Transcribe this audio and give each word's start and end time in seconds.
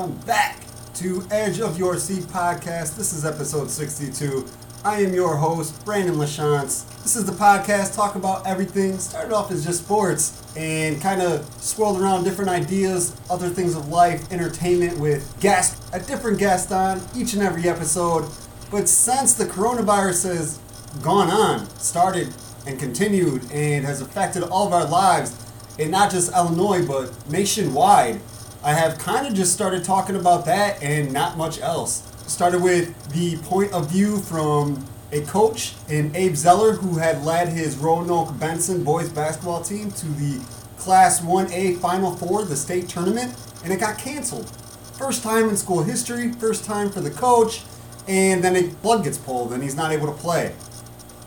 Welcome 0.00 0.16
back 0.26 0.58
to 0.94 1.22
Edge 1.30 1.60
of 1.60 1.78
Your 1.78 1.98
Seat 1.98 2.22
podcast. 2.22 2.96
This 2.96 3.12
is 3.12 3.26
episode 3.26 3.70
62. 3.70 4.46
I 4.82 5.02
am 5.02 5.12
your 5.12 5.36
host, 5.36 5.84
Brandon 5.84 6.14
LaChance. 6.14 7.02
This 7.02 7.16
is 7.16 7.26
the 7.26 7.32
podcast, 7.32 7.94
talk 7.94 8.14
about 8.14 8.46
everything. 8.46 8.98
Started 8.98 9.34
off 9.34 9.50
as 9.50 9.62
just 9.62 9.84
sports 9.84 10.42
and 10.56 11.02
kind 11.02 11.20
of 11.20 11.44
swirled 11.62 12.00
around 12.00 12.24
different 12.24 12.50
ideas, 12.50 13.14
other 13.28 13.50
things 13.50 13.76
of 13.76 13.88
life, 13.90 14.32
entertainment 14.32 14.98
with 14.98 15.38
guests, 15.38 15.86
a 15.92 16.00
different 16.00 16.38
guest 16.38 16.72
on 16.72 17.02
each 17.14 17.34
and 17.34 17.42
every 17.42 17.68
episode. 17.68 18.26
But 18.70 18.88
since 18.88 19.34
the 19.34 19.44
coronavirus 19.44 20.34
has 20.34 20.58
gone 21.02 21.28
on, 21.28 21.68
started 21.78 22.32
and 22.66 22.78
continued, 22.78 23.42
and 23.52 23.84
has 23.84 24.00
affected 24.00 24.44
all 24.44 24.66
of 24.66 24.72
our 24.72 24.86
lives, 24.86 25.36
in 25.78 25.90
not 25.90 26.10
just 26.10 26.34
Illinois, 26.34 26.86
but 26.86 27.12
nationwide, 27.30 28.18
I 28.62 28.74
have 28.74 28.98
kind 28.98 29.26
of 29.26 29.32
just 29.32 29.54
started 29.54 29.84
talking 29.84 30.16
about 30.16 30.44
that 30.44 30.82
and 30.82 31.14
not 31.14 31.38
much 31.38 31.60
else. 31.60 32.06
Started 32.26 32.62
with 32.62 32.94
the 33.12 33.38
point 33.38 33.72
of 33.72 33.90
view 33.90 34.18
from 34.18 34.86
a 35.12 35.22
coach 35.22 35.74
in 35.88 36.14
Abe 36.14 36.36
Zeller 36.36 36.72
who 36.72 36.98
had 36.98 37.24
led 37.24 37.48
his 37.48 37.78
Roanoke 37.78 38.38
Benson 38.38 38.84
boys 38.84 39.08
basketball 39.08 39.62
team 39.62 39.90
to 39.92 40.06
the 40.06 40.44
Class 40.76 41.22
1A 41.22 41.78
Final 41.78 42.14
Four, 42.14 42.44
the 42.44 42.54
state 42.54 42.86
tournament, 42.86 43.34
and 43.64 43.72
it 43.72 43.80
got 43.80 43.96
canceled. 43.96 44.50
First 44.98 45.22
time 45.22 45.48
in 45.48 45.56
school 45.56 45.82
history, 45.82 46.30
first 46.32 46.66
time 46.66 46.90
for 46.90 47.00
the 47.00 47.10
coach, 47.10 47.62
and 48.06 48.44
then 48.44 48.56
a 48.56 48.68
blood 48.82 49.04
gets 49.04 49.16
pulled 49.16 49.54
and 49.54 49.62
he's 49.62 49.74
not 49.74 49.90
able 49.90 50.06
to 50.06 50.12
play. 50.12 50.54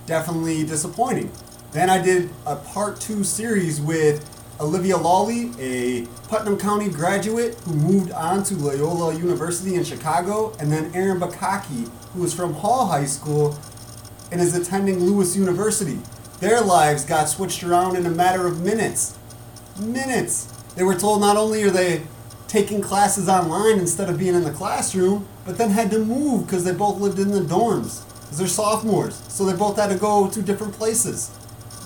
Definitely 0.05 0.65
disappointing. 0.65 1.31
Then 1.71 1.89
I 1.89 1.99
did 1.99 2.29
a 2.45 2.57
part 2.57 3.01
two 3.01 3.23
series 3.23 3.81
with 3.81 4.29
Olivia 4.63 4.95
Lawley, 4.95 5.51
a 5.59 6.05
Putnam 6.29 6.57
County 6.57 6.87
graduate 6.87 7.55
who 7.65 7.73
moved 7.73 8.11
on 8.11 8.45
to 8.45 8.55
Loyola 8.55 9.13
University 9.13 9.75
in 9.75 9.83
Chicago, 9.83 10.55
and 10.57 10.71
then 10.71 10.89
Aaron 10.95 11.19
Bakaki, 11.19 11.91
who 12.13 12.23
is 12.23 12.33
from 12.33 12.53
Hall 12.53 12.85
High 12.85 13.03
School 13.03 13.59
and 14.31 14.39
is 14.39 14.55
attending 14.55 15.01
Lewis 15.01 15.35
University. 15.35 15.99
Their 16.39 16.61
lives 16.61 17.03
got 17.03 17.27
switched 17.27 17.61
around 17.61 17.97
in 17.97 18.05
a 18.05 18.09
matter 18.09 18.47
of 18.47 18.61
minutes. 18.61 19.17
Minutes. 19.81 20.45
They 20.75 20.83
were 20.83 20.95
told 20.95 21.19
not 21.19 21.35
only 21.35 21.63
are 21.63 21.69
they 21.69 22.03
taking 22.47 22.81
classes 22.81 23.27
online 23.27 23.79
instead 23.79 24.09
of 24.09 24.17
being 24.17 24.33
in 24.33 24.45
the 24.45 24.51
classroom, 24.51 25.27
but 25.45 25.57
then 25.57 25.71
had 25.71 25.91
to 25.91 25.99
move 25.99 26.45
because 26.45 26.63
they 26.63 26.71
both 26.71 27.01
lived 27.01 27.19
in 27.19 27.31
the 27.31 27.41
dorms. 27.41 28.05
Because 28.21 28.37
they're 28.37 28.47
sophomores, 28.47 29.21
so 29.27 29.43
they 29.45 29.57
both 29.57 29.75
had 29.75 29.89
to 29.89 29.97
go 29.97 30.29
to 30.29 30.41
different 30.41 30.73
places 30.73 31.31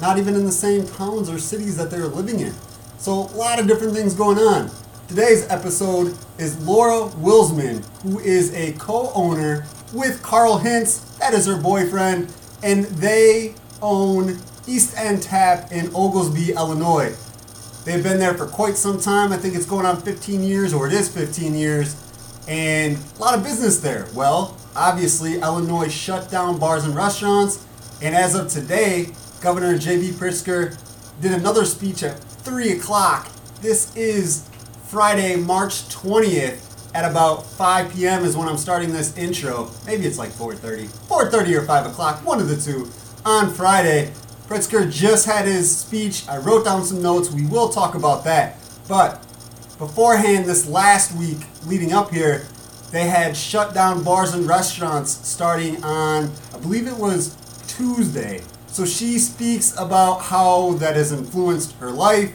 not 0.02 0.18
even 0.18 0.36
in 0.36 0.46
the 0.46 0.52
same 0.52 0.86
towns 0.86 1.30
or 1.30 1.40
cities 1.40 1.78
that 1.78 1.90
they're 1.90 2.08
living 2.08 2.40
in. 2.40 2.54
So, 3.00 3.12
a 3.14 3.38
lot 3.38 3.60
of 3.60 3.68
different 3.68 3.94
things 3.94 4.16
going 4.16 4.40
on. 4.40 4.72
Today's 5.08 5.48
episode 5.50 6.18
is 6.40 6.60
Laura 6.66 7.08
Wilsman, 7.18 7.86
who 8.02 8.20
is 8.20 8.52
a 8.56 8.74
co 8.74 9.12
owner 9.14 9.68
with 9.94 10.22
Carl 10.24 10.60
Hintz, 10.60 11.16
that 11.20 11.36
is 11.36 11.46
her 11.46 11.62
boyfriend, 11.62 12.34
and 12.64 12.86
they 12.86 13.54
own 13.84 14.40
East 14.66 14.98
End 14.98 15.22
Tap 15.22 15.72
in 15.72 15.94
Oglesby, 15.94 16.54
Illinois. 16.54 17.16
They've 17.86 18.04
been 18.04 18.20
there 18.20 18.34
for 18.34 18.48
quite 18.48 18.76
some 18.76 19.00
time. 19.00 19.32
I 19.32 19.38
think 19.38 19.56
it's 19.56 19.68
going 19.68 19.86
on 19.86 20.02
15 20.02 20.42
years, 20.42 20.74
or 20.74 20.88
it 20.88 20.94
is 20.94 21.08
15 21.08 21.54
years, 21.54 21.96
and 22.48 22.98
a 23.18 23.22
lot 23.22 23.38
of 23.38 23.44
business 23.44 23.80
there. 23.80 24.08
Well, 24.16 24.58
obviously, 24.76 25.36
Illinois 25.36 25.90
shut 25.90 26.32
down 26.32 26.58
bars 26.58 26.84
and 26.84 26.96
restaurants, 26.96 27.64
and 28.02 28.16
as 28.16 28.34
of 28.34 28.50
today, 28.50 29.10
Governor 29.40 29.78
J.B. 29.78 30.14
Pritzker 30.14 30.76
did 31.22 31.32
another 31.32 31.64
speech 31.64 32.02
at 32.04 32.27
3 32.48 32.78
o'clock. 32.78 33.30
This 33.62 33.94
is 33.98 34.48
Friday, 34.86 35.36
March 35.36 35.84
20th 35.90 36.62
at 36.96 37.04
about 37.04 37.46
5 37.46 37.94
p.m. 37.94 38.24
is 38.24 38.38
when 38.38 38.48
I'm 38.48 38.56
starting 38.56 38.94
this 38.94 39.18
intro. 39.18 39.70
Maybe 39.86 40.06
it's 40.06 40.18
like 40.18 40.30
4.30. 40.30 40.88
4.30 41.10 41.58
or 41.58 41.66
5 41.66 41.86
o'clock, 41.88 42.26
one 42.26 42.40
of 42.40 42.48
the 42.48 42.56
two. 42.56 42.90
On 43.26 43.54
Friday, 43.54 44.14
Pritzker 44.48 44.90
just 44.90 45.26
had 45.26 45.44
his 45.44 45.78
speech. 45.78 46.26
I 46.30 46.38
wrote 46.38 46.64
down 46.64 46.86
some 46.86 47.02
notes. 47.02 47.30
We 47.32 47.46
will 47.48 47.68
talk 47.68 47.96
about 47.96 48.24
that. 48.24 48.56
But 48.88 49.22
beforehand, 49.78 50.46
this 50.46 50.70
last 50.70 51.18
week 51.18 51.40
leading 51.66 51.92
up 51.92 52.12
here, 52.12 52.48
they 52.94 53.08
had 53.08 53.36
shut 53.36 53.74
down 53.74 54.06
bars 54.06 54.34
and 54.34 54.48
restaurants 54.48 55.12
starting 55.28 55.84
on, 55.84 56.32
I 56.56 56.60
believe 56.60 56.88
it 56.88 56.96
was 56.96 57.36
Tuesday. 57.68 58.42
So 58.68 58.86
she 58.86 59.18
speaks 59.18 59.74
about 59.78 60.20
how 60.24 60.74
that 60.74 60.96
has 60.96 61.12
influenced 61.12 61.74
her 61.78 61.90
life, 61.90 62.32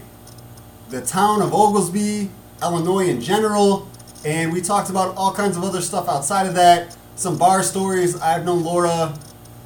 the 0.89 1.01
town 1.01 1.41
of 1.41 1.55
Oglesby, 1.55 2.31
Illinois 2.63 3.09
in 3.09 3.21
general, 3.21 3.89
and 4.25 4.53
we 4.53 4.61
talked 4.61 4.91
about 4.91 5.17
all 5.17 5.33
kinds 5.33 5.57
of 5.57 5.65
other 5.65 5.81
stuff 5.81 6.09
outside 6.09 6.47
of 6.47 6.55
that. 6.55 6.97
Some 7.17 7.37
bar 7.37 7.63
stories. 7.63 8.21
I've 8.21 8.45
known 8.45 8.65
Laura 8.65 9.15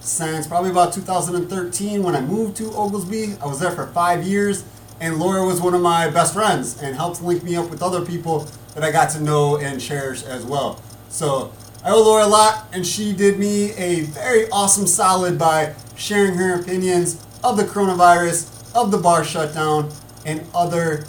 since 0.01 0.47
probably 0.47 0.71
about 0.71 0.93
2013 0.93 2.03
when 2.03 2.15
I 2.15 2.21
moved 2.21 2.57
to 2.57 2.73
Oglesby. 2.73 3.37
I 3.41 3.47
was 3.47 3.61
there 3.61 3.71
for 3.71 3.87
five 3.89 4.25
years, 4.25 4.65
and 5.01 5.19
Laura 5.19 5.45
was 5.45 5.61
one 5.61 5.75
of 5.75 5.83
my 5.83 6.09
best 6.09 6.35
friends 6.35 6.81
and 6.83 6.97
helped 6.97 7.23
link 7.23 7.43
me 7.43 7.57
up 7.57 7.71
with 7.71 7.83
other 7.83 8.05
people 8.05 8.49
that 8.75 8.83
I 8.83 8.91
got 8.91 9.11
to 9.11 9.21
know 9.21 9.59
and 9.59 9.81
cherish 9.81 10.23
as 10.23 10.45
well. 10.45 10.81
So 11.09 11.53
I 11.87 11.91
owe 11.91 12.03
Laura 12.03 12.25
a 12.25 12.27
lot, 12.27 12.67
and 12.73 12.85
she 12.85 13.13
did 13.13 13.39
me 13.39 13.71
a 13.75 14.01
very 14.07 14.51
awesome 14.51 14.89
solid 14.89 15.39
by 15.39 15.73
sharing 15.95 16.35
her 16.35 16.61
opinions 16.61 17.25
of 17.45 17.57
the 17.57 17.63
coronavirus, 17.63 18.75
of 18.75 18.91
the 18.91 18.99
bar 18.99 19.23
shutdown, 19.23 19.93
and 20.25 20.45
other 20.53 21.07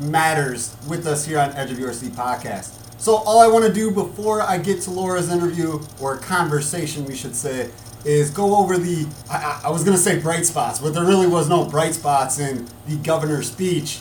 matters 0.00 0.76
with 0.88 1.06
us 1.06 1.24
here 1.24 1.38
on 1.38 1.52
Edge 1.52 1.70
of 1.70 1.78
Your 1.78 1.92
Seat 1.92 2.14
podcast. 2.14 2.72
So, 3.00 3.14
all 3.14 3.38
I 3.38 3.46
want 3.46 3.64
to 3.66 3.72
do 3.72 3.92
before 3.92 4.42
I 4.42 4.58
get 4.58 4.80
to 4.82 4.90
Laura's 4.90 5.30
interview, 5.30 5.78
or 6.00 6.16
conversation, 6.16 7.04
we 7.04 7.14
should 7.14 7.36
say, 7.36 7.70
is 8.04 8.28
go 8.32 8.56
over 8.56 8.76
the. 8.76 9.06
I, 9.30 9.60
I 9.66 9.70
was 9.70 9.84
going 9.84 9.96
to 9.96 10.02
say 10.02 10.18
bright 10.18 10.46
spots, 10.46 10.80
but 10.80 10.94
there 10.94 11.04
really 11.04 11.28
was 11.28 11.48
no 11.48 11.64
bright 11.64 11.94
spots 11.94 12.40
in 12.40 12.66
the 12.88 12.96
governor's 12.96 13.52
speech. 13.52 14.00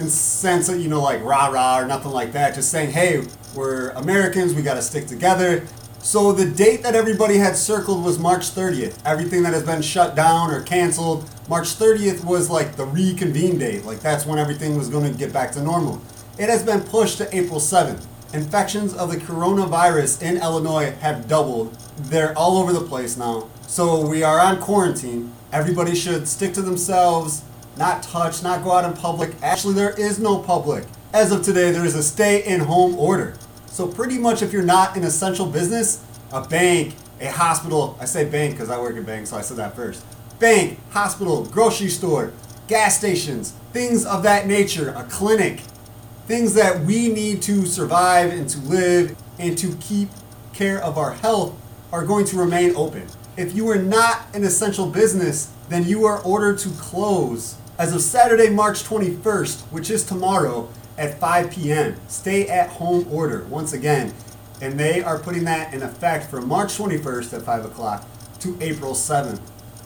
In 0.00 0.08
sense 0.08 0.68
of, 0.68 0.80
you 0.80 0.88
know, 0.88 1.00
like 1.00 1.22
rah 1.22 1.46
rah 1.46 1.78
or 1.78 1.86
nothing 1.86 2.10
like 2.10 2.32
that. 2.32 2.56
Just 2.56 2.72
saying, 2.72 2.90
hey, 2.90 3.22
we're 3.54 3.90
Americans, 3.90 4.54
we 4.54 4.62
got 4.62 4.74
to 4.74 4.82
stick 4.82 5.06
together. 5.06 5.66
So 6.02 6.32
the 6.32 6.50
date 6.50 6.82
that 6.82 6.96
everybody 6.96 7.36
had 7.36 7.56
circled 7.56 8.04
was 8.04 8.18
March 8.18 8.50
30th. 8.50 8.98
Everything 9.04 9.44
that 9.44 9.52
has 9.52 9.62
been 9.62 9.82
shut 9.82 10.16
down 10.16 10.50
or 10.50 10.62
canceled, 10.62 11.30
March 11.48 11.68
30th 11.68 12.24
was 12.24 12.50
like 12.50 12.74
the 12.74 12.86
reconvene 12.86 13.58
date. 13.58 13.84
Like 13.84 14.00
that's 14.00 14.26
when 14.26 14.38
everything 14.38 14.76
was 14.76 14.88
going 14.88 15.10
to 15.10 15.16
get 15.16 15.32
back 15.32 15.52
to 15.52 15.62
normal. 15.62 16.02
It 16.38 16.48
has 16.48 16.64
been 16.64 16.80
pushed 16.80 17.18
to 17.18 17.36
April 17.36 17.60
7th. 17.60 18.04
Infections 18.34 18.94
of 18.94 19.10
the 19.10 19.16
coronavirus 19.18 20.22
in 20.22 20.38
Illinois 20.38 20.90
have 21.00 21.28
doubled. 21.28 21.76
They're 21.98 22.36
all 22.36 22.58
over 22.58 22.72
the 22.72 22.80
place 22.80 23.16
now. 23.16 23.48
So 23.68 24.06
we 24.06 24.22
are 24.22 24.40
on 24.40 24.60
quarantine. 24.60 25.32
Everybody 25.52 25.94
should 25.94 26.26
stick 26.26 26.54
to 26.54 26.62
themselves, 26.62 27.44
not 27.76 28.02
touch, 28.02 28.42
not 28.42 28.64
go 28.64 28.72
out 28.72 28.84
in 28.84 28.94
public. 28.94 29.34
Actually, 29.42 29.74
there 29.74 29.98
is 30.00 30.18
no 30.18 30.38
public. 30.38 30.84
As 31.14 31.30
of 31.30 31.42
today, 31.42 31.70
there 31.72 31.84
is 31.84 31.94
a 31.94 32.02
stay 32.02 32.42
in 32.42 32.60
home 32.60 32.94
order. 32.94 33.34
So 33.66 33.86
pretty 33.86 34.16
much 34.16 34.40
if 34.40 34.50
you're 34.50 34.62
not 34.62 34.96
an 34.96 35.04
essential 35.04 35.44
business, 35.44 36.02
a 36.32 36.40
bank, 36.40 36.94
a 37.20 37.26
hospital, 37.26 37.98
I 38.00 38.06
say 38.06 38.24
bank 38.24 38.54
because 38.54 38.70
I 38.70 38.80
work 38.80 38.96
at 38.96 39.04
bank, 39.04 39.26
so 39.26 39.36
I 39.36 39.42
said 39.42 39.58
that 39.58 39.76
first. 39.76 40.06
Bank, 40.38 40.78
hospital, 40.90 41.44
grocery 41.44 41.90
store, 41.90 42.32
gas 42.66 42.96
stations, 42.96 43.50
things 43.74 44.06
of 44.06 44.22
that 44.22 44.46
nature, 44.46 44.94
a 44.96 45.04
clinic, 45.04 45.60
things 46.26 46.54
that 46.54 46.80
we 46.80 47.08
need 47.08 47.42
to 47.42 47.66
survive 47.66 48.32
and 48.32 48.48
to 48.48 48.58
live 48.60 49.14
and 49.38 49.58
to 49.58 49.76
keep 49.76 50.08
care 50.54 50.82
of 50.82 50.96
our 50.96 51.12
health 51.12 51.54
are 51.92 52.06
going 52.06 52.24
to 52.24 52.38
remain 52.38 52.74
open. 52.74 53.06
If 53.36 53.54
you 53.54 53.68
are 53.68 53.76
not 53.76 54.34
an 54.34 54.44
essential 54.44 54.86
business, 54.86 55.52
then 55.68 55.84
you 55.84 56.06
are 56.06 56.20
ordered 56.22 56.58
to 56.60 56.70
close. 56.70 57.56
As 57.78 57.94
of 57.94 58.00
Saturday, 58.00 58.48
March 58.48 58.82
21st, 58.82 59.60
which 59.72 59.90
is 59.90 60.04
tomorrow, 60.04 60.70
at 61.02 61.18
5 61.18 61.50
p.m. 61.50 61.96
Stay 62.06 62.48
at 62.48 62.70
home 62.70 63.06
order 63.10 63.44
once 63.44 63.72
again. 63.72 64.14
And 64.60 64.78
they 64.78 65.02
are 65.02 65.18
putting 65.18 65.44
that 65.44 65.74
in 65.74 65.82
effect 65.82 66.30
from 66.30 66.46
March 66.46 66.78
21st 66.78 67.38
at 67.38 67.42
5 67.42 67.64
o'clock 67.64 68.06
to 68.38 68.56
April 68.60 68.92
7th. 68.92 69.40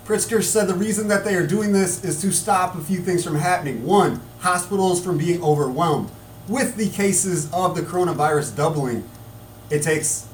Pritzker 0.05 0.43
said 0.43 0.69
the 0.69 0.75
reason 0.75 1.09
that 1.09 1.25
they 1.25 1.35
are 1.35 1.47
doing 1.47 1.73
this 1.73 2.05
is 2.05 2.21
to 2.21 2.31
stop 2.31 2.77
a 2.77 2.81
few 2.83 3.01
things 3.01 3.25
from 3.25 3.37
happening. 3.37 3.85
One, 3.85 4.21
hospitals 4.41 5.03
from 5.03 5.17
being 5.17 5.43
overwhelmed. 5.43 6.11
With 6.49 6.77
the 6.77 6.91
cases 6.91 7.51
of 7.53 7.75
the 7.75 7.81
coronavirus 7.81 8.55
doubling, 8.55 9.09
it 9.71 9.83
takes 9.83 10.29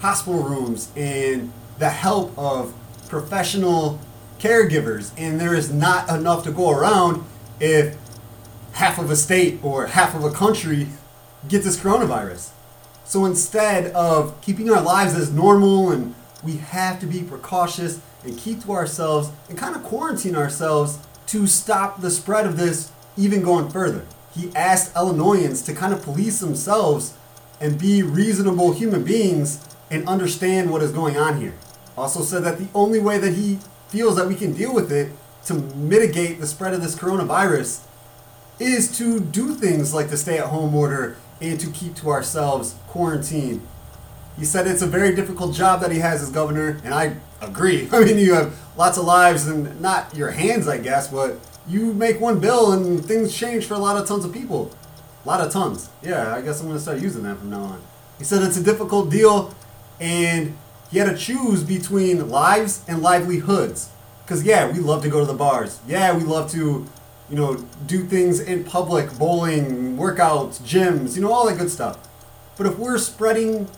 hospital 0.00 0.42
rooms 0.42 0.90
and 0.96 1.52
the 1.78 1.90
help 1.90 2.36
of 2.38 2.74
professional 3.08 4.00
caregivers, 4.38 5.12
and 5.16 5.38
there 5.38 5.54
is 5.54 5.72
not 5.72 6.08
enough 6.08 6.44
to 6.44 6.50
go 6.50 6.70
around 6.70 7.24
if 7.60 7.96
half 8.74 8.98
of 8.98 9.10
a 9.10 9.16
state 9.16 9.58
or 9.62 9.86
half 9.86 10.14
of 10.14 10.24
a 10.24 10.30
country 10.30 10.88
get 11.48 11.62
this 11.62 11.76
coronavirus. 11.78 12.50
So 13.04 13.24
instead 13.24 13.92
of 13.92 14.40
keeping 14.40 14.70
our 14.70 14.82
lives 14.82 15.14
as 15.14 15.32
normal 15.32 15.92
and 15.92 16.14
we 16.42 16.56
have 16.56 17.00
to 17.00 17.06
be 17.06 17.22
precautious 17.22 18.00
and 18.24 18.36
keep 18.36 18.64
to 18.64 18.72
ourselves 18.72 19.30
and 19.48 19.56
kind 19.56 19.76
of 19.76 19.82
quarantine 19.84 20.34
ourselves 20.34 20.98
to 21.28 21.46
stop 21.46 22.00
the 22.00 22.10
spread 22.10 22.46
of 22.46 22.56
this 22.56 22.90
even 23.16 23.42
going 23.42 23.70
further. 23.70 24.04
he 24.34 24.50
asked 24.56 24.96
Illinoisans 24.96 25.62
to 25.62 25.72
kind 25.72 25.92
of 25.94 26.02
police 26.02 26.40
themselves 26.40 27.14
and 27.60 27.78
be 27.78 28.02
reasonable 28.02 28.72
human 28.72 29.04
beings 29.04 29.64
and 29.90 30.08
understand 30.08 30.70
what 30.70 30.82
is 30.82 30.90
going 30.90 31.16
on 31.16 31.40
here. 31.40 31.54
Also 31.96 32.22
said 32.22 32.42
that 32.42 32.58
the 32.58 32.66
only 32.74 32.98
way 32.98 33.16
that 33.18 33.34
he 33.34 33.58
feels 33.88 34.16
that 34.16 34.26
we 34.26 34.34
can 34.34 34.52
deal 34.52 34.74
with 34.74 34.90
it 34.90 35.12
to 35.44 35.54
mitigate 35.54 36.40
the 36.40 36.46
spread 36.48 36.74
of 36.74 36.82
this 36.82 36.96
coronavirus 36.96 37.84
is 38.58 38.96
to 38.98 39.20
do 39.20 39.54
things 39.54 39.92
like 39.92 40.08
the 40.08 40.16
stay 40.16 40.38
at 40.38 40.46
home 40.46 40.74
order 40.74 41.16
and 41.40 41.58
to 41.60 41.70
keep 41.70 41.94
to 41.96 42.10
ourselves 42.10 42.76
quarantine. 42.86 43.66
He 44.38 44.44
said 44.44 44.66
it's 44.66 44.82
a 44.82 44.86
very 44.86 45.14
difficult 45.14 45.54
job 45.54 45.80
that 45.80 45.92
he 45.92 45.98
has 46.00 46.22
as 46.22 46.30
governor, 46.30 46.80
and 46.84 46.92
I 46.92 47.16
agree. 47.40 47.88
I 47.92 48.04
mean, 48.04 48.18
you 48.18 48.34
have 48.34 48.56
lots 48.76 48.98
of 48.98 49.04
lives 49.04 49.46
and 49.46 49.80
not 49.80 50.14
your 50.14 50.30
hands, 50.30 50.66
I 50.66 50.78
guess, 50.78 51.08
but 51.08 51.38
you 51.66 51.92
make 51.92 52.20
one 52.20 52.40
bill 52.40 52.72
and 52.72 53.04
things 53.04 53.34
change 53.34 53.66
for 53.66 53.74
a 53.74 53.78
lot 53.78 53.96
of 53.96 54.06
tons 54.06 54.24
of 54.24 54.32
people. 54.32 54.70
A 55.24 55.28
lot 55.28 55.40
of 55.40 55.52
tons. 55.52 55.88
Yeah, 56.02 56.34
I 56.34 56.42
guess 56.42 56.60
I'm 56.60 56.66
going 56.66 56.76
to 56.76 56.82
start 56.82 57.00
using 57.00 57.22
that 57.22 57.38
from 57.38 57.50
now 57.50 57.62
on. 57.62 57.82
He 58.18 58.24
said 58.24 58.42
it's 58.42 58.56
a 58.56 58.62
difficult 58.62 59.10
deal, 59.10 59.54
and 59.98 60.56
he 60.90 60.98
had 60.98 61.10
to 61.10 61.16
choose 61.16 61.64
between 61.64 62.28
lives 62.28 62.84
and 62.86 63.02
livelihoods. 63.02 63.90
Because, 64.24 64.44
yeah, 64.44 64.70
we 64.70 64.78
love 64.78 65.02
to 65.02 65.08
go 65.08 65.20
to 65.20 65.26
the 65.26 65.34
bars. 65.34 65.80
Yeah, 65.86 66.16
we 66.16 66.24
love 66.24 66.50
to, 66.52 66.86
you 67.30 67.36
know, 67.36 67.56
do 67.86 68.04
things 68.04 68.40
in 68.40 68.64
public, 68.64 69.12
bowling, 69.18 69.96
workouts, 69.96 70.60
gyms, 70.60 71.16
you 71.16 71.22
know, 71.22 71.32
all 71.32 71.46
that 71.46 71.58
good 71.58 71.70
stuff. 71.70 71.98
But 72.56 72.66
if 72.66 72.78
we're 72.78 72.98
spreading 72.98 73.68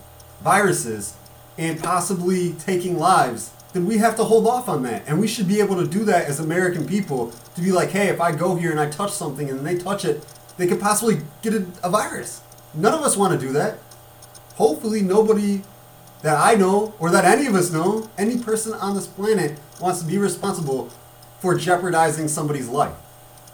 viruses 0.43 1.15
and 1.57 1.83
possibly 1.83 2.53
taking 2.55 2.99
lives, 2.99 3.53
then 3.73 3.87
we 3.87 3.99
have 3.99 4.17
to 4.17 4.25
hold 4.25 4.47
off 4.47 4.69
on 4.69 4.83
that. 4.83 5.05
And 5.07 5.21
we 5.21 5.29
should 5.29 5.49
be 5.49 5.61
able 5.61 5.77
to 5.77 5.87
do 5.87 6.05
that 6.05 6.27
as 6.27 6.41
American 6.41 6.87
people 6.87 7.33
to 7.55 7.61
be 7.61 7.73
like, 7.73 7.91
hey, 7.91 8.09
if 8.09 8.21
I 8.21 8.33
go 8.33 8.57
here 8.57 8.71
and 8.71 8.81
I 8.81 8.91
touch 8.91 9.13
something 9.13 9.49
and 9.49 9.67
they 9.67 9.77
touch 9.79 10.05
it, 10.05 10.25
they 10.57 10.67
could 10.67 10.81
possibly 10.81 11.21
get 11.43 11.55
a, 11.55 11.67
a 11.83 11.91
virus. 11.91 12.41
None 12.75 12.95
of 12.95 13.03
us 13.03 13.17
want 13.17 13.39
to 13.39 13.47
do 13.47 13.53
that. 13.53 13.79
Hopefully, 14.55 15.03
nobody 15.03 15.63
that 16.23 16.39
I 16.39 16.55
know 16.55 16.95
or 16.99 17.11
that 17.11 17.25
any 17.25 17.47
of 17.47 17.55
us 17.55 17.71
know, 17.71 18.11
any 18.17 18.39
person 18.39 18.73
on 18.75 18.95
this 18.95 19.07
planet 19.07 19.59
wants 19.81 20.01
to 20.01 20.07
be 20.07 20.19
responsible 20.19 20.91
for 21.41 21.55
jeopardizing 21.55 22.29
somebody's 22.29 22.69
life. 22.69 22.95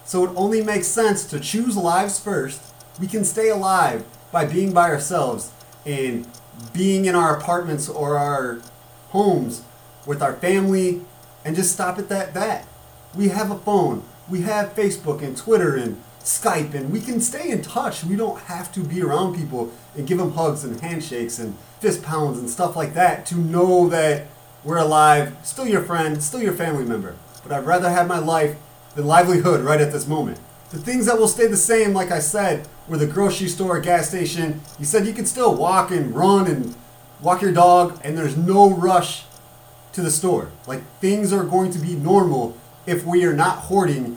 So 0.04 0.24
it 0.24 0.32
only 0.36 0.62
makes 0.62 0.86
sense 0.86 1.24
to 1.26 1.40
choose 1.40 1.76
lives 1.76 2.18
first. 2.18 2.60
We 3.00 3.06
can 3.06 3.24
stay 3.24 3.48
alive 3.48 4.04
by 4.30 4.44
being 4.44 4.72
by 4.72 4.90
ourselves 4.90 5.52
and 5.86 6.26
being 6.72 7.04
in 7.04 7.14
our 7.14 7.36
apartments 7.36 7.88
or 7.88 8.16
our 8.16 8.60
homes 9.10 9.62
with 10.06 10.22
our 10.22 10.34
family 10.34 11.02
and 11.44 11.56
just 11.56 11.72
stop 11.72 11.98
at 11.98 12.08
that 12.08 12.34
that. 12.34 12.66
We 13.14 13.28
have 13.28 13.50
a 13.50 13.58
phone. 13.58 14.02
We 14.28 14.42
have 14.42 14.74
Facebook 14.74 15.22
and 15.22 15.36
Twitter 15.36 15.76
and 15.76 16.00
Skype 16.20 16.74
and 16.74 16.92
we 16.92 17.00
can 17.00 17.20
stay 17.20 17.50
in 17.50 17.62
touch. 17.62 18.04
We 18.04 18.16
don't 18.16 18.40
have 18.42 18.72
to 18.72 18.80
be 18.80 19.02
around 19.02 19.36
people 19.36 19.72
and 19.96 20.06
give 20.06 20.18
them 20.18 20.32
hugs 20.32 20.64
and 20.64 20.80
handshakes 20.80 21.38
and 21.38 21.56
fist 21.80 22.02
pounds 22.02 22.38
and 22.38 22.48
stuff 22.48 22.76
like 22.76 22.94
that 22.94 23.26
to 23.26 23.36
know 23.36 23.88
that 23.88 24.26
we're 24.64 24.78
alive, 24.78 25.36
still 25.42 25.66
your 25.66 25.82
friend, 25.82 26.22
still 26.22 26.40
your 26.40 26.52
family 26.52 26.84
member. 26.84 27.16
But 27.42 27.52
I'd 27.52 27.66
rather 27.66 27.90
have 27.90 28.06
my 28.06 28.18
life 28.18 28.56
than 28.94 29.06
livelihood 29.06 29.60
right 29.60 29.80
at 29.80 29.92
this 29.92 30.06
moment. 30.06 30.38
The 30.70 30.78
things 30.78 31.06
that 31.06 31.18
will 31.18 31.28
stay 31.28 31.46
the 31.46 31.56
same, 31.56 31.92
like 31.92 32.10
I 32.10 32.18
said, 32.18 32.66
were 32.88 32.96
the 32.96 33.06
grocery 33.06 33.48
store, 33.48 33.78
gas 33.80 34.08
station. 34.08 34.60
You 34.78 34.84
said 34.84 35.06
you 35.06 35.12
could 35.12 35.28
still 35.28 35.54
walk 35.54 35.90
and 35.90 36.14
run 36.14 36.46
and 36.46 36.74
walk 37.20 37.42
your 37.42 37.52
dog, 37.52 38.00
and 38.02 38.16
there's 38.16 38.36
no 38.36 38.70
rush 38.70 39.24
to 39.92 40.00
the 40.00 40.10
store. 40.10 40.50
Like 40.66 40.82
things 40.98 41.32
are 41.32 41.44
going 41.44 41.70
to 41.72 41.78
be 41.78 41.94
normal 41.94 42.56
if 42.86 43.04
we 43.04 43.24
are 43.24 43.34
not 43.34 43.58
hoarding 43.58 44.16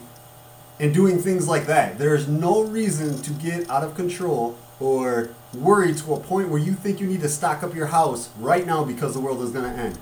and 0.80 0.94
doing 0.94 1.20
things 1.20 1.48
like 1.48 1.68
that. 1.68 1.98
There 1.98 2.16
is 2.16 2.28
no 2.28 2.64
reason 2.64 3.22
to 3.22 3.32
get 3.32 3.70
out 3.70 3.84
of 3.84 3.96
control 3.96 4.58
or 4.80 5.30
worry 5.54 5.94
to 5.94 6.14
a 6.14 6.20
point 6.20 6.50
where 6.50 6.60
you 6.60 6.74
think 6.74 7.00
you 7.00 7.08
need 7.08 7.22
to 7.22 7.30
stock 7.30 7.64
up 7.64 7.74
your 7.74 7.88
house 7.88 8.30
right 8.40 8.66
now 8.66 8.84
because 8.84 9.14
the 9.14 9.20
world 9.20 9.42
is 9.42 9.52
going 9.52 9.72
to 9.72 9.78
end. 9.78 9.98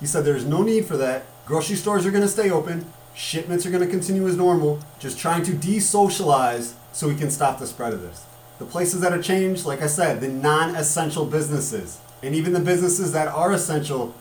He 0.00 0.06
said 0.06 0.24
there's 0.24 0.44
no 0.44 0.62
need 0.62 0.86
for 0.86 0.96
that. 0.96 1.24
Grocery 1.46 1.76
stores 1.76 2.04
are 2.04 2.10
going 2.10 2.22
to 2.22 2.28
stay 2.28 2.50
open. 2.50 2.84
Shipments 3.18 3.66
are 3.66 3.70
going 3.70 3.82
to 3.82 3.90
continue 3.90 4.28
as 4.28 4.36
normal. 4.36 4.78
Just 5.00 5.18
trying 5.18 5.42
to 5.42 5.52
de-socialize 5.52 6.76
so 6.92 7.08
we 7.08 7.16
can 7.16 7.32
stop 7.32 7.58
the 7.58 7.66
spread 7.66 7.92
of 7.92 8.00
this. 8.00 8.24
The 8.60 8.64
places 8.64 9.00
that 9.00 9.12
are 9.12 9.20
changed, 9.20 9.66
like 9.66 9.82
I 9.82 9.88
said, 9.88 10.20
the 10.20 10.28
non-essential 10.28 11.26
businesses. 11.26 11.98
And 12.22 12.32
even 12.32 12.52
the 12.52 12.60
businesses 12.60 13.10
that 13.14 13.26
are 13.26 13.52
essential 13.52 14.14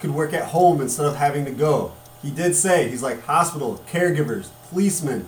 could 0.00 0.12
work 0.12 0.32
at 0.32 0.46
home 0.46 0.80
instead 0.80 1.04
of 1.04 1.16
having 1.16 1.44
to 1.44 1.50
go. 1.50 1.92
He 2.22 2.30
did 2.30 2.56
say, 2.56 2.88
he's 2.88 3.02
like 3.02 3.22
hospital, 3.24 3.84
caregivers, 3.86 4.48
policemen, 4.70 5.26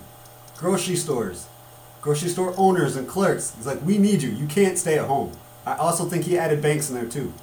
grocery 0.56 0.96
stores, 0.96 1.46
grocery 2.00 2.30
store 2.30 2.54
owners 2.56 2.96
and 2.96 3.06
clerks. 3.06 3.54
He's 3.54 3.66
like, 3.66 3.84
we 3.84 3.98
need 3.98 4.22
you. 4.22 4.30
You 4.30 4.46
can't 4.46 4.78
stay 4.78 4.98
at 4.98 5.08
home. 5.08 5.32
I 5.66 5.74
also 5.74 6.06
think 6.06 6.24
he 6.24 6.38
added 6.38 6.62
banks 6.62 6.88
in 6.88 6.94
there 6.94 7.04
too. 7.04 7.34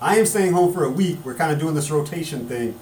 I 0.00 0.18
am 0.18 0.24
staying 0.24 0.54
home 0.54 0.72
for 0.72 0.84
a 0.84 0.90
week. 0.90 1.18
We're 1.26 1.34
kind 1.34 1.52
of 1.52 1.58
doing 1.58 1.74
this 1.74 1.90
rotation 1.90 2.48
thing. 2.48 2.80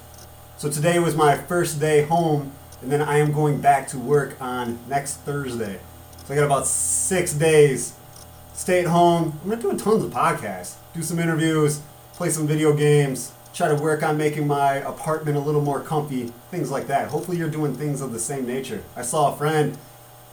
So 0.58 0.69
today 0.69 0.99
was 0.99 1.14
my 1.14 1.37
first 1.37 1.78
day 1.78 2.02
home, 2.02 2.50
and 2.82 2.90
then 2.90 3.00
I 3.00 3.19
am 3.19 3.31
going 3.31 3.60
back 3.60 3.87
to 3.90 3.96
work 3.96 4.37
on 4.40 4.76
next 4.88 5.19
Thursday. 5.19 5.78
So 6.25 6.34
I 6.34 6.37
got 6.37 6.46
about 6.46 6.66
six 6.66 7.32
days. 7.32 7.94
Stay 8.55 8.81
at 8.81 8.87
home. 8.87 9.38
I'm 9.44 9.50
gonna 9.50 9.62
do 9.62 9.78
tons 9.78 10.02
of 10.02 10.10
podcasts, 10.10 10.75
do 10.94 11.02
some 11.05 11.20
interviews, 11.20 11.81
play 12.14 12.31
some 12.31 12.49
video 12.49 12.72
games, 12.72 13.31
try 13.55 13.69
to 13.69 13.76
work 13.76 14.02
on 14.02 14.19
making 14.19 14.49
my 14.49 14.78
apartment 14.78 15.37
a 15.37 15.40
little 15.40 15.60
more 15.60 15.78
comfy, 15.78 16.32
things 16.50 16.72
like 16.72 16.88
that. 16.88 17.06
Hopefully, 17.06 17.37
you're 17.37 17.49
doing 17.49 17.72
things 17.72 18.00
of 18.00 18.12
the 18.12 18.19
same 18.19 18.44
nature. 18.44 18.82
I 18.96 19.02
saw 19.02 19.32
a 19.32 19.37
friend, 19.37 19.78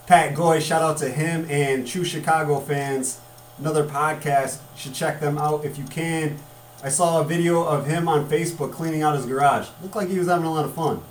Pat 0.07 0.33
Goy, 0.33 0.59
shout 0.59 0.81
out 0.81 0.97
to 0.97 1.09
him 1.09 1.45
and 1.51 1.85
True 1.85 2.03
Chicago 2.03 2.59
fans. 2.59 3.19
Another 3.59 3.85
podcast, 3.85 4.55
you 4.73 4.81
should 4.81 4.95
check 4.95 5.19
them 5.19 5.37
out 5.37 5.65
if 5.65 5.77
you 5.77 5.83
can. 5.83 6.39
I 6.85 6.89
saw 6.89 7.19
a 7.19 7.23
video 7.23 7.63
of 7.63 7.87
him 7.87 8.07
on 8.07 8.29
Facebook 8.29 8.71
cleaning 8.71 9.01
out 9.01 9.15
his 9.15 9.25
garage. 9.25 9.69
Looked 9.81 9.95
like 9.95 10.07
he 10.07 10.19
was 10.19 10.27
having 10.27 10.45
a 10.45 10.53
lot 10.53 10.65
of 10.65 10.75
fun. 10.75 11.01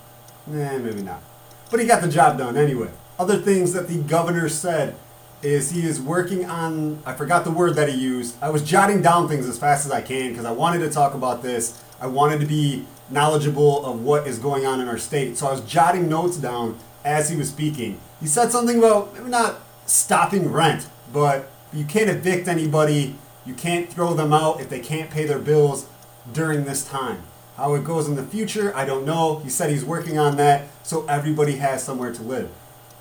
Nah, 0.47 0.79
maybe 0.79 1.03
not. 1.03 1.21
But 1.69 1.81
he 1.81 1.87
got 1.87 2.01
the 2.01 2.07
job 2.07 2.39
done 2.39 2.57
anyway. 2.57 2.91
Other 3.19 3.39
things 3.39 3.73
that 3.73 3.89
the 3.89 3.97
governor 3.97 4.49
said 4.49 4.95
is 5.43 5.73
he 5.73 5.85
is 5.85 6.01
working 6.01 6.45
on, 6.45 7.03
I 7.05 7.15
forgot 7.15 7.43
the 7.43 7.51
word 7.51 7.75
that 7.75 7.89
he 7.89 7.97
used. 7.97 8.37
I 8.41 8.51
was 8.51 8.63
jotting 8.63 9.03
down 9.03 9.27
things 9.27 9.49
as 9.49 9.59
fast 9.59 9.85
as 9.85 9.91
I 9.91 10.01
can 10.01 10.31
because 10.31 10.45
I 10.45 10.53
wanted 10.53 10.79
to 10.79 10.91
talk 10.91 11.13
about 11.13 11.43
this. 11.43 11.83
I 12.01 12.07
wanted 12.07 12.39
to 12.39 12.47
be 12.47 12.87
knowledgeable 13.11 13.85
of 13.85 14.01
what 14.01 14.29
is 14.29 14.39
going 14.39 14.65
on 14.65 14.81
in 14.81 14.87
our 14.87 14.97
state. 14.97 15.37
So 15.37 15.49
I 15.49 15.51
was 15.51 15.61
jotting 15.63 16.09
notes 16.09 16.37
down 16.37 16.79
as 17.05 17.31
he 17.31 17.37
was 17.37 17.49
speaking. 17.49 17.99
He 18.21 18.29
said 18.29 18.53
something 18.53 18.79
about 18.79 19.13
maybe 19.13 19.29
not 19.29 19.59
stopping 19.87 20.53
rent, 20.53 20.87
but 21.13 21.51
you 21.73 21.85
can't 21.85 22.09
evict 22.09 22.47
anybody 22.47 23.17
you 23.47 23.55
can't 23.55 23.93
throw 23.93 24.15
them 24.15 24.33
out 24.33 24.61
if 24.61 24.69
they 24.69 24.81
can't 24.81 25.11
pay 25.11 25.27
their 25.27 25.39
bills 25.39 25.87
during 26.33 26.65
this 26.65 26.87
time. 26.87 27.23
How 27.57 27.75
it 27.75 27.85
goes 27.85 28.09
in 28.09 28.17
the 28.17 28.25
future, 28.25 28.75
I 28.75 28.85
don't 28.85 29.05
know. 29.05 29.39
He 29.39 29.51
said 29.51 29.71
he's 29.71 29.85
working 29.85 30.19
on 30.19 30.37
that 30.39 30.67
so 30.83 31.07
everybody 31.07 31.57
has 31.57 31.85
somewhere 31.85 32.13
to 32.13 32.23
live. 32.23 32.51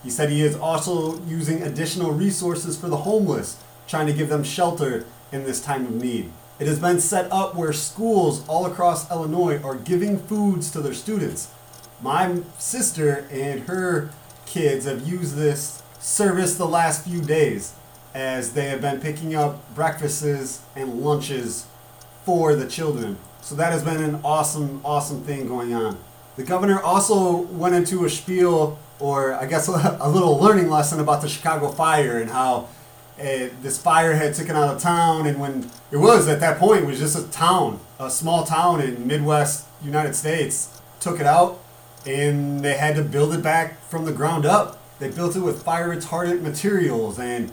He 0.04 0.10
said 0.10 0.30
he 0.30 0.42
is 0.42 0.56
also 0.56 1.22
using 1.24 1.64
additional 1.64 2.12
resources 2.12 2.78
for 2.78 2.90
the 2.90 2.98
homeless, 2.98 3.58
trying 3.88 4.08
to 4.08 4.14
give 4.14 4.30
them 4.30 4.44
shelter 4.44 5.06
in 5.32 5.46
this 5.46 5.62
time 5.62 5.86
of 5.86 5.96
need. 5.96 6.32
It 6.60 6.68
has 6.68 6.78
been 6.80 7.00
set 7.00 7.32
up 7.32 7.56
where 7.56 7.74
schools 7.74 8.48
all 8.48 8.66
across 8.66 9.10
Illinois 9.10 9.62
are 9.64 9.76
giving 9.76 10.20
foods 10.20 10.70
to 10.72 10.82
their 10.82 10.94
students. 10.94 11.50
My 12.02 12.42
sister 12.60 13.28
and 13.32 13.62
her 13.62 14.12
kids 14.46 14.86
have 14.86 15.08
used 15.08 15.36
this 15.36 15.82
service 16.00 16.56
the 16.58 16.68
last 16.68 17.06
few 17.06 17.22
days 17.22 17.74
as 18.14 18.54
they 18.54 18.66
have 18.66 18.82
been 18.82 19.00
picking 19.00 19.36
up 19.36 19.74
breakfasts 19.74 20.62
and 20.76 21.02
lunches 21.02 21.66
for 22.26 22.56
the 22.56 22.68
children. 22.68 23.18
So 23.42 23.56
that 23.56 23.72
has 23.72 23.84
been 23.84 24.02
an 24.02 24.20
awesome, 24.24 24.82
awesome 24.86 25.24
thing 25.24 25.48
going 25.48 25.74
on. 25.74 25.98
The 26.36 26.44
governor 26.44 26.82
also 26.82 27.42
went 27.42 27.76
into 27.76 28.06
a 28.06 28.10
spiel, 28.10 28.80
or 29.00 29.34
I 29.34 29.46
guess 29.46 29.68
a 29.68 30.10
little 30.10 30.38
learning 30.38 30.70
lesson 30.70 31.00
about 31.00 31.22
the 31.22 31.30
Chicago 31.30 31.70
fire 31.70 32.20
and 32.20 32.30
how 32.30 32.70
uh, 33.20 33.50
this 33.62 33.80
fire 33.80 34.14
had 34.14 34.34
taken 34.34 34.56
out 34.56 34.76
a 34.76 34.80
town, 34.80 35.28
and 35.28 35.40
when 35.40 35.70
it 35.92 35.98
was 35.98 36.28
at 36.28 36.40
that 36.40 36.58
point, 36.58 36.84
it 36.84 36.88
was 36.88 37.00
just 37.00 37.18
a 37.18 37.30
town, 37.32 37.80
a 38.00 38.10
small 38.10 38.44
town 38.44 38.82
in 38.82 39.06
Midwest 39.06 39.68
United 39.84 40.16
States, 40.16 40.82
took 41.00 41.20
it 41.20 41.26
out, 41.28 41.62
and 42.08 42.62
they 42.62 42.74
had 42.74 42.96
to 42.96 43.04
build 43.04 43.34
it 43.34 43.44
back 43.44 43.80
from 43.86 44.06
the 44.06 44.12
ground 44.12 44.46
up. 44.46 44.80
They 45.00 45.10
built 45.10 45.36
it 45.36 45.42
with 45.42 45.64
fire 45.64 45.96
retardant 45.96 46.42
materials 46.42 47.20
and 47.20 47.52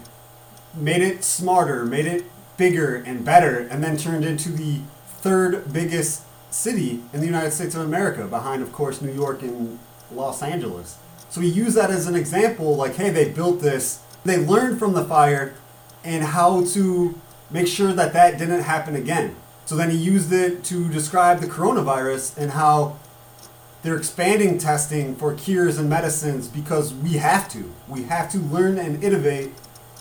made 0.75 1.03
it 1.03 1.25
smarter, 1.25 1.85
made 1.85 2.07
it 2.07 2.25
bigger 2.57 2.97
and 2.97 3.25
better, 3.25 3.59
and 3.59 3.83
then 3.83 3.97
turned 3.97 4.25
into 4.25 4.51
the 4.51 4.81
third 5.07 5.73
biggest 5.73 6.23
city 6.51 7.03
in 7.13 7.21
the 7.21 7.27
United 7.27 7.53
States 7.53 7.75
of 7.75 7.83
America, 7.83 8.27
behind, 8.27 8.63
of 8.63 8.73
course, 8.73 9.01
New 9.01 9.13
York 9.13 9.43
and 9.43 9.79
Los 10.13 10.43
Angeles. 10.43 10.99
So 11.29 11.41
he 11.41 11.49
used 11.49 11.77
that 11.77 11.91
as 11.91 12.07
an 12.07 12.17
example, 12.17 12.77
like, 12.77 12.97
hey, 12.97 13.11
they 13.11 13.29
built 13.31 13.61
this, 13.61 14.01
they 14.25 14.37
learned 14.37 14.79
from 14.79 14.95
the 14.95 15.05
fire 15.05 15.55
and 16.03 16.25
how 16.25 16.65
to 16.67 17.19
make 17.51 17.67
sure 17.67 17.93
that 17.93 18.13
that 18.13 18.39
didn't 18.39 18.63
happen 18.63 18.97
again. 18.97 19.37
So 19.65 19.77
then 19.77 19.91
he 19.91 19.97
used 19.97 20.33
it 20.33 20.65
to 20.65 20.89
describe 20.89 21.41
the 21.41 21.47
coronavirus 21.47 22.37
and 22.37 22.51
how 22.53 22.97
They're 23.83 23.97
expanding 23.97 24.59
testing 24.59 25.17
for 25.17 25.35
cures 25.35 25.79
and 25.79 25.89
medicines 25.89 26.49
because 26.49 26.93
we 26.93 27.15
have 27.15 27.49
to. 27.53 27.73
We 27.89 28.03
have 28.05 28.31
to 28.33 28.39
learn 28.39 28.79
and 28.79 29.03
innovate 29.03 29.53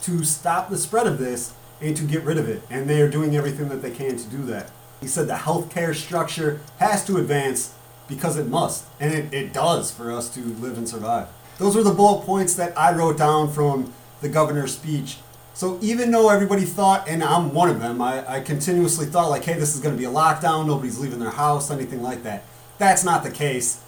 to 0.04 0.24
stop 0.24 0.70
the 0.70 0.78
spread 0.78 1.08
of 1.08 1.18
this 1.18 1.54
and 1.82 1.96
to 1.98 2.04
get 2.04 2.24
rid 2.24 2.38
of 2.38 2.50
it. 2.50 2.62
And 2.70 2.90
they 2.90 3.02
are 3.02 3.10
doing 3.10 3.36
everything 3.36 3.70
that 3.70 3.82
they 3.82 3.92
can 3.92 4.18
to 4.18 4.28
do 4.28 4.44
that. 4.44 4.72
He 5.02 5.08
said 5.08 5.28
the 5.28 5.34
healthcare 5.34 5.96
structure 5.96 6.62
has 6.80 7.06
to 7.06 7.18
advance 7.18 7.74
because 8.08 8.38
it 8.38 8.48
must. 8.48 8.86
And 9.00 9.14
it, 9.14 9.34
it 9.34 9.54
does 9.54 9.92
for 9.92 10.12
us 10.12 10.34
to 10.34 10.42
live 10.42 10.78
and 10.78 10.90
survive. 10.90 11.28
Those 11.58 11.76
were 11.76 11.84
the 11.84 11.94
bullet 11.94 12.26
points 12.26 12.56
that 12.56 12.78
I 12.78 12.94
wrote 12.94 13.18
down 13.18 13.52
from 13.52 13.94
the 14.22 14.30
governor's 14.30 14.74
speech. 14.76 15.18
So 15.54 15.78
even 15.82 16.12
though 16.12 16.30
everybody 16.30 16.64
thought, 16.64 17.08
and 17.08 17.24
I'm 17.24 17.54
one 17.54 17.70
of 17.70 17.82
them, 17.82 18.02
I, 18.02 18.36
I 18.36 18.40
continuously 18.40 19.06
thought 19.06 19.30
like, 19.30 19.44
hey, 19.44 19.56
this 19.56 19.76
is 19.76 19.82
going 19.82 19.94
to 19.94 20.00
be 20.00 20.06
a 20.06 20.12
lockdown, 20.12 20.68
nobody's 20.68 21.00
leaving 21.00 21.20
their 21.20 21.32
house, 21.32 21.70
anything 21.70 22.02
like 22.02 22.24
that. 22.24 22.44
That's 22.78 23.04
not 23.04 23.24
the 23.24 23.32
case. 23.32 23.82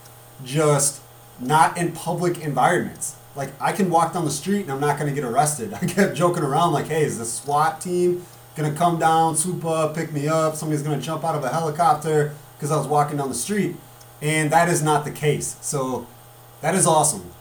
Just 0.44 1.02
not 1.40 1.78
in 1.78 1.94
public 1.94 2.40
environments. 2.40 3.16
Like 3.36 3.50
I 3.62 3.72
can 3.72 3.90
walk 3.90 4.14
down 4.14 4.26
the 4.26 4.32
street 4.32 4.64
and 4.64 4.72
I'm 4.72 4.80
not 4.80 4.98
to 5.14 5.16
get 5.16 5.28
arrested. 5.28 5.74
I 5.82 5.86
kept 5.86 6.16
joking 6.16 6.44
around 6.44 6.74
like, 6.74 6.88
hey, 6.88 7.04
is 7.04 7.18
the 7.18 7.26
SWAT 7.26 7.82
team 7.82 8.26
to 8.72 8.78
come 8.78 9.00
down, 9.00 9.36
swoop 9.36 9.66
up, 9.66 9.96
pick 9.96 10.12
me 10.12 10.28
up? 10.28 10.56
Somebody's 10.56 10.84
to 11.00 11.06
jump 11.06 11.24
out 11.24 11.36
of 11.36 11.44
a 11.44 11.50
helicopter 11.50 12.34
because 12.58 12.72
I 12.72 12.78
was 12.78 12.88
walking 12.88 13.18
down 13.18 13.30
the 13.30 13.36
street. 13.36 13.76
And 14.22 14.52
that 14.52 14.70
is 14.70 14.84
not 14.84 15.04
the 15.04 15.12
case. 15.12 15.56
So 15.62 16.08
that 16.62 16.76
is 16.76 16.86
awesome. 16.86 17.32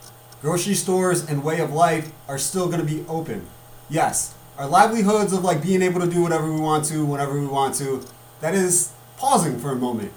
Grocery 0.40 0.74
stores 0.74 1.28
and 1.28 1.44
way 1.44 1.60
of 1.60 1.72
life 1.72 2.12
are 2.26 2.38
still 2.38 2.68
to 2.80 2.86
be 2.86 3.04
open. 3.06 3.46
Yes, 3.90 4.34
our 4.56 4.66
livelihoods 4.66 5.32
of 5.32 5.44
like 5.44 5.62
being 5.62 5.82
able 5.82 6.00
to 6.00 6.06
do 6.06 6.22
whatever 6.22 6.50
we 6.50 6.60
want 6.60 6.86
to, 6.86 7.04
whenever 7.04 7.38
we 7.38 7.46
want 7.46 7.74
to, 7.76 8.02
that 8.40 8.54
is 8.54 8.92
pausing 9.18 9.58
for 9.58 9.72
a 9.72 9.76
moment. 9.76 10.12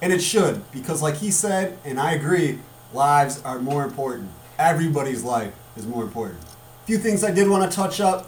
And 0.00 0.12
it 0.12 0.20
should, 0.20 0.70
because 0.72 1.02
like 1.02 1.16
he 1.16 1.30
said, 1.30 1.76
and 1.84 2.00
I 2.00 2.12
agree, 2.12 2.60
lives 2.94 3.42
are 3.42 3.58
more 3.58 3.84
important. 3.84 4.30
Everybody's 4.58 5.22
life 5.22 5.52
is 5.76 5.86
more 5.86 6.02
important. 6.02 6.40
A 6.42 6.86
few 6.86 6.98
things 6.98 7.22
I 7.22 7.30
did 7.30 7.48
want 7.48 7.70
to 7.70 7.74
touch 7.74 8.00
up. 8.00 8.26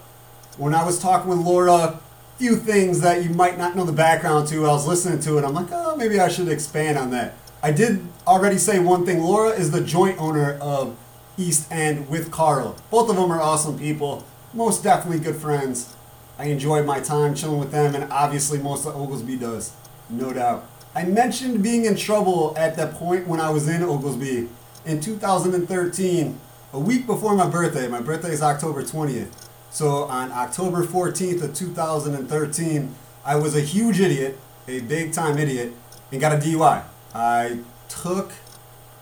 When 0.57 0.73
I 0.73 0.85
was 0.85 0.99
talking 0.99 1.29
with 1.29 1.39
Laura, 1.39 1.99
few 2.37 2.55
things 2.55 3.01
that 3.01 3.23
you 3.23 3.29
might 3.29 3.57
not 3.57 3.75
know 3.75 3.85
the 3.85 3.91
background 3.91 4.47
to. 4.47 4.65
I 4.65 4.71
was 4.71 4.87
listening 4.87 5.19
to 5.19 5.37
it. 5.37 5.45
I'm 5.45 5.53
like, 5.53 5.67
oh, 5.71 5.95
maybe 5.95 6.19
I 6.19 6.27
should 6.27 6.47
expand 6.47 6.97
on 6.97 7.11
that. 7.11 7.35
I 7.61 7.71
did 7.71 8.01
already 8.25 8.57
say 8.57 8.79
one 8.79 9.05
thing. 9.05 9.21
Laura 9.21 9.49
is 9.49 9.71
the 9.71 9.81
joint 9.81 10.19
owner 10.19 10.53
of 10.59 10.97
East 11.37 11.71
End 11.71 12.09
with 12.09 12.31
Carl. 12.31 12.75
Both 12.89 13.09
of 13.09 13.15
them 13.15 13.31
are 13.31 13.39
awesome 13.39 13.77
people. 13.77 14.25
Most 14.53 14.83
definitely 14.83 15.19
good 15.19 15.35
friends. 15.35 15.95
I 16.39 16.45
enjoyed 16.45 16.85
my 16.85 16.99
time 16.99 17.35
chilling 17.35 17.59
with 17.59 17.71
them, 17.71 17.93
and 17.93 18.11
obviously 18.11 18.57
most 18.57 18.87
of 18.87 18.95
Oglesby 18.95 19.37
does, 19.37 19.73
no 20.09 20.33
doubt. 20.33 20.67
I 20.95 21.03
mentioned 21.03 21.61
being 21.61 21.85
in 21.85 21.95
trouble 21.95 22.55
at 22.57 22.75
that 22.77 22.95
point 22.95 23.27
when 23.27 23.39
I 23.39 23.51
was 23.51 23.67
in 23.67 23.83
Oglesby 23.83 24.49
in 24.85 24.99
2013, 24.99 26.39
a 26.73 26.79
week 26.79 27.05
before 27.05 27.35
my 27.35 27.49
birthday. 27.49 27.87
My 27.87 28.01
birthday 28.01 28.31
is 28.31 28.41
October 28.41 28.83
20th. 28.83 29.29
So 29.69 30.03
on 30.05 30.31
October 30.31 30.83
14th 30.83 31.43
of 31.43 31.53
2013, 31.53 32.95
I 33.23 33.35
was 33.35 33.55
a 33.55 33.61
huge 33.61 33.99
idiot, 33.99 34.39
a 34.67 34.81
big 34.81 35.13
time 35.13 35.37
idiot, 35.37 35.73
and 36.11 36.19
got 36.19 36.33
a 36.33 36.37
DUI. 36.37 36.83
I 37.13 37.59
took 37.89 38.31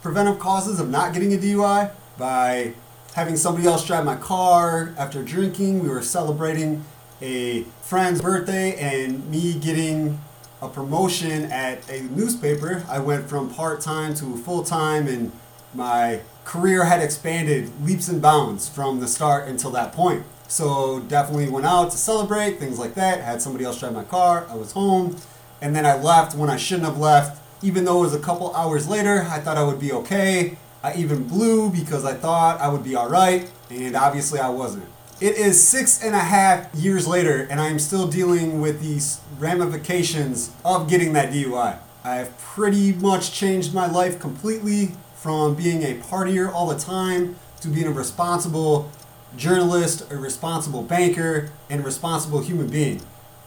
preventive 0.01 0.39
causes 0.39 0.79
of 0.79 0.89
not 0.89 1.13
getting 1.13 1.33
a 1.33 1.38
DUI 1.38 1.91
by 2.17 2.74
having 3.13 3.36
somebody 3.38 3.67
else 3.67 3.86
drive 3.86 4.05
my 4.05 4.15
car 4.15 4.93
after 4.98 5.24
drinking. 5.24 5.81
We 5.81 5.89
were 5.89 6.01
celebrating 6.01 6.83
a 7.21 7.63
friend's 7.81 8.21
birthday 8.21 8.75
and 8.77 9.29
me 9.29 9.57
getting 9.57 10.19
a 10.62 10.67
promotion 10.67 11.45
at 11.45 11.89
a 11.89 12.01
newspaper. 12.01 12.83
I 12.89 13.00
went 13.00 13.29
from 13.29 13.53
part 13.53 13.81
time 13.81 14.13
to 14.15 14.38
full 14.38 14.63
time, 14.63 15.07
and 15.07 15.31
my 15.73 16.21
career 16.45 16.85
had 16.85 17.01
expanded 17.01 17.71
leaps 17.83 18.07
and 18.07 18.21
bounds 18.21 18.67
from 18.67 18.99
the 18.99 19.07
start 19.07 19.47
until 19.47 19.71
that 19.71 19.93
point. 19.93 20.23
So 20.47 21.01
definitely 21.01 21.47
went 21.47 21.67
out 21.67 21.91
to 21.91 21.97
celebrate, 21.97 22.59
things 22.59 22.79
like 22.79 22.95
that. 22.95 23.21
Had 23.21 23.41
somebody 23.41 23.65
else 23.65 23.79
drive 23.79 23.93
my 23.93 24.03
car. 24.03 24.47
I 24.49 24.55
was 24.55 24.71
home, 24.71 25.17
and 25.61 25.75
then 25.75 25.85
I 25.85 25.95
left 25.95 26.35
when 26.35 26.49
I 26.49 26.57
shouldn't 26.57 26.88
have 26.88 26.97
left. 26.97 27.39
Even 27.61 27.85
though 27.85 27.99
it 27.99 28.01
was 28.01 28.15
a 28.15 28.19
couple 28.19 28.55
hours 28.55 28.88
later, 28.88 29.27
I 29.29 29.39
thought 29.39 29.57
I 29.57 29.63
would 29.63 29.79
be 29.79 29.91
okay. 29.91 30.57
I 30.81 30.95
even 30.95 31.27
blew 31.27 31.69
because 31.69 32.05
I 32.05 32.13
thought 32.13 32.59
I 32.61 32.69
would 32.69 32.83
be 32.83 32.95
alright, 32.95 33.51
and 33.69 33.95
obviously 33.95 34.39
I 34.39 34.49
wasn't. 34.49 34.85
It 35.21 35.35
is 35.35 35.61
six 35.61 36.01
and 36.01 36.15
a 36.15 36.19
half 36.19 36.73
years 36.73 37.05
later, 37.05 37.45
and 37.51 37.59
I 37.59 37.67
am 37.67 37.77
still 37.77 38.07
dealing 38.07 38.61
with 38.61 38.81
these 38.81 39.19
ramifications 39.38 40.51
of 40.63 40.89
getting 40.89 41.11
that 41.13 41.33
DUI. 41.33 41.77
I 42.05 42.15
have 42.15 42.38
pretty 42.39 42.93
much 42.93 43.33
changed 43.33 43.73
my 43.73 43.91
life 43.91 44.19
completely 44.19 44.93
from 45.21 45.55
being 45.55 45.83
a 45.83 45.95
partier 45.95 46.51
all 46.51 46.67
the 46.67 46.79
time 46.79 47.35
to 47.61 47.67
being 47.67 47.88
a 47.88 47.91
responsible 47.91 48.91
journalist, 49.35 50.09
a 50.11 50.17
responsible 50.17 50.81
banker, 50.81 51.51
and 51.69 51.81
a 51.81 51.83
responsible 51.83 52.41
human 52.41 52.67
being. 52.67 53.01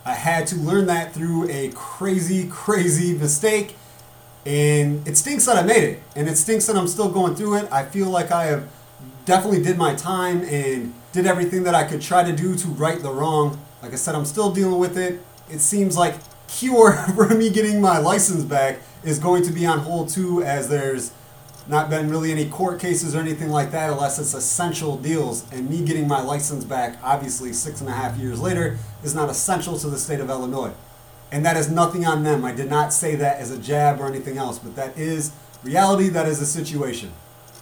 I 0.05 0.15
had 0.15 0.47
to 0.49 0.57
learn 0.57 0.87
that 0.87 1.13
through 1.13 1.49
a 1.49 1.71
crazy, 1.75 2.49
crazy 2.49 3.17
mistake 3.17 3.77
and 4.45 5.07
it 5.07 5.17
stinks 5.17 5.47
that 5.47 5.57
I 5.57 5.63
made 5.63 5.85
it, 5.85 6.03
and 6.17 6.29
it 6.29 6.37
stinks 6.37 6.67
that 6.67 6.77
I'm 6.77 6.89
still 6.89 7.09
going 7.09 7.37
through 7.37 7.59
it. 7.59 7.69
I 7.71 7.85
feel 7.85 8.11
like 8.11 8.33
I 8.33 8.47
have 8.47 8.69
definitely 9.25 9.63
did 9.63 9.79
my 9.79 9.95
time 9.95 10.43
and 10.43 10.93
did 11.13 11.27
everything 11.27 11.63
that 11.63 11.75
I 11.75 11.85
could 11.85 12.01
try 12.01 12.25
to 12.25 12.35
do 12.35 12.57
to 12.57 12.69
right 12.69 13.01
the 13.01 13.13
wrong. 13.13 13.61
Like 13.83 13.93
I 13.93 13.97
said, 13.97 14.15
I'm 14.15 14.25
still 14.25 14.51
dealing 14.51 14.79
with 14.79 14.99
it. 14.99 15.21
It 15.49 15.61
seems 15.61 15.97
like 15.97 16.17
cure 16.49 16.93
for 17.15 17.29
me 17.29 17.51
getting 17.51 17.81
my 17.81 17.99
license 17.99 18.43
back 18.43 18.81
is 19.05 19.19
going 19.19 19.45
to 19.45 19.53
be 19.53 19.65
on 19.65 19.79
hold 19.81 20.09
too, 20.09 20.43
as 20.43 20.69
there's 20.69 21.13
not 21.69 21.91
been 21.91 22.11
really 22.11 22.33
any 22.33 22.49
court 22.49 22.81
cases 22.81 23.15
or 23.15 23.21
anything 23.21 23.49
like 23.49 23.71
that, 23.71 23.91
unless 23.91 24.19
it's 24.19 24.35
essential 24.35 24.97
deals. 24.97 25.51
And 25.53 25.71
me 25.71 25.85
getting 25.85 26.09
my 26.09 26.21
license 26.21 26.65
back, 26.65 26.99
obviously 27.03 27.53
six 27.53 27.81
and 27.81 27.89
a 27.89 27.93
half 27.93 28.17
years 28.17 28.41
later, 28.41 28.79
is 29.03 29.15
not 29.15 29.31
essential 29.31 29.79
to 29.79 29.89
the 29.89 29.99
state 29.99 30.21
of 30.21 30.29
Illinois. 30.29 30.73
And 31.31 31.45
that 31.47 31.57
is 31.57 31.71
nothing 31.71 32.05
on 32.05 32.25
them. 32.25 32.45
I 32.45 32.53
did 32.53 32.69
not 32.69 32.93
say 32.93 33.15
that 33.17 33.39
as 33.39 33.51
a 33.51 33.59
jab 33.59 34.01
or 34.01 34.07
anything 34.07 34.37
else, 34.37 34.59
but 34.59 34.77
that 34.77 34.97
is 34.99 35.33
reality, 35.63 36.09
that 36.09 36.27
is 36.27 36.41
a 36.41 36.47
situation. 36.47 37.13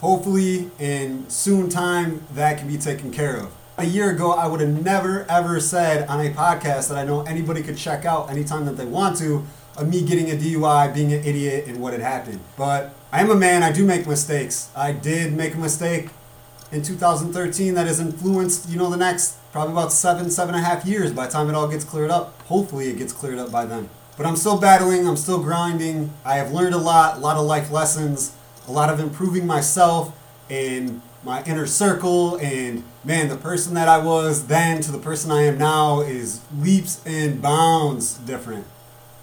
Hopefully, 0.00 0.71
in 0.78 1.28
soon 1.28 1.69
time, 1.69 2.25
that 2.33 2.59
can 2.59 2.66
be 2.66 2.78
taken 2.78 3.11
care 3.11 3.37
of. 3.37 3.52
A 3.76 3.85
year 3.85 4.11
ago, 4.11 4.33
I 4.33 4.47
would 4.47 4.61
have 4.61 4.83
never 4.83 5.25
ever 5.28 5.61
said 5.61 6.09
on 6.09 6.25
a 6.25 6.30
podcast 6.30 6.88
that 6.88 6.99
I 6.99 7.04
know 7.04 7.23
anybody 7.23 7.62
could 7.62 7.76
check 7.76 8.04
out 8.04 8.30
anytime 8.30 8.64
that 8.66 8.76
they 8.76 8.85
want 8.85 9.16
to 9.19 9.47
of 9.80 9.88
me 9.88 10.02
getting 10.02 10.30
a 10.30 10.34
DUI, 10.34 10.94
being 10.94 11.12
an 11.12 11.25
idiot, 11.25 11.66
and 11.66 11.80
what 11.80 11.92
had 11.92 12.02
happened. 12.02 12.40
But 12.56 12.94
I 13.12 13.20
am 13.20 13.30
a 13.30 13.34
man, 13.34 13.62
I 13.62 13.72
do 13.72 13.84
make 13.84 14.06
mistakes. 14.06 14.70
I 14.76 14.92
did 14.92 15.32
make 15.32 15.54
a 15.54 15.58
mistake 15.58 16.10
in 16.70 16.82
2013 16.82 17.75
that 17.75 17.87
has 17.87 17.99
influenced, 17.99 18.68
you 18.68 18.76
know, 18.76 18.90
the 18.90 18.96
next 18.96 19.37
probably 19.52 19.72
about 19.72 19.92
seven, 19.92 20.30
seven 20.30 20.54
and 20.54 20.64
a 20.64 20.68
half 20.68 20.84
years 20.84 21.12
by 21.12 21.26
the 21.26 21.32
time 21.32 21.49
it 21.49 21.54
all 21.54 21.66
gets 21.66 21.84
cleared 21.84 22.10
up. 22.10 22.40
Hopefully, 22.42 22.88
it 22.88 22.99
gets 22.99 23.12
cleared 23.12 23.38
up 23.38 23.50
by 23.50 23.64
then. 23.64 23.88
But 24.16 24.26
I'm 24.26 24.37
still 24.37 24.58
battling, 24.58 25.08
I'm 25.08 25.16
still 25.16 25.42
grinding. 25.42 26.12
I 26.25 26.37
have 26.37 26.52
learned 26.52 26.75
a 26.75 26.78
lot, 26.78 27.16
a 27.16 27.20
lot 27.20 27.37
of 27.37 27.46
life 27.46 27.70
lessons, 27.70 28.37
a 28.68 28.72
lot 28.72 28.90
of 28.92 29.00
improving 29.00 29.46
myself 29.46 30.14
and 30.50 31.00
my 31.25 31.42
inner 31.44 31.66
circle. 31.66 32.37
And 32.37 32.84
man, 33.02 33.28
the 33.28 33.37
person 33.37 33.72
that 33.75 33.88
I 33.88 33.99
was 33.99 34.46
then 34.46 34.82
to 34.82 34.92
the 34.92 34.99
person 34.99 35.30
I 35.30 35.44
am 35.44 35.56
now 35.56 36.02
is 36.02 36.42
leaps 36.54 37.00
and 37.06 37.40
bounds 37.40 38.14
different. 38.18 38.66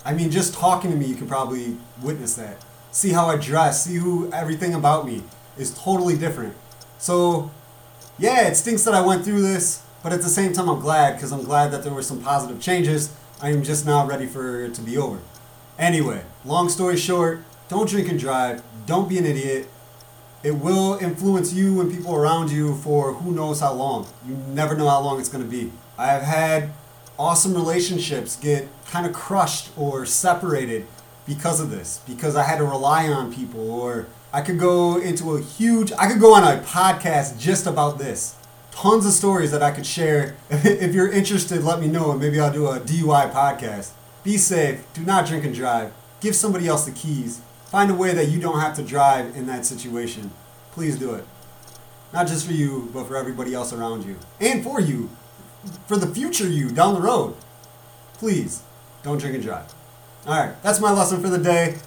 I 0.08 0.14
mean, 0.14 0.32
just 0.32 0.54
talking 0.54 0.90
to 0.90 0.96
me, 0.96 1.06
you 1.06 1.16
can 1.16 1.28
probably 1.28 1.76
witness 2.02 2.36
that. 2.36 2.64
See 2.92 3.10
how 3.10 3.26
I 3.26 3.36
dress, 3.36 3.84
see 3.84 3.96
who 3.96 4.32
everything 4.32 4.74
about 4.74 5.06
me 5.06 5.22
is 5.58 5.78
totally 5.78 6.18
different. 6.18 6.56
So, 6.98 7.52
yeah, 8.18 8.48
it 8.48 8.56
stinks 8.56 8.84
that 8.86 8.94
I 8.94 9.06
went 9.06 9.26
through 9.26 9.42
this. 9.42 9.84
But 10.02 10.14
at 10.14 10.22
the 10.22 10.30
same 10.30 10.54
time, 10.54 10.70
I'm 10.70 10.80
glad 10.80 11.16
because 11.16 11.34
I'm 11.34 11.44
glad 11.44 11.72
that 11.72 11.84
there 11.84 11.94
were 11.94 12.02
some 12.02 12.22
positive 12.22 12.62
changes. 12.62 13.14
I 13.42 13.50
am 13.50 13.64
just 13.64 13.86
now 13.86 14.08
ready 14.08 14.28
for 14.28 14.64
it 14.64 14.74
to 14.76 14.82
be 14.82 14.98
over. 14.98 15.20
Anyway, 15.78 16.24
long 16.46 16.70
story 16.70 16.96
short, 16.96 17.44
don't 17.68 17.90
drink 17.90 18.08
and 18.08 18.18
drive. 18.18 18.64
Don't 18.86 19.10
be 19.10 19.18
an 19.18 19.26
idiot. 19.26 19.68
It 20.42 20.52
will 20.52 20.98
influence 21.02 21.52
you 21.52 21.82
and 21.82 21.92
people 21.92 22.16
around 22.16 22.50
you 22.50 22.76
for 22.76 23.12
who 23.12 23.34
knows 23.34 23.60
how 23.60 23.74
long. 23.74 24.08
You 24.26 24.36
never 24.36 24.74
know 24.74 24.88
how 24.88 25.02
long 25.02 25.20
it's 25.20 25.28
going 25.28 25.44
to 25.44 25.50
be. 25.50 25.74
I 25.98 26.08
have 26.08 26.24
had 26.24 26.70
awesome 27.20 27.54
relationships 27.54 28.38
get 28.38 28.70
kind 28.90 29.06
of 29.06 29.14
crushed 29.14 29.70
or 29.78 30.06
separated 30.06 30.88
because 31.26 31.60
of 31.60 31.70
this, 31.70 32.02
because 32.08 32.36
I 32.36 32.44
had 32.44 32.58
to 32.58 32.64
rely 32.64 33.08
on 33.08 33.34
people, 33.34 33.70
or 33.70 34.08
I 34.32 34.42
could 34.42 34.60
go 34.60 34.98
into 34.98 35.36
a 35.36 35.42
huge, 35.42 35.92
I 35.94 36.08
could 36.08 36.20
go 36.20 36.34
on 36.34 36.44
a 36.44 36.62
podcast 36.62 37.40
just 37.40 37.68
about 37.68 37.98
this 37.98 38.36
tons 38.78 39.08
of 39.08 39.12
stories 39.12 39.50
that 39.52 39.64
I 39.64 39.72
could 39.72 39.88
share. 39.88 40.36
if 40.52 40.94
you're 40.94 41.12
interested, 41.12 41.64
let 41.64 41.80
me 41.80 41.88
know, 41.88 42.12
and 42.12 42.20
maybe 42.20 42.40
I'll 42.40 42.54
do 42.54 42.68
a 42.68 42.80
DUI 42.80 43.32
podcast. 43.32 43.92
Be 44.24 44.38
safe. 44.38 44.86
Do 44.94 45.02
not 45.02 45.26
drink 45.26 45.46
and 45.46 45.56
drive. 45.56 45.92
Give 46.20 46.36
somebody 46.36 46.68
else 46.68 46.86
the 46.86 46.92
keys. 46.92 47.42
Find 47.66 47.90
a 47.90 47.96
way 47.96 48.14
that 48.14 48.28
you 48.28 48.40
don't 48.40 48.60
have 48.60 48.76
to 48.76 48.84
drive 48.84 49.36
in 49.36 49.48
that 49.48 49.66
situation. 49.66 50.32
Please 50.72 50.98
do 50.98 51.16
it. 51.16 51.26
Not 52.14 52.28
just 52.28 52.46
for 52.46 52.54
you, 52.54 52.90
but 52.94 53.06
for 53.06 53.18
everybody 53.18 53.54
else 53.54 53.74
around 53.74 54.06
you. 54.06 54.18
And 54.40 54.64
for 54.64 54.80
you. 54.80 55.10
For 55.88 55.98
the 55.98 56.14
future 56.14 56.48
you 56.48 56.70
down 56.70 56.94
the 56.94 57.02
road. 57.02 57.36
Please, 58.14 58.62
don't 59.04 59.18
drink 59.18 59.36
and 59.36 59.44
drive. 59.44 59.74
All 60.26 60.34
right, 60.34 60.62
that's 60.64 60.80
my 60.80 60.92
lesson 60.92 61.22
for 61.22 61.30
the 61.30 61.38
day. 61.38 61.78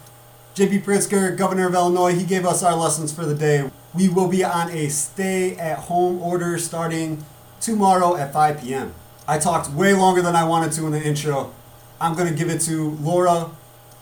JB 0.55 0.83
Pritzker, 0.83 1.37
governor 1.37 1.69
of 1.69 1.75
Illinois, 1.75 2.15
he 2.15 2.25
gave 2.25 2.45
us 2.45 2.63
our 2.63 2.75
lessons 2.75 3.13
for 3.13 3.25
the 3.25 3.35
day. 3.35 3.71
We 3.95 4.09
will 4.09 4.29
be 4.29 4.43
on 4.45 4.71
a 4.71 4.89
stay 4.89 5.57
at 5.57 5.79
home 5.79 6.21
order 6.21 6.59
starting 6.59 7.25
tomorrow 7.61 8.17
at 8.17 8.33
5 8.33 8.63
p.m. 8.63 8.95
I 9.29 9.39
talked 9.39 9.71
way 9.71 9.95
longer 9.95 10.23
than 10.23 10.35
I 10.35 10.45
wanted 10.45 10.73
to 10.73 10.87
in 10.87 10.93
the 10.93 11.03
intro. 11.03 11.53
I'm 12.01 12.15
going 12.17 12.29
to 12.29 12.35
give 12.35 12.49
it 12.49 12.61
to 12.63 12.91
Laura 13.01 13.51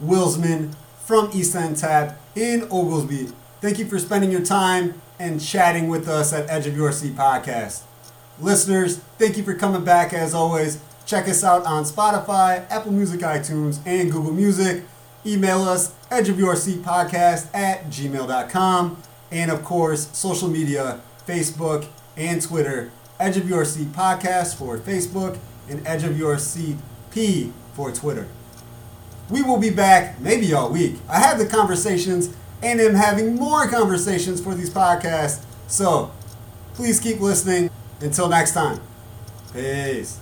Wilsman 0.02 0.74
from 1.04 1.30
East 1.34 1.54
End 1.54 1.76
Tap 1.76 2.18
in 2.34 2.62
Oglesby. 2.70 3.28
Thank 3.60 3.78
you 3.78 3.86
for 3.86 3.98
spending 3.98 4.30
your 4.30 4.44
time 4.44 5.00
and 5.18 5.40
chatting 5.40 5.88
with 5.88 6.08
us 6.08 6.32
at 6.32 6.48
Edge 6.48 6.66
of 6.66 6.76
Your 6.76 6.92
Seat 6.92 7.14
podcast. 7.14 7.82
Listeners, 8.40 8.98
thank 9.18 9.36
you 9.36 9.42
for 9.42 9.54
coming 9.54 9.84
back 9.84 10.12
as 10.12 10.32
always. 10.32 10.80
Check 11.08 11.26
us 11.26 11.42
out 11.42 11.64
on 11.64 11.84
Spotify, 11.84 12.70
Apple 12.70 12.92
Music, 12.92 13.20
iTunes, 13.20 13.78
and 13.86 14.12
Google 14.12 14.30
Music. 14.30 14.84
Email 15.24 15.62
us, 15.62 15.94
edgeofyourseatpodcast 16.10 17.54
at 17.54 17.86
gmail.com. 17.86 19.02
And 19.30 19.50
of 19.50 19.64
course, 19.64 20.14
social 20.14 20.48
media, 20.48 21.00
Facebook 21.26 21.86
and 22.14 22.42
Twitter, 22.42 22.90
Edge 23.18 23.38
of 23.38 23.48
Your 23.48 23.64
Seat 23.64 23.88
Podcast 23.92 24.56
for 24.56 24.76
Facebook 24.76 25.38
and 25.70 25.80
Edge 25.86 26.04
of 26.04 26.18
Your 26.18 26.36
Seat 26.36 26.76
P 27.10 27.54
for 27.72 27.90
Twitter. 27.90 28.28
We 29.30 29.40
will 29.42 29.58
be 29.58 29.70
back 29.70 30.20
maybe 30.20 30.52
all 30.52 30.70
week. 30.70 30.96
I 31.08 31.20
have 31.20 31.38
the 31.38 31.46
conversations 31.46 32.36
and 32.62 32.82
am 32.82 32.94
having 32.94 33.34
more 33.34 33.66
conversations 33.66 34.42
for 34.42 34.54
these 34.54 34.68
podcasts. 34.68 35.42
So 35.68 36.12
please 36.74 37.00
keep 37.00 37.18
listening. 37.18 37.70
Until 38.02 38.28
next 38.28 38.52
time, 38.52 38.80
peace. 39.54 40.20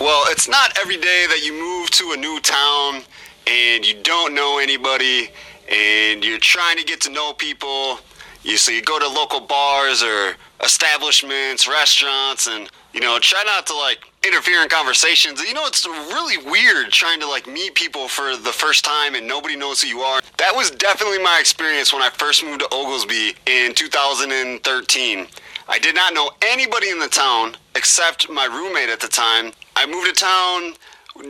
Well, 0.00 0.24
it's 0.28 0.48
not 0.48 0.78
every 0.78 0.96
day 0.96 1.26
that 1.28 1.44
you 1.44 1.52
move 1.52 1.90
to 1.90 2.12
a 2.12 2.16
new 2.16 2.40
town 2.40 3.02
and 3.46 3.86
you 3.86 3.94
don't 4.02 4.34
know 4.34 4.58
anybody 4.58 5.28
and 5.70 6.24
you're 6.24 6.38
trying 6.38 6.76
to 6.78 6.84
get 6.84 7.00
to 7.02 7.10
know 7.10 7.32
people. 7.32 8.00
You 8.42 8.56
so 8.56 8.70
you 8.70 8.82
go 8.82 8.98
to 8.98 9.08
local 9.08 9.40
bars 9.40 10.02
or 10.02 10.36
establishments, 10.62 11.66
restaurants, 11.68 12.46
and 12.46 12.70
you 12.92 13.00
know 13.00 13.18
try 13.18 13.42
not 13.44 13.66
to 13.66 13.74
like 13.74 13.98
interfere 14.26 14.62
in 14.62 14.68
conversations. 14.68 15.42
You 15.42 15.54
know 15.54 15.66
it's 15.66 15.86
really 15.86 16.38
weird 16.48 16.90
trying 16.92 17.20
to 17.20 17.28
like 17.28 17.46
meet 17.46 17.74
people 17.74 18.08
for 18.08 18.36
the 18.36 18.52
first 18.52 18.84
time 18.84 19.14
and 19.14 19.26
nobody 19.26 19.56
knows 19.56 19.82
who 19.82 19.88
you 19.88 20.00
are. 20.00 20.20
That 20.38 20.54
was 20.54 20.70
definitely 20.70 21.18
my 21.18 21.38
experience 21.40 21.92
when 21.92 22.02
I 22.02 22.10
first 22.10 22.44
moved 22.44 22.60
to 22.60 22.68
Oglesby 22.72 23.34
in 23.46 23.74
2013. 23.74 25.26
I 25.70 25.78
did 25.78 25.94
not 25.94 26.14
know 26.14 26.30
anybody 26.42 26.90
in 26.90 26.98
the 26.98 27.08
town 27.08 27.56
except 27.78 28.28
my 28.28 28.44
roommate 28.46 28.90
at 28.90 28.98
the 28.98 29.06
time. 29.06 29.52
I 29.76 29.86
moved 29.86 30.08
to 30.08 30.12
town 30.12 30.74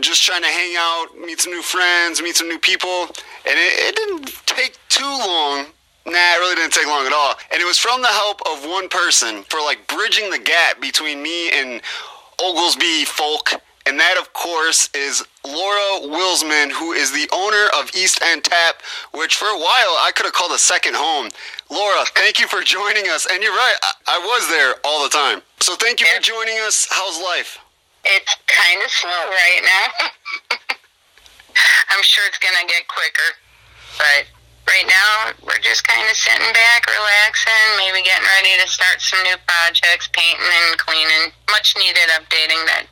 just 0.01 0.23
trying 0.23 0.43
to 0.43 0.49
hang 0.49 0.75
out, 0.77 1.07
meet 1.19 1.41
some 1.41 1.53
new 1.53 1.63
friends, 1.63 2.23
meet 2.23 2.37
some 2.37 2.49
new 2.49 2.59
people, 2.59 3.03
and 3.47 3.57
it, 3.57 3.73
it 3.89 3.97
didn't 3.97 4.27
take 4.47 4.79
too 4.89 5.05
long. 5.05 5.67
Nah, 6.07 6.13
it 6.13 6.41
really 6.41 6.55
didn't 6.57 6.73
take 6.73 6.87
long 6.87 7.07
at 7.07 7.13
all. 7.13 7.35
And 7.53 7.61
it 7.61 7.67
was 7.67 7.79
from 7.79 8.01
the 8.01 8.09
help 8.09 8.41
of 8.51 8.65
one 8.65 8.89
person 8.89 9.45
for 9.45 9.61
like 9.61 9.87
bridging 9.89 10.31
the 10.31 10.39
gap 10.39 10.81
between 10.81 11.23
me 11.23 11.51
and 11.53 11.83
Oglesby 12.43 13.05
folk 13.05 13.53
and 13.89 13.99
that, 13.99 14.21
of 14.21 14.31
course, 14.35 14.91
is 14.93 15.25
Laura 15.49 16.05
Wilsman, 16.13 16.69
who 16.71 16.93
is 16.93 17.09
the 17.09 17.25
owner 17.33 17.73
of 17.81 17.89
East 17.97 18.21
End 18.21 18.45
Tap, 18.45 18.85
which 19.17 19.37
for 19.37 19.49
a 19.49 19.57
while 19.57 19.97
I 20.05 20.13
could 20.15 20.29
have 20.29 20.37
called 20.37 20.53
a 20.53 20.61
second 20.61 20.93
home. 20.93 21.33
Laura, 21.73 22.05
thank 22.13 22.39
you 22.39 22.47
for 22.47 22.61
joining 22.61 23.09
us. 23.09 23.25
And 23.25 23.43
you're 23.43 23.57
right, 23.57 23.77
I, 23.81 23.93
I 24.13 24.19
was 24.21 24.45
there 24.53 24.77
all 24.85 25.03
the 25.05 25.09
time. 25.09 25.41
So 25.65 25.73
thank 25.81 26.05
you 26.05 26.07
for 26.13 26.21
joining 26.21 26.61
us. 26.69 26.87
How's 26.91 27.17
life? 27.17 27.57
It's 28.05 28.37
kind 28.45 28.77
of 28.85 28.91
slow 28.93 29.25
right 29.25 29.63
now. 29.65 29.89
I'm 31.97 32.05
sure 32.05 32.29
it's 32.29 32.39
going 32.39 32.61
to 32.61 32.69
get 32.69 32.85
quicker. 32.93 33.31
But 33.97 34.29
right 34.69 34.85
now, 34.85 35.33
we're 35.49 35.65
just 35.65 35.89
kind 35.89 36.05
of 36.05 36.13
sitting 36.13 36.53
back, 36.53 36.85
relaxing, 36.93 37.69
maybe 37.81 38.05
getting 38.05 38.29
ready 38.37 38.53
to 38.61 38.69
start 38.69 39.01
some 39.01 39.25
new 39.25 39.41
projects, 39.49 40.13
painting 40.13 40.45
and 40.45 40.77
cleaning. 40.77 41.33
Much 41.49 41.73
needed 41.81 42.05
updating 42.13 42.61
that 42.69 42.85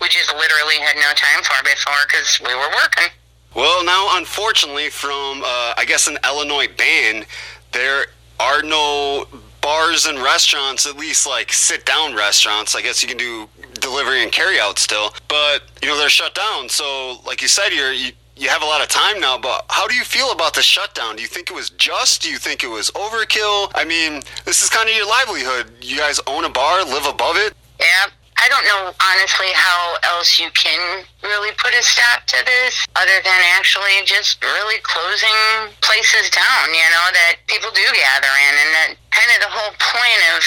we 0.00 0.08
just 0.08 0.34
literally 0.34 0.76
had 0.76 0.96
no 0.96 1.12
time 1.14 1.42
for 1.42 1.62
before 1.62 2.02
because 2.06 2.40
we 2.40 2.54
were 2.54 2.70
working. 2.82 3.10
Well, 3.54 3.84
now, 3.84 4.16
unfortunately, 4.18 4.90
from 4.90 5.42
uh, 5.42 5.74
I 5.76 5.84
guess 5.86 6.06
an 6.06 6.18
Illinois 6.24 6.68
ban, 6.76 7.24
there 7.72 8.06
are 8.38 8.62
no 8.62 9.26
bars 9.60 10.06
and 10.06 10.18
restaurants, 10.18 10.86
at 10.86 10.96
least 10.96 11.26
like 11.26 11.52
sit 11.52 11.84
down 11.84 12.14
restaurants. 12.14 12.74
I 12.74 12.82
guess 12.82 13.02
you 13.02 13.08
can 13.08 13.18
do 13.18 13.48
delivery 13.74 14.22
and 14.22 14.30
carry 14.32 14.58
out 14.60 14.78
still, 14.78 15.12
but 15.28 15.62
you 15.82 15.88
know 15.88 15.98
they're 15.98 16.08
shut 16.08 16.34
down. 16.34 16.68
So, 16.68 17.18
like 17.26 17.42
you 17.42 17.48
said, 17.48 17.70
you're 17.70 17.92
you, 17.92 18.12
you 18.36 18.48
have 18.48 18.62
a 18.62 18.66
lot 18.66 18.82
of 18.82 18.88
time 18.88 19.20
now. 19.20 19.36
But 19.36 19.66
how 19.68 19.86
do 19.86 19.94
you 19.94 20.04
feel 20.04 20.32
about 20.32 20.54
the 20.54 20.62
shutdown? 20.62 21.16
Do 21.16 21.22
you 21.22 21.28
think 21.28 21.50
it 21.50 21.54
was 21.54 21.70
just? 21.70 22.22
Do 22.22 22.30
you 22.30 22.38
think 22.38 22.64
it 22.64 22.70
was 22.70 22.90
overkill? 22.92 23.70
I 23.74 23.84
mean, 23.84 24.22
this 24.44 24.62
is 24.62 24.70
kind 24.70 24.88
of 24.88 24.94
your 24.94 25.06
livelihood. 25.06 25.72
You 25.82 25.98
guys 25.98 26.20
own 26.26 26.44
a 26.44 26.50
bar, 26.50 26.84
live 26.84 27.06
above 27.06 27.36
it. 27.36 27.54
Yeah, 27.78 28.10
I 28.40 28.48
don't 28.48 28.64
know 28.64 28.88
honestly 28.96 29.52
how 29.52 30.00
else 30.16 30.40
you 30.40 30.48
can 30.56 31.04
really 31.20 31.52
put 31.60 31.76
a 31.76 31.82
stop 31.84 32.24
to 32.32 32.40
this 32.48 32.88
other 32.96 33.20
than 33.20 33.40
actually 33.60 34.00
just 34.08 34.40
really 34.40 34.80
closing 34.80 35.68
places 35.84 36.32
down, 36.32 36.72
you 36.72 36.88
know, 36.88 37.06
that 37.12 37.36
people 37.52 37.68
do 37.68 37.84
gather 37.92 38.32
in. 38.32 38.54
And 38.56 38.70
that 38.72 38.90
kind 39.12 39.28
of 39.36 39.44
the 39.44 39.52
whole 39.52 39.76
point 39.76 40.22
of 40.32 40.40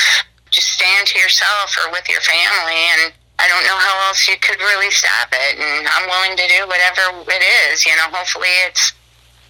just 0.50 0.74
staying 0.74 1.06
to 1.06 1.16
yourself 1.22 1.78
or 1.86 1.94
with 1.94 2.10
your 2.10 2.22
family. 2.26 2.82
And 2.98 3.14
I 3.38 3.46
don't 3.46 3.62
know 3.62 3.78
how 3.78 4.10
else 4.10 4.26
you 4.26 4.42
could 4.42 4.58
really 4.58 4.90
stop 4.90 5.30
it. 5.30 5.62
And 5.62 5.86
I'm 5.86 6.10
willing 6.10 6.34
to 6.34 6.46
do 6.50 6.66
whatever 6.66 7.30
it 7.30 7.44
is, 7.70 7.86
you 7.86 7.94
know, 7.94 8.10
hopefully 8.10 8.54
it's 8.66 8.90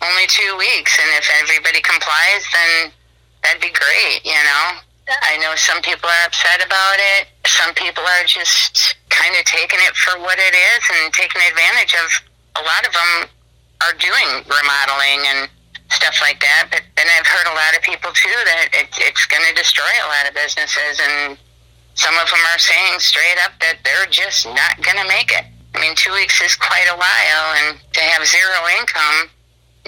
only 0.03 0.27
two 0.27 0.51
weeks. 0.59 0.99
And 0.99 1.07
if 1.15 1.31
everybody 1.39 1.79
complies 1.79 2.43
then 2.51 2.91
that'd 3.39 3.63
be 3.63 3.71
great, 3.71 4.19
you 4.27 4.35
know. 4.35 4.83
I 5.07 5.35
know 5.39 5.55
some 5.55 5.81
people 5.81 6.07
are 6.07 6.23
upset 6.27 6.59
about 6.59 6.99
it. 7.19 7.27
Some 7.45 7.73
people 7.75 8.03
are 8.03 8.25
just 8.25 8.95
kind 9.09 9.35
of 9.35 9.43
taking 9.45 9.79
it 9.83 9.95
for 9.95 10.19
what 10.19 10.39
it 10.39 10.55
is 10.55 10.83
and 10.89 11.13
taking 11.13 11.41
advantage 11.41 11.93
of. 11.95 12.09
A 12.55 12.63
lot 12.63 12.85
of 12.85 12.93
them 12.93 13.11
are 13.81 13.97
doing 13.97 14.45
remodeling 14.45 15.21
and 15.27 15.49
stuff 15.89 16.17
like 16.21 16.39
that. 16.41 16.69
But 16.71 16.81
then 16.95 17.05
I've 17.17 17.27
heard 17.27 17.47
a 17.47 17.55
lot 17.55 17.75
of 17.77 17.81
people 17.83 18.11
too 18.13 18.37
that 18.45 18.69
it, 18.73 18.89
it's 18.97 19.25
going 19.27 19.43
to 19.45 19.53
destroy 19.53 19.89
a 20.03 20.07
lot 20.09 20.25
of 20.27 20.33
businesses, 20.33 21.01
and 21.01 21.37
some 21.93 22.15
of 22.17 22.29
them 22.29 22.43
are 22.53 22.59
saying 22.59 22.99
straight 22.99 23.37
up 23.45 23.53
that 23.61 23.81
they're 23.85 24.09
just 24.09 24.45
not 24.49 24.81
going 24.81 24.97
to 24.97 25.07
make 25.07 25.31
it. 25.31 25.45
I 25.75 25.81
mean, 25.81 25.93
two 25.95 26.13
weeks 26.13 26.41
is 26.41 26.55
quite 26.55 26.87
a 26.89 26.97
while, 26.97 27.47
and 27.65 27.81
to 27.81 28.01
have 28.01 28.25
zero 28.25 28.59
income, 28.79 29.29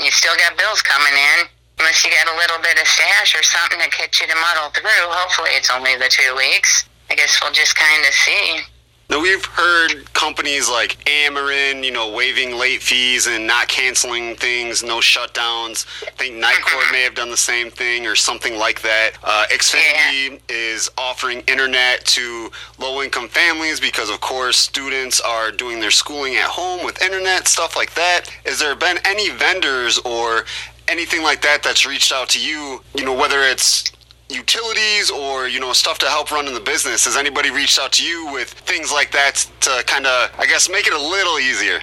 you 0.01 0.09
still 0.11 0.35
got 0.37 0.57
bills 0.57 0.81
coming 0.81 1.13
in 1.13 1.47
unless 1.79 2.03
you 2.03 2.11
got 2.11 2.31
a 2.31 2.37
little 2.37 2.59
bit 2.59 2.79
of 2.79 2.87
stash 2.87 3.35
or 3.37 3.43
something 3.43 3.79
to 3.79 3.89
get 3.93 4.19
you 4.19 4.27
to 4.27 4.35
muddle 4.35 4.71
through. 4.73 5.05
Hopefully, 5.13 5.51
it's 5.53 5.69
only 5.69 5.95
the 5.97 6.09
two 6.09 6.35
weeks. 6.35 6.85
I 7.09 7.15
guess 7.15 7.39
we'll 7.41 7.53
just 7.53 7.75
kind 7.75 8.05
of 8.05 8.13
see. 8.13 8.61
Now, 9.07 9.21
we've 9.21 9.45
heard 9.45 10.11
companies 10.13 10.67
like 10.67 10.97
Ameren, 11.05 11.83
you 11.83 11.91
know, 11.91 12.11
waiving 12.11 12.57
late 12.57 12.81
fees 12.81 13.27
and 13.27 13.45
not 13.45 13.67
canceling 13.67 14.35
things, 14.35 14.81
no 14.81 14.97
shutdowns. 14.97 15.85
I 16.07 16.09
think 16.11 16.43
Nicor 16.43 16.91
may 16.91 17.03
have 17.03 17.13
done 17.13 17.29
the 17.29 17.37
same 17.37 17.69
thing 17.69 18.07
or 18.07 18.15
something 18.15 18.57
like 18.57 18.81
that. 18.81 19.11
Uh, 19.23 19.45
Xfinity 19.51 20.31
yeah. 20.31 20.37
is 20.49 20.89
offering 20.97 21.41
internet 21.41 22.03
to 22.05 22.49
low 22.79 23.03
income 23.03 23.27
families 23.27 23.79
because, 23.79 24.09
of 24.09 24.21
course, 24.21 24.57
students 24.57 25.21
are 25.21 25.51
doing 25.51 25.79
their 25.79 25.91
schooling 25.91 26.35
at 26.35 26.49
home 26.49 26.83
with 26.83 26.99
internet, 27.03 27.47
stuff 27.47 27.75
like 27.75 27.93
that. 27.93 28.23
Has 28.43 28.57
there 28.57 28.75
been 28.75 28.97
any 29.05 29.29
vendors 29.29 29.99
or 29.99 30.45
anything 30.87 31.21
like 31.21 31.43
that 31.43 31.61
that's 31.61 31.85
reached 31.85 32.11
out 32.11 32.29
to 32.29 32.39
you, 32.39 32.83
you 32.95 33.05
know, 33.05 33.13
whether 33.13 33.41
it's 33.41 33.91
utilities 34.29 35.11
or 35.11 35.47
you 35.47 35.59
know 35.59 35.73
stuff 35.73 35.99
to 35.99 36.07
help 36.07 36.31
run 36.31 36.47
in 36.47 36.53
the 36.53 36.59
business? 36.59 37.05
Has 37.05 37.17
anybody 37.17 37.51
reached 37.51 37.79
out 37.79 37.91
to 37.93 38.03
you 38.05 38.31
with 38.31 38.49
things 38.49 38.91
like 38.91 39.11
that 39.11 39.45
to 39.61 39.83
kind 39.85 40.05
of 40.05 40.31
i 40.37 40.45
guess 40.45 40.69
make 40.69 40.87
it 40.87 40.93
a 40.93 40.99
little 40.99 41.39
easier? 41.39 41.79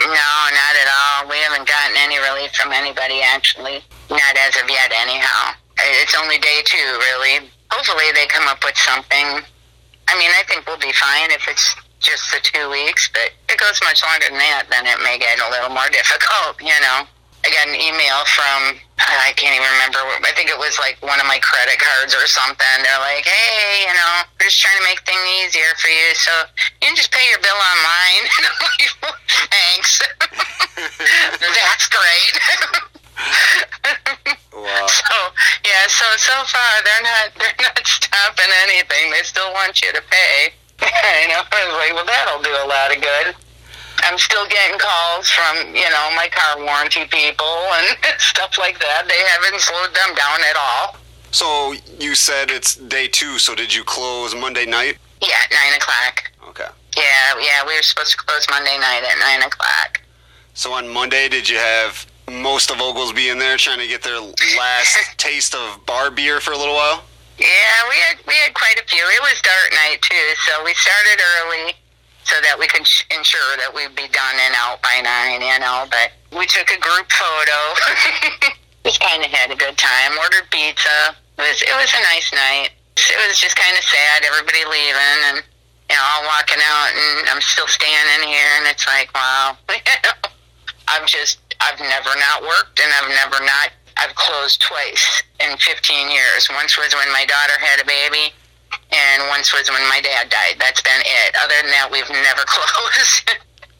No 0.00 0.30
not 0.54 0.74
at 0.78 0.88
all. 0.88 1.30
We 1.30 1.36
haven't 1.38 1.66
gotten 1.66 1.96
any 1.98 2.18
relief 2.18 2.52
from 2.54 2.72
anybody 2.72 3.22
actually. 3.22 3.82
Not 4.10 4.34
as 4.46 4.56
of 4.56 4.68
yet 4.68 4.92
anyhow. 4.94 5.54
It's 6.02 6.14
only 6.20 6.38
day 6.38 6.62
two 6.64 6.98
really. 7.10 7.50
Hopefully 7.70 8.06
they 8.14 8.26
come 8.26 8.46
up 8.46 8.62
with 8.62 8.76
something. 8.76 9.42
I 10.06 10.18
mean 10.18 10.30
i 10.38 10.42
think 10.46 10.66
we'll 10.66 10.78
be 10.78 10.92
fine 10.92 11.30
if 11.30 11.48
it's 11.48 11.74
just 11.98 12.30
the 12.30 12.40
two 12.42 12.68
weeks 12.70 13.08
but 13.08 13.32
it 13.48 13.58
goes 13.58 13.80
much 13.82 14.04
longer 14.04 14.26
than 14.28 14.38
that 14.38 14.68
then 14.70 14.84
it 14.86 15.00
may 15.02 15.18
get 15.18 15.40
a 15.40 15.48
little 15.48 15.70
more 15.70 15.88
difficult 15.92 16.60
you 16.60 16.76
know 16.84 17.08
I 17.44 17.52
got 17.52 17.68
an 17.68 17.76
email 17.76 18.24
from 18.24 18.80
I 18.96 19.36
can't 19.36 19.52
even 19.52 19.68
remember. 19.68 20.00
I 20.24 20.32
think 20.32 20.48
it 20.48 20.56
was 20.56 20.78
like 20.80 20.96
one 21.04 21.20
of 21.20 21.26
my 21.28 21.36
credit 21.44 21.76
cards 21.76 22.16
or 22.16 22.24
something. 22.24 22.76
They're 22.80 23.04
like, 23.04 23.28
"Hey, 23.28 23.84
you 23.84 23.92
know, 23.92 24.24
we're 24.40 24.48
just 24.48 24.62
trying 24.64 24.80
to 24.80 24.86
make 24.88 25.04
things 25.04 25.20
easier 25.44 25.68
for 25.76 25.92
you, 25.92 26.08
so 26.16 26.32
you 26.80 26.88
can 26.88 26.96
just 26.96 27.12
pay 27.12 27.28
your 27.28 27.42
bill 27.44 27.58
online." 27.58 28.24
Thanks. 29.52 30.00
That's 31.42 31.86
great. 31.92 32.34
wow. 34.56 34.86
So 34.88 35.14
yeah, 35.68 35.84
so 35.92 36.06
so 36.16 36.36
far 36.48 36.72
they're 36.80 37.04
not 37.04 37.26
they're 37.36 37.60
not 37.60 37.76
stopping 37.84 38.52
anything. 38.64 39.12
They 39.12 39.22
still 39.22 39.52
want 39.52 39.82
you 39.82 39.92
to 39.92 40.00
pay. 40.08 40.54
I 40.80 41.28
know. 41.28 41.44
I 41.44 41.60
was 41.68 41.76
like, 41.76 41.92
well, 41.92 42.08
that'll 42.08 42.42
do 42.42 42.50
a 42.50 42.66
lot 42.66 42.88
of 42.94 43.02
good. 43.02 43.36
I'm 44.02 44.18
still 44.18 44.46
getting 44.48 44.78
calls 44.78 45.30
from 45.30 45.74
you 45.74 45.88
know 45.90 46.10
my 46.16 46.28
car 46.32 46.62
warranty 46.64 47.04
people 47.06 47.46
and 47.78 47.96
stuff 48.18 48.58
like 48.58 48.78
that. 48.80 49.06
They 49.08 49.22
haven't 49.28 49.60
slowed 49.60 49.94
them 49.94 50.14
down 50.14 50.40
at 50.50 50.56
all. 50.56 50.96
So 51.30 51.74
you 51.98 52.14
said 52.14 52.50
it's 52.50 52.76
day 52.76 53.08
two. 53.08 53.38
So 53.38 53.54
did 53.54 53.74
you 53.74 53.84
close 53.84 54.34
Monday 54.34 54.66
night? 54.66 54.98
Yeah, 55.20 55.40
nine 55.50 55.74
o'clock. 55.76 56.30
Okay. 56.48 56.68
Yeah, 56.96 57.34
yeah, 57.40 57.66
we 57.66 57.74
were 57.74 57.82
supposed 57.82 58.12
to 58.12 58.18
close 58.18 58.46
Monday 58.50 58.78
night 58.78 59.02
at 59.02 59.18
nine 59.18 59.46
o'clock. 59.46 60.00
So 60.54 60.72
on 60.72 60.88
Monday, 60.88 61.28
did 61.28 61.48
you 61.48 61.56
have 61.56 62.06
most 62.30 62.70
of 62.70 62.80
Oglesby 62.80 63.28
in 63.28 63.38
there 63.38 63.56
trying 63.56 63.80
to 63.80 63.88
get 63.88 64.02
their 64.02 64.20
last 64.20 64.96
taste 65.18 65.54
of 65.54 65.84
bar 65.86 66.10
beer 66.10 66.40
for 66.40 66.52
a 66.52 66.56
little 66.56 66.74
while? 66.74 67.02
Yeah, 67.38 67.78
we 67.90 67.96
had 67.96 68.16
we 68.28 68.34
had 68.34 68.54
quite 68.54 68.78
a 68.78 68.86
few. 68.86 69.02
It 69.02 69.22
was 69.22 69.40
dark 69.42 69.72
night 69.72 69.98
too, 70.02 70.28
so 70.46 70.62
we 70.64 70.72
started 70.74 71.18
early 71.18 71.74
so 72.24 72.36
that 72.42 72.58
we 72.58 72.66
could 72.66 72.84
ensure 73.12 73.52
that 73.60 73.70
we'd 73.72 73.94
be 73.94 74.08
done 74.08 74.36
and 74.40 74.54
out 74.56 74.82
by 74.82 75.00
nine. 75.00 75.40
You 75.40 75.58
know, 75.60 75.86
but 75.88 76.12
we 76.32 76.46
took 76.46 76.68
a 76.70 76.80
group 76.80 77.06
photo. 77.12 77.60
just 78.84 79.00
kind 79.00 79.24
of 79.24 79.30
had 79.30 79.50
a 79.50 79.56
good 79.56 79.76
time. 79.76 80.16
Ordered 80.18 80.48
pizza. 80.50 81.16
It 81.38 81.44
was 81.44 81.60
it 81.62 81.76
was 81.76 81.90
a 81.92 82.02
nice 82.14 82.28
night. 82.32 82.70
It 82.94 83.18
was 83.26 83.40
just 83.40 83.56
kind 83.56 83.74
of 83.74 83.82
sad, 83.82 84.22
everybody 84.22 84.62
leaving, 84.70 85.20
and 85.32 85.36
you 85.90 85.96
know, 85.96 86.04
all 86.14 86.24
walking 86.30 86.62
out, 86.62 86.90
and 86.94 87.28
I'm 87.28 87.42
still 87.42 87.66
standing 87.66 88.28
here, 88.28 88.50
and 88.62 88.70
it's 88.70 88.86
like, 88.86 89.12
wow. 89.14 89.58
I've 90.88 91.06
just 91.06 91.40
I've 91.60 91.80
never 91.80 92.12
not 92.14 92.42
worked, 92.42 92.78
and 92.78 92.90
I've 92.92 93.10
never 93.10 93.42
not 93.44 93.72
I've 93.96 94.14
closed 94.14 94.62
twice 94.62 95.22
in 95.40 95.56
15 95.56 96.10
years. 96.10 96.48
Once 96.50 96.76
was 96.76 96.94
when 96.94 97.10
my 97.12 97.24
daughter 97.26 97.58
had 97.58 97.80
a 97.80 97.86
baby, 97.86 98.34
and 98.92 99.22
once 99.28 99.52
was 99.52 99.68
when 99.70 99.82
my 99.88 100.00
dad 100.00 100.28
died. 100.30 100.56
That's 100.58 100.80
been 100.82 101.00
it. 101.00 101.34
Other 101.42 101.54
than 101.62 101.70
that, 101.70 101.88
we've 101.90 102.08
never 102.10 102.42
closed. 102.46 103.30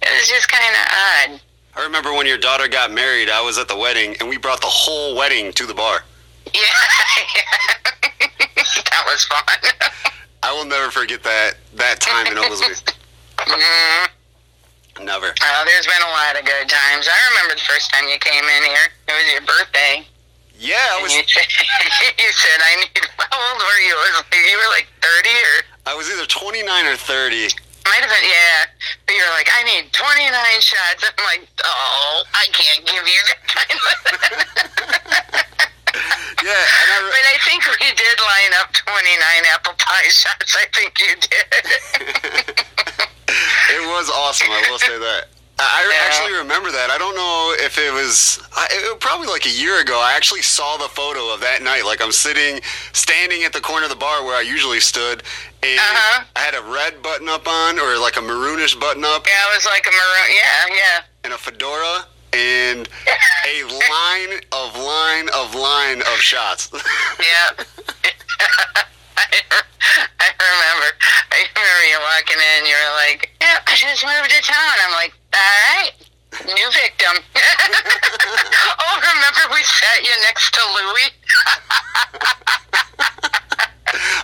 it 0.02 0.10
was 0.20 0.28
just 0.28 0.48
kind 0.50 0.64
of 0.74 0.86
odd. 1.34 1.40
I 1.76 1.82
remember 1.82 2.12
when 2.12 2.26
your 2.26 2.38
daughter 2.38 2.68
got 2.68 2.92
married, 2.92 3.28
I 3.28 3.40
was 3.42 3.58
at 3.58 3.66
the 3.68 3.76
wedding, 3.76 4.16
and 4.20 4.28
we 4.28 4.36
brought 4.38 4.60
the 4.60 4.70
whole 4.70 5.16
wedding 5.16 5.52
to 5.54 5.66
the 5.66 5.74
bar. 5.74 6.00
Yeah, 6.54 6.60
that 8.90 9.04
was 9.06 9.24
fun. 9.24 9.42
I 10.42 10.52
will 10.52 10.64
never 10.64 10.90
forget 10.90 11.22
that 11.22 11.54
that 11.74 12.00
time 12.00 12.26
in 12.28 12.38
Oglesby. 12.38 12.74
mm 13.38 14.08
Never. 15.02 15.34
Oh, 15.42 15.62
there's 15.66 15.86
been 15.86 16.02
a 16.06 16.12
lot 16.14 16.38
of 16.38 16.44
good 16.46 16.68
times. 16.68 17.08
I 17.10 17.18
remember 17.34 17.54
the 17.56 17.66
first 17.66 17.90
time 17.90 18.04
you 18.08 18.18
came 18.20 18.44
in 18.44 18.62
here. 18.62 18.86
It 19.08 19.12
was 19.12 19.32
your 19.32 19.40
birthday. 19.42 20.06
Yeah, 20.56 20.76
I 20.78 20.94
And 20.94 21.02
was. 21.02 21.03
You 21.14 21.22
said, 21.30 21.46
you 22.18 22.30
said 22.34 22.58
I 22.58 22.72
need. 22.82 23.06
How 23.30 23.38
old 23.38 23.62
were 23.62 23.80
you? 23.86 23.94
You 23.94 24.56
were 24.58 24.70
like 24.74 24.86
30 24.98 25.30
or 25.30 25.56
I 25.86 25.94
was 25.94 26.10
either 26.10 26.26
29 26.26 26.64
or 26.86 26.96
30. 26.96 27.48
might 27.86 28.02
have 28.02 28.10
been 28.10 28.26
yeah. 28.26 28.66
But 29.06 29.14
you're 29.14 29.30
like, 29.30 29.48
I 29.52 29.62
need 29.62 29.92
29 29.92 30.32
shots. 30.60 31.04
I'm 31.04 31.24
like, 31.24 31.46
oh, 31.64 32.24
I 32.34 32.46
can't 32.50 32.82
give 32.86 33.04
you 33.04 33.20
that 33.30 33.40
kind 33.46 33.78
of. 33.78 33.84
Yeah, 36.44 36.50
and 36.52 36.90
I, 36.92 37.00
but 37.08 37.24
I 37.24 37.38
think 37.40 37.64
we 37.64 37.88
did 37.96 38.20
line 38.20 38.52
up 38.60 38.68
29 38.74 38.84
apple 39.54 39.72
pie 39.78 40.10
shots. 40.10 40.54
I 40.58 40.66
think 40.74 40.92
you 41.00 41.14
did. 41.16 41.48
it 43.70 43.82
was 43.88 44.10
awesome. 44.10 44.50
I 44.50 44.66
will 44.68 44.78
say 44.78 44.98
that. 44.98 45.33
I 45.58 45.88
Yeah. 45.88 46.06
actually 46.06 46.32
remember 46.38 46.70
that. 46.72 46.90
I 46.90 46.98
don't 46.98 47.14
know 47.14 47.54
if 47.64 47.78
it 47.78 47.92
was, 47.92 48.40
I, 48.56 48.66
it 48.72 48.82
was 48.90 48.98
probably 49.00 49.28
like 49.28 49.46
a 49.46 49.50
year 49.50 49.80
ago. 49.80 50.00
I 50.00 50.14
actually 50.14 50.42
saw 50.42 50.76
the 50.76 50.88
photo 50.88 51.32
of 51.32 51.40
that 51.40 51.62
night. 51.62 51.84
Like 51.84 52.02
I'm 52.02 52.10
sitting, 52.12 52.60
standing 52.92 53.44
at 53.44 53.52
the 53.52 53.60
corner 53.60 53.84
of 53.84 53.90
the 53.90 53.96
bar 53.96 54.24
where 54.24 54.36
I 54.36 54.40
usually 54.42 54.80
stood, 54.80 55.22
and 55.62 55.78
Uh-huh. 55.78 56.24
I 56.34 56.40
had 56.40 56.54
a 56.54 56.62
red 56.62 57.02
button 57.02 57.28
up 57.28 57.46
on, 57.46 57.78
or 57.78 57.96
like 57.98 58.16
a 58.16 58.20
maroonish 58.20 58.78
button 58.80 59.04
up, 59.04 59.26
yeah, 59.26 59.52
it 59.52 59.56
was 59.56 59.64
like 59.66 59.86
a 59.86 59.90
maroon. 59.94 60.28
Yeah, 60.42 60.74
yeah. 60.74 61.02
and 61.22 61.32
a 61.32 61.38
fedora, 61.38 62.04
and 62.32 62.88
a 63.46 63.62
line 63.62 64.40
of 64.50 64.76
line 64.76 65.28
of 65.30 65.54
line 65.54 66.00
of 66.02 66.18
shots. 66.20 66.70
Yeah. 67.20 67.64
I, 69.16 69.24
I 70.20 70.28
remember. 70.34 70.90
I 71.30 71.46
remember 71.54 71.84
you 71.86 71.98
walking 72.02 72.40
in. 72.40 72.66
You 72.66 72.74
were 72.74 72.94
like, 72.98 73.30
"Yeah, 73.40 73.60
I 73.66 73.74
just 73.74 74.04
moved 74.04 74.30
to 74.30 74.42
town." 74.42 74.74
I'm 74.86 74.92
like, 74.92 75.12
"All 75.34 75.40
right, 75.40 75.92
new 76.46 76.70
victim." 76.72 77.22
oh, 77.38 78.96
remember 78.98 79.54
we 79.54 79.62
sat 79.62 80.02
you 80.02 80.10
next 80.26 80.52
to 80.54 80.60
Louie? 80.62 81.10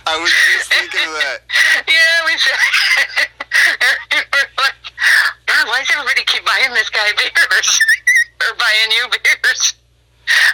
I 0.07 0.17
was 0.19 0.31
just 0.31 0.73
thinking 0.73 1.07
of 1.07 1.13
that. 1.23 1.39
yeah, 1.87 2.25
we 2.27 2.37
sat. 2.37 2.59
we 4.11 4.17
were 4.19 4.47
like, 4.59 4.75
"God, 5.45 5.67
why 5.67 5.79
does 5.79 5.89
everybody 5.95 6.23
keep 6.25 6.43
buying 6.45 6.73
this 6.73 6.89
guy 6.89 7.11
beers 7.15 7.79
or 8.43 8.53
buying 8.55 8.91
you 8.91 9.07
beers?" 9.07 9.73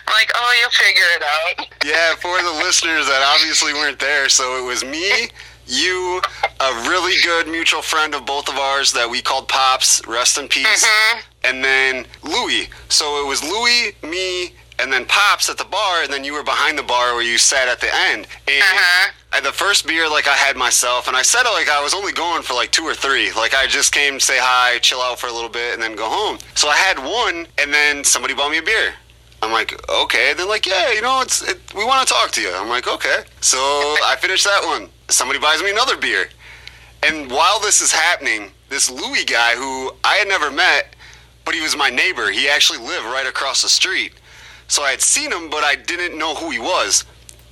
I'm 0.07 0.13
like, 0.13 0.31
"Oh, 0.35 0.53
you'll 0.61 0.69
figure 0.71 1.03
it 1.15 1.23
out." 1.23 1.67
Yeah, 1.83 2.15
for 2.15 2.41
the 2.41 2.51
listeners 2.65 3.05
that 3.07 3.21
obviously 3.35 3.73
weren't 3.73 3.99
there, 3.99 4.29
so 4.29 4.57
it 4.57 4.65
was 4.67 4.83
me, 4.83 5.29
you, 5.65 6.21
a 6.59 6.73
really 6.89 7.21
good 7.23 7.47
mutual 7.47 7.81
friend 7.81 8.15
of 8.15 8.25
both 8.25 8.47
of 8.49 8.57
ours 8.57 8.91
that 8.93 9.09
we 9.09 9.21
called 9.21 9.47
Pops, 9.47 10.01
rest 10.07 10.37
in 10.37 10.47
peace, 10.47 10.85
Mhm. 10.85 11.21
and 11.43 11.63
then 11.63 12.07
Louie. 12.23 12.69
So 12.89 13.21
it 13.21 13.25
was 13.27 13.43
Louie, 13.43 13.95
me, 14.01 14.53
and 14.79 14.91
then 14.93 15.05
Pops 15.05 15.49
at 15.49 15.57
the 15.57 15.65
bar, 15.65 16.03
and 16.03 16.11
then 16.13 16.23
you 16.23 16.33
were 16.33 16.43
behind 16.43 16.77
the 16.77 16.83
bar 16.83 17.13
where 17.13 17.23
you 17.23 17.37
sat 17.37 17.67
at 17.67 17.79
the 17.81 17.93
end. 17.93 18.27
And 18.47 18.63
Uh-huh. 18.63 19.11
The 19.41 19.53
first 19.53 19.85
beer, 19.85 20.09
like 20.09 20.27
I 20.27 20.33
had 20.35 20.55
myself, 20.57 21.07
and 21.07 21.15
I 21.15 21.21
said 21.21 21.43
like 21.43 21.69
I 21.69 21.79
was 21.81 21.93
only 21.93 22.11
going 22.11 22.41
for 22.41 22.53
like 22.55 22.71
two 22.71 22.83
or 22.85 22.95
three. 22.95 23.31
Like 23.33 23.53
I 23.53 23.67
just 23.67 23.91
came, 23.93 24.19
say 24.19 24.39
hi, 24.39 24.79
chill 24.79 24.99
out 25.01 25.19
for 25.19 25.27
a 25.27 25.31
little 25.31 25.49
bit, 25.49 25.73
and 25.73 25.81
then 25.83 25.95
go 25.95 26.09
home. 26.09 26.39
So 26.55 26.67
I 26.69 26.75
had 26.75 26.97
one, 26.97 27.45
and 27.59 27.71
then 27.73 28.03
somebody 28.03 28.33
bought 28.33 28.49
me 28.51 28.57
a 28.57 28.63
beer. 28.63 28.95
I'm 29.41 29.51
like, 29.51 29.79
okay. 29.89 30.33
They're 30.35 30.47
like, 30.47 30.65
yeah, 30.65 30.91
you 30.91 31.01
know, 31.01 31.21
it's 31.21 31.41
it, 31.47 31.59
we 31.75 31.85
want 31.85 32.07
to 32.07 32.13
talk 32.13 32.31
to 32.31 32.41
you. 32.41 32.51
I'm 32.53 32.69
like, 32.69 32.87
okay. 32.87 33.23
So 33.41 33.57
I 33.57 34.15
finished 34.19 34.45
that 34.45 34.61
one. 34.65 34.89
Somebody 35.09 35.39
buys 35.39 35.61
me 35.61 35.71
another 35.71 35.97
beer, 35.97 36.29
and 37.03 37.29
while 37.31 37.59
this 37.59 37.81
is 37.81 37.91
happening, 37.91 38.51
this 38.69 38.89
Louis 38.89 39.23
guy 39.23 39.55
who 39.55 39.91
I 40.03 40.15
had 40.15 40.27
never 40.27 40.51
met, 40.51 40.95
but 41.45 41.55
he 41.55 41.61
was 41.61 41.77
my 41.77 41.89
neighbor. 41.89 42.29
He 42.29 42.49
actually 42.49 42.79
lived 42.79 43.05
right 43.05 43.25
across 43.27 43.61
the 43.61 43.69
street. 43.69 44.13
So 44.67 44.83
I 44.83 44.91
had 44.91 45.01
seen 45.01 45.31
him, 45.31 45.49
but 45.49 45.63
I 45.63 45.75
didn't 45.75 46.17
know 46.17 46.35
who 46.35 46.49
he 46.49 46.59
was. 46.59 47.05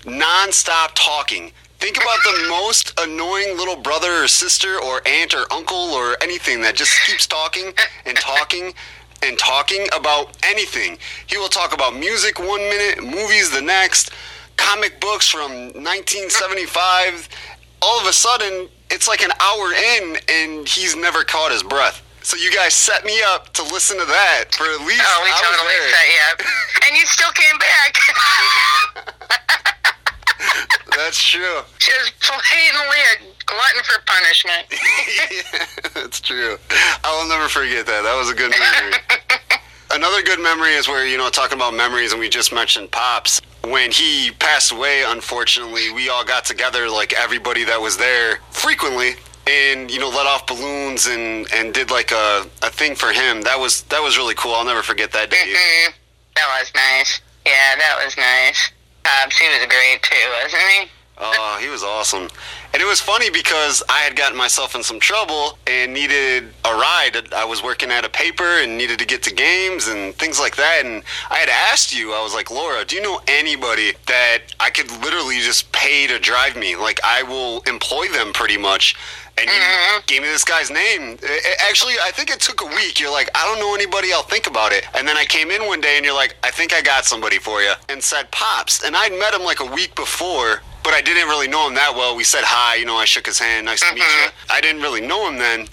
Non-stop 0.06 0.92
talking. 0.96 1.52
Think 1.80 1.98
about 1.98 2.20
the 2.24 2.48
most 2.50 3.00
annoying 3.00 3.58
little 3.58 3.78
brother 3.78 4.24
or 4.24 4.28
sister 4.28 4.80
or 4.82 5.02
aunt 5.06 5.34
or 5.34 5.46
uncle 5.52 5.94
or 5.94 6.18
anything 6.22 6.62
that 6.62 6.76
just 6.76 6.92
keeps 7.06 7.26
talking 7.26 7.74
and 8.06 8.18
talking 8.18 8.74
and 9.24 9.38
talking 9.38 9.88
about 9.96 10.38
anything. 10.44 10.98
He 11.28 11.38
will 11.38 11.50
talk 11.50 11.74
about 11.74 11.96
music 11.96 12.40
one 12.40 12.62
minute, 12.62 13.04
movies 13.04 13.52
the 13.52 13.62
next, 13.62 14.12
comic 14.58 15.00
books 15.00 15.28
from 15.30 15.52
1975. 15.74 17.30
All 17.82 18.00
of 18.00 18.08
a 18.08 18.14
sudden, 18.14 18.68
it's 18.90 19.08
like 19.08 19.22
an 19.22 19.32
hour 19.40 19.74
in 19.74 20.18
and 20.30 20.68
he's 20.68 20.96
never 20.96 21.24
caught 21.24 21.52
his 21.52 21.64
breath. 21.64 22.02
So 22.24 22.38
you 22.38 22.52
guys 22.52 22.74
set 22.74 23.06
me 23.06 23.22
up 23.22 23.54
to 23.54 23.64
listen 23.64 24.00
to 24.00 24.06
that 24.06 24.46
for 24.52 24.64
at 24.64 24.80
least 24.88 25.04
Oh, 25.06 25.22
we 25.24 25.30
I 25.30 25.42
totally 25.46 25.78
set 25.92 26.08
you 26.10 26.22
up. 26.32 26.42
And 26.88 26.98
you 26.98 27.06
still 27.06 27.32
came 27.32 27.58
back. 27.60 27.98
That's 30.96 31.22
true. 31.22 31.62
Just 31.80 32.14
plainly 32.22 33.00
a 33.14 33.44
glutton 33.46 33.84
for 33.84 34.02
punishment. 34.06 34.66
yeah, 34.72 35.66
that's 35.94 36.20
true. 36.22 36.58
I 37.04 37.20
will 37.20 37.28
never 37.30 37.48
forget 37.50 37.86
that. 37.86 38.02
That 38.04 38.16
was 38.18 38.30
a 38.30 38.34
good 38.36 38.52
memory. 38.58 38.94
Another 39.92 40.22
good 40.24 40.40
memory 40.40 40.74
is 40.74 40.88
where, 40.88 41.06
you 41.06 41.18
know, 41.18 41.30
talking 41.30 41.58
about 41.58 41.74
memories, 41.74 42.12
and 42.12 42.20
we 42.20 42.28
just 42.28 42.52
mentioned 42.52 42.92
Pops. 42.92 43.40
When 43.64 43.92
he 43.92 44.32
passed 44.40 44.72
away, 44.72 45.04
unfortunately, 45.08 45.92
we 45.92 46.10
all 46.10 46.24
got 46.26 46.44
together, 46.46 46.90
like 46.90 47.14
everybody 47.14 47.64
that 47.66 47.80
was 47.80 47.96
there 47.98 48.40
frequently, 48.52 49.12
and, 49.48 49.90
you 49.92 50.00
know, 50.00 50.10
let 50.10 50.26
off 50.26 50.48
balloons 50.48 51.08
and, 51.08 51.48
and 51.54 51.74
did 51.74 51.92
like 51.92 52.12
a, 52.12 52.46
a 52.64 52.70
thing 52.70 52.96
for 52.96 53.12
him. 53.14 53.42
That 53.44 53.60
was 53.60 53.84
that 53.84 54.02
was 54.02 54.18
really 54.18 54.34
cool. 54.36 54.54
I'll 54.54 54.66
never 54.66 54.82
forget 54.84 55.12
that 55.12 55.30
day. 55.30 55.38
Mhm. 55.38 55.94
That 56.36 56.60
was 56.60 56.72
nice. 56.76 57.22
Yeah, 57.46 57.76
that 57.76 58.02
was 58.04 58.18
nice. 58.18 58.72
Uh, 59.06 59.08
Pops, 59.08 59.38
he 59.38 59.48
was 59.48 59.66
great 59.68 60.02
too, 60.02 60.16
wasn't 60.42 60.62
he? 60.62 60.95
Oh, 61.18 61.58
he 61.62 61.70
was 61.70 61.82
awesome. 61.82 62.28
And 62.74 62.82
it 62.82 62.86
was 62.86 63.00
funny 63.00 63.30
because 63.30 63.82
I 63.88 64.00
had 64.00 64.18
gotten 64.18 64.38
myself 64.38 64.76
in 64.76 64.84
some 64.84 65.00
trouble 65.00 65.58
and 65.66 65.94
needed 65.94 66.50
a 66.66 66.74
ride. 66.74 67.34
I 67.34 67.46
was 67.46 67.64
working 67.64 67.90
at 67.90 68.04
a 68.04 68.10
paper 68.10 68.44
and 68.44 68.78
needed 68.78 69.00
to 69.00 69.06
get 69.06 69.24
to 69.24 69.34
games 69.34 69.88
and 69.88 70.14
things 70.16 70.42
like 70.42 70.58
that. 70.58 70.82
And 70.84 71.04
I 71.30 71.38
had 71.38 71.48
asked 71.48 71.98
you, 71.98 72.12
I 72.12 72.22
was 72.22 72.34
like, 72.34 72.52
Laura, 72.52 72.84
do 72.84 72.98
you 72.98 73.02
know 73.02 73.22
anybody 73.30 73.94
that 74.08 74.40
I 74.60 74.70
could 74.72 74.92
literally 75.02 75.40
just 75.40 75.72
pay 75.72 76.06
to 76.08 76.20
drive 76.20 76.58
me? 76.58 76.76
Like, 76.76 77.00
I 77.06 77.24
will 77.24 77.62
employ 77.62 78.10
them 78.10 78.34
pretty 78.34 78.58
much. 78.58 78.96
And 79.38 79.50
you 79.50 79.56
Mhm. 79.56 80.06
gave 80.08 80.22
me 80.22 80.28
this 80.30 80.44
guy's 80.46 80.70
name. 80.70 81.18
I- 81.24 81.28
I- 81.46 81.70
Actually, 81.70 81.96
I 82.00 82.12
think 82.12 82.30
it 82.30 82.40
took 82.42 82.60
a 82.62 82.66
week. 82.66 83.00
You're 83.00 83.10
like, 83.12 83.30
I 83.36 83.44
don't 83.46 83.60
know 83.60 83.74
anybody. 83.74 84.12
I'll 84.14 84.24
think 84.24 84.48
about 84.48 84.74
it. 84.74 84.86
And 84.94 85.08
then 85.08 85.16
I 85.18 85.26
came 85.26 85.50
in 85.52 85.66
one 85.66 85.80
day 85.82 85.96
and 85.98 86.06
you're 86.06 86.14
like, 86.14 86.36
I 86.44 86.52
think 86.52 86.74
I 86.74 86.82
got 86.82 87.06
somebody 87.06 87.38
for 87.40 87.62
you. 87.62 87.74
And 87.90 88.04
said 88.04 88.32
Pops. 88.32 88.84
And 88.84 88.96
I'd 88.98 89.14
met 89.14 89.34
him 89.34 89.44
like 89.44 89.60
a 89.62 89.66
week 89.66 89.94
before, 89.96 90.62
but 90.86 90.94
I 90.94 91.02
didn't 91.02 91.28
really 91.28 91.50
know 91.50 91.68
him 91.68 91.74
that 91.74 91.94
well. 91.96 92.16
We 92.16 92.24
said 92.24 92.46
hi. 92.46 92.76
You 92.76 92.86
know, 92.86 92.96
I 92.96 93.04
shook 93.06 93.26
his 93.26 93.40
hand. 93.40 93.66
Nice 93.66 93.82
to 93.82 93.92
meet 93.94 94.00
you. 94.04 94.30
Mhm. 94.30 94.32
I 94.50 94.62
didn't 94.62 94.82
really 94.82 95.02
know 95.02 95.28
him 95.28 95.38
then. 95.38 95.68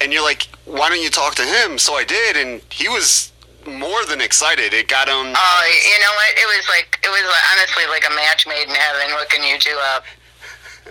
and 0.00 0.12
you're 0.12 0.22
like, 0.24 0.48
why 0.64 0.88
don't 0.88 1.00
you 1.02 1.10
talk 1.10 1.34
to 1.36 1.44
him? 1.44 1.78
So 1.78 1.94
I 1.94 2.02
did, 2.02 2.36
and 2.36 2.60
he 2.70 2.88
was 2.88 3.30
more 3.66 4.02
than 4.06 4.20
excited. 4.20 4.74
It 4.74 4.88
got 4.88 5.06
him. 5.06 5.30
Oh, 5.36 5.62
you 5.94 5.98
know 6.02 6.12
what? 6.18 6.30
It 6.34 6.48
was 6.58 6.66
like 6.68 6.98
it 7.04 7.10
was 7.10 7.22
honestly 7.52 7.86
like 7.86 8.02
a 8.10 8.14
match 8.14 8.46
made 8.46 8.66
in 8.66 8.74
heaven 8.74 9.06
hooking 9.14 9.44
you 9.44 9.58
two 9.58 9.78
up. 9.94 10.04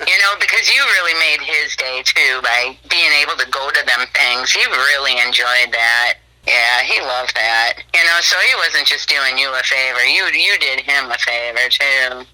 You 0.08 0.18
know, 0.24 0.34
because 0.40 0.72
you 0.74 0.82
really 0.82 1.14
made 1.20 1.42
his 1.46 1.76
day 1.76 2.02
too 2.06 2.40
by 2.42 2.76
being 2.90 3.12
able 3.22 3.36
to 3.36 3.46
go 3.52 3.70
to 3.70 3.86
them 3.86 4.08
things. 4.16 4.50
He 4.52 4.64
really 4.66 5.20
enjoyed 5.20 5.70
that. 5.74 6.14
Yeah, 6.48 6.82
he 6.82 7.00
loved 7.02 7.36
that. 7.36 7.74
You 7.94 8.00
know, 8.06 8.18
so 8.22 8.38
he 8.40 8.56
wasn't 8.56 8.88
just 8.88 9.10
doing 9.10 9.38
you 9.38 9.52
a 9.54 9.62
favor. 9.62 10.04
You 10.06 10.26
you 10.32 10.58
did 10.60 10.80
him 10.80 11.12
a 11.12 11.18
favor 11.20 11.68
too. 11.70 12.26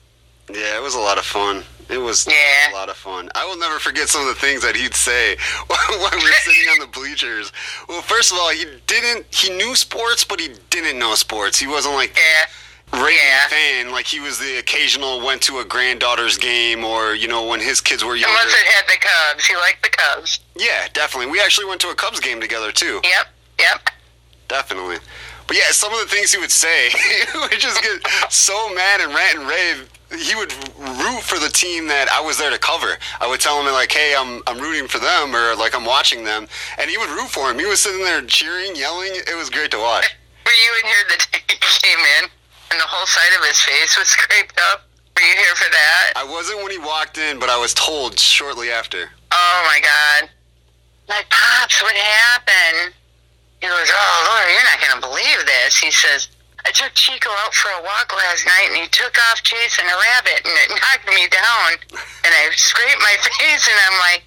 Yeah, 0.53 0.77
it 0.77 0.81
was 0.81 0.95
a 0.95 0.99
lot 0.99 1.17
of 1.17 1.25
fun. 1.25 1.63
It 1.89 1.97
was 1.97 2.25
Yeah. 2.27 2.71
a 2.71 2.73
lot 2.73 2.89
of 2.89 2.97
fun. 2.97 3.29
I 3.35 3.45
will 3.45 3.57
never 3.57 3.79
forget 3.79 4.09
some 4.09 4.21
of 4.21 4.27
the 4.27 4.35
things 4.35 4.61
that 4.61 4.75
he'd 4.75 4.93
say 4.95 5.37
when 5.67 5.79
we 5.89 5.97
were 5.97 6.31
sitting 6.43 6.69
on 6.69 6.79
the 6.79 6.87
bleachers. 6.87 7.51
Well, 7.87 8.01
first 8.01 8.31
of 8.31 8.37
all, 8.39 8.49
he 8.49 8.65
didn't. 8.87 9.25
He 9.33 9.49
knew 9.49 9.75
sports, 9.75 10.23
but 10.23 10.39
he 10.39 10.49
didn't 10.69 10.99
know 10.99 11.15
sports. 11.15 11.59
He 11.59 11.67
wasn't 11.67 11.95
like 11.95 12.17
Yeah. 12.17 12.99
raving 13.01 13.17
Yeah. 13.23 13.47
fan. 13.47 13.91
Like 13.91 14.05
he 14.07 14.19
was 14.19 14.37
the 14.39 14.57
occasional 14.57 15.21
went 15.21 15.41
to 15.43 15.59
a 15.59 15.65
granddaughter's 15.65 16.37
game, 16.37 16.83
or 16.85 17.13
you 17.13 17.27
know 17.27 17.43
when 17.43 17.59
his 17.61 17.79
kids 17.81 18.03
were 18.03 18.15
younger. 18.15 18.37
Unless 18.39 18.53
it 18.59 18.67
had 18.67 18.85
the 18.87 18.97
Cubs. 18.99 19.45
He 19.45 19.55
liked 19.55 19.83
the 19.83 19.89
Cubs. 19.89 20.39
Yeah, 20.55 20.87
definitely. 20.93 21.31
We 21.31 21.39
actually 21.41 21.65
went 21.67 21.81
to 21.81 21.89
a 21.89 21.95
Cubs 21.95 22.19
game 22.19 22.39
together 22.41 22.71
too. 22.71 23.01
Yep. 23.03 23.27
Yep. 23.59 23.89
Definitely. 24.49 24.97
But 25.47 25.55
yeah, 25.55 25.71
some 25.71 25.93
of 25.93 25.99
the 25.99 26.07
things 26.07 26.31
he 26.31 26.37
would 26.37 26.51
say, 26.51 26.89
he 27.33 27.39
would 27.39 27.51
just 27.51 27.81
get 27.81 28.05
so 28.29 28.53
mad 28.73 29.01
and 29.01 29.13
rant 29.13 29.39
and 29.39 29.47
rave. 29.47 29.89
He 30.11 30.35
would 30.35 30.53
root 31.03 31.23
for 31.23 31.39
the 31.39 31.49
team 31.49 31.87
that 31.87 32.07
I 32.07 32.21
was 32.21 32.37
there 32.37 32.51
to 32.51 32.57
cover. 32.59 32.95
I 33.19 33.27
would 33.27 33.41
tell 33.41 33.59
him 33.59 33.67
like, 33.73 33.91
"Hey, 33.91 34.15
I'm 34.15 34.41
I'm 34.47 34.57
rooting 34.57 34.87
for 34.87 34.99
them," 34.99 35.35
or 35.35 35.55
like 35.55 35.75
I'm 35.75 35.83
watching 35.83 36.23
them, 36.23 36.47
and 36.79 36.89
he 36.89 36.97
would 36.97 37.09
root 37.09 37.27
for 37.27 37.51
him. 37.51 37.59
He 37.59 37.65
was 37.65 37.81
sitting 37.81 38.03
there 38.03 38.21
cheering, 38.23 38.75
yelling. 38.75 39.11
It 39.11 39.35
was 39.35 39.49
great 39.49 39.71
to 39.71 39.79
watch. 39.79 40.07
Were 40.45 40.51
you 40.51 40.71
in 40.79 40.87
here 40.87 41.03
the 41.11 41.17
day 41.27 41.43
he 41.49 41.57
came 41.59 41.99
in 42.23 42.29
and 42.71 42.79
the 42.79 42.87
whole 42.87 43.05
side 43.05 43.35
of 43.35 43.43
his 43.43 43.59
face 43.59 43.97
was 43.97 44.07
scraped 44.15 44.57
up? 44.71 44.87
Were 45.15 45.23
you 45.23 45.35
here 45.35 45.55
for 45.55 45.69
that? 45.71 46.13
I 46.15 46.23
wasn't 46.23 46.63
when 46.63 46.71
he 46.71 46.77
walked 46.77 47.17
in, 47.17 47.39
but 47.39 47.49
I 47.49 47.57
was 47.57 47.73
told 47.73 48.17
shortly 48.17 48.71
after. 48.71 49.09
Oh 49.31 49.61
my 49.65 49.79
god. 49.83 50.29
Like, 51.09 51.29
Pops, 51.29 51.81
what 51.81 51.95
happened? 51.95 52.93
He 53.61 53.67
goes, 53.67 53.89
Oh 53.89 54.17
Lord, 54.29 54.45
you're 54.53 54.69
not 54.69 54.79
gonna 54.81 55.01
believe 55.01 55.41
this. 55.45 55.77
He 55.77 55.91
says, 55.91 56.29
I 56.65 56.71
took 56.71 56.93
Chico 56.93 57.29
out 57.45 57.53
for 57.53 57.69
a 57.79 57.81
walk 57.81 58.11
last 58.13 58.45
night 58.45 58.67
and 58.69 58.77
he 58.77 58.87
took 58.89 59.15
off 59.31 59.41
chasing 59.41 59.85
a 59.85 59.97
rabbit 60.13 60.45
and 60.45 60.53
it 60.65 60.69
knocked 60.77 61.07
me 61.07 61.27
down 61.31 61.79
and 62.25 62.31
I 62.33 62.49
scraped 62.53 63.01
my 63.01 63.15
face 63.39 63.67
and 63.67 63.79
I'm 63.87 63.97
like, 63.99 64.23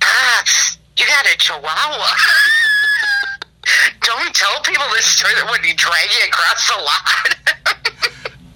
Pops, 0.00 0.78
you 0.96 1.06
got 1.06 1.24
a 1.26 1.36
chihuahua. 1.38 2.12
Don't 4.02 4.34
tell 4.34 4.60
people 4.62 4.84
this 4.92 5.06
story 5.06 5.34
that 5.38 5.46
when 5.48 5.62
he 5.62 5.72
drag 5.74 6.10
you 6.10 6.26
across 6.26 6.66
the 6.66 6.78
lot. 6.82 7.32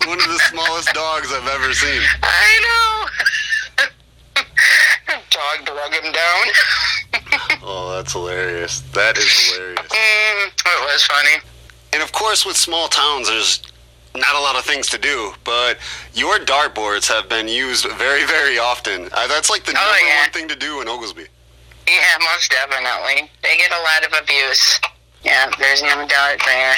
One 0.07 0.19
of 0.19 0.27
the 0.27 0.43
smallest 0.51 0.93
dogs 0.93 1.33
I've 1.33 1.47
ever 1.47 1.73
seen. 1.73 2.03
I 2.23 2.51
know. 2.63 3.07
Dog 5.09 5.65
drug 5.67 5.93
him 5.93 6.13
down. 6.13 6.47
Oh, 7.69 7.97
that's 7.97 8.13
hilarious. 8.13 8.81
That 8.93 9.19
is 9.19 9.25
hilarious. 9.51 9.79
Mm, 9.81 10.47
it 10.47 10.81
was 10.87 11.03
funny. 11.05 11.43
And 11.93 12.03
of 12.03 12.13
course, 12.13 12.47
with 12.47 12.57
small 12.57 12.87
towns, 12.89 13.29
there's 13.29 13.61
not 14.15 14.37
a 14.37 14.41
lot 14.41 14.55
of 14.57 14.65
things 14.65 14.87
to 14.91 14.99
do, 14.99 15.33
but 15.43 15.79
your 16.15 16.39
dartboards 16.39 17.09
have 17.09 17.29
been 17.29 17.49
used 17.49 17.87
very, 17.99 18.25
very 18.25 18.59
often. 18.59 19.09
Uh, 19.13 19.27
that's 19.27 19.51
like 19.51 19.65
the 19.65 19.73
Oh, 19.73 19.75
number 19.75 20.07
yeah. 20.07 20.21
one 20.23 20.31
thing 20.31 20.47
to 20.49 20.55
do 20.57 20.81
in 20.81 20.89
Oglesby. 20.89 21.27
Yeah, 21.89 22.19
most 22.35 22.51
definitely. 22.53 23.29
They 23.43 23.57
get 23.57 23.73
a 23.73 23.83
lot 23.83 24.07
of 24.07 24.13
abuse. 24.23 24.81
Yeah, 25.25 25.51
there's 25.59 25.83
no 25.83 26.07
doubt 26.07 26.39
there. 26.45 26.75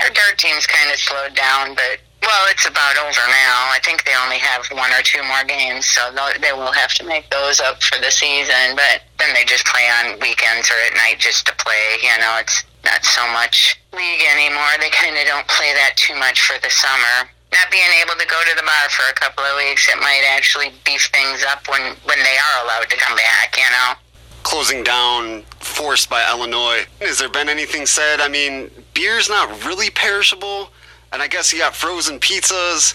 Our 0.00 0.10
dart 0.10 0.36
team's 0.38 0.66
kind 0.66 0.90
of 0.90 0.98
slowed 0.98 1.34
down, 1.34 1.74
but 1.74 2.00
well, 2.22 2.44
it's 2.50 2.66
about 2.66 2.96
over 2.96 3.26
now. 3.28 3.70
I 3.70 3.78
think 3.84 4.04
they 4.04 4.14
only 4.14 4.38
have 4.38 4.66
one 4.72 4.90
or 4.92 5.02
two 5.02 5.22
more 5.24 5.44
games, 5.44 5.86
so 5.86 6.10
they'll- 6.12 6.72
have 6.72 6.94
to 6.94 7.04
make 7.04 7.28
those 7.30 7.60
up 7.60 7.82
for 7.82 7.98
the 7.98 8.10
season. 8.10 8.74
But 8.74 9.02
then 9.18 9.32
they 9.34 9.44
just 9.44 9.64
play 9.66 9.88
on 9.88 10.18
weekends 10.20 10.70
or 10.70 10.74
at 10.86 10.94
night 10.94 11.18
just 11.18 11.46
to 11.46 11.54
play. 11.54 11.98
You 12.02 12.18
know, 12.18 12.36
it's 12.38 12.64
not 12.84 13.04
so 13.04 13.26
much 13.28 13.78
league 13.92 14.22
anymore. 14.34 14.72
They 14.80 14.90
kind 14.90 15.16
of 15.16 15.26
don't 15.26 15.46
play 15.46 15.72
that 15.74 15.96
too 15.96 16.16
much 16.16 16.40
for 16.40 16.58
the 16.58 16.70
summer. 16.70 17.28
Not 17.52 17.70
being 17.70 17.92
able 18.02 18.14
to 18.14 18.26
go 18.26 18.40
to 18.50 18.56
the 18.56 18.62
bar 18.62 18.88
for 18.88 19.08
a 19.10 19.14
couple 19.14 19.44
of 19.44 19.56
weeks, 19.58 19.88
it 19.88 19.98
might 19.98 20.24
actually 20.34 20.72
beef 20.84 21.08
things 21.12 21.44
up 21.44 21.68
when 21.68 21.82
when 22.04 22.18
they 22.18 22.36
are 22.36 22.64
allowed 22.64 22.88
to 22.90 22.96
come 22.96 23.16
back. 23.16 23.56
You 23.56 23.70
know. 23.70 23.94
Closing 24.42 24.82
down, 24.82 25.44
forced 25.60 26.10
by 26.10 26.28
Illinois. 26.28 26.86
Has 27.00 27.18
there 27.18 27.28
been 27.28 27.48
anything 27.48 27.86
said? 27.86 28.20
I 28.20 28.28
mean, 28.28 28.70
beer's 28.92 29.28
not 29.28 29.64
really 29.64 29.88
perishable, 29.90 30.70
and 31.12 31.22
I 31.22 31.28
guess 31.28 31.52
you 31.52 31.58
got 31.58 31.76
frozen 31.76 32.18
pizzas. 32.18 32.94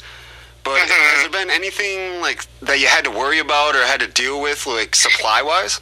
But 0.64 0.82
Mhm. 0.82 0.90
has 0.90 1.22
there 1.22 1.30
been 1.30 1.50
anything 1.50 2.20
like 2.20 2.44
that 2.62 2.80
you 2.80 2.88
had 2.88 3.06
to 3.06 3.12
worry 3.12 3.40
about 3.40 3.76
or 3.76 3.86
had 3.86 4.02
to 4.02 4.08
deal 4.08 4.42
with, 4.42 4.66
like 4.66 4.96
supply 4.96 5.42
wise? 5.42 5.80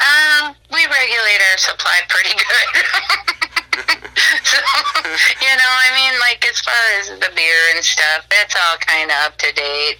Um, 0.00 0.56
we 0.72 0.84
regulate 0.86 1.40
our 1.52 1.58
supply 1.58 2.00
pretty 2.08 2.34
good. 2.34 2.84
so, 4.44 4.58
you 5.40 5.56
know, 5.56 5.72
I 5.86 5.90
mean, 5.94 6.18
like 6.20 6.44
as 6.48 6.58
far 6.60 6.74
as 7.00 7.08
the 7.20 7.30
beer 7.34 7.60
and 7.74 7.84
stuff, 7.84 8.26
that's 8.30 8.54
all 8.56 8.76
kind 8.78 9.10
of 9.10 9.16
up 9.18 9.38
to 9.38 9.52
date. 9.52 9.98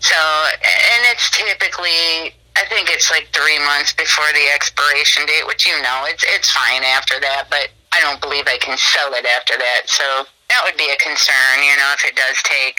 So, 0.00 0.16
and 0.16 1.06
it's 1.06 1.30
typically, 1.30 2.34
I 2.56 2.64
think 2.68 2.90
it's 2.90 3.10
like 3.10 3.28
three 3.32 3.58
months 3.60 3.92
before 3.94 4.30
the 4.34 4.48
expiration 4.54 5.24
date, 5.26 5.46
which 5.46 5.66
you 5.66 5.80
know, 5.82 6.04
it's 6.08 6.24
it's 6.28 6.50
fine 6.50 6.84
after 6.84 7.18
that, 7.20 7.48
but 7.48 7.68
I 7.92 8.00
don't 8.02 8.20
believe 8.20 8.44
I 8.46 8.58
can 8.58 8.76
sell 8.76 9.14
it 9.14 9.24
after 9.24 9.56
that. 9.56 9.82
So 9.86 10.26
that 10.48 10.60
would 10.64 10.76
be 10.76 10.88
a 10.90 10.98
concern, 10.98 11.54
you 11.62 11.76
know, 11.76 11.90
if 11.94 12.04
it 12.04 12.16
does 12.16 12.38
take, 12.44 12.78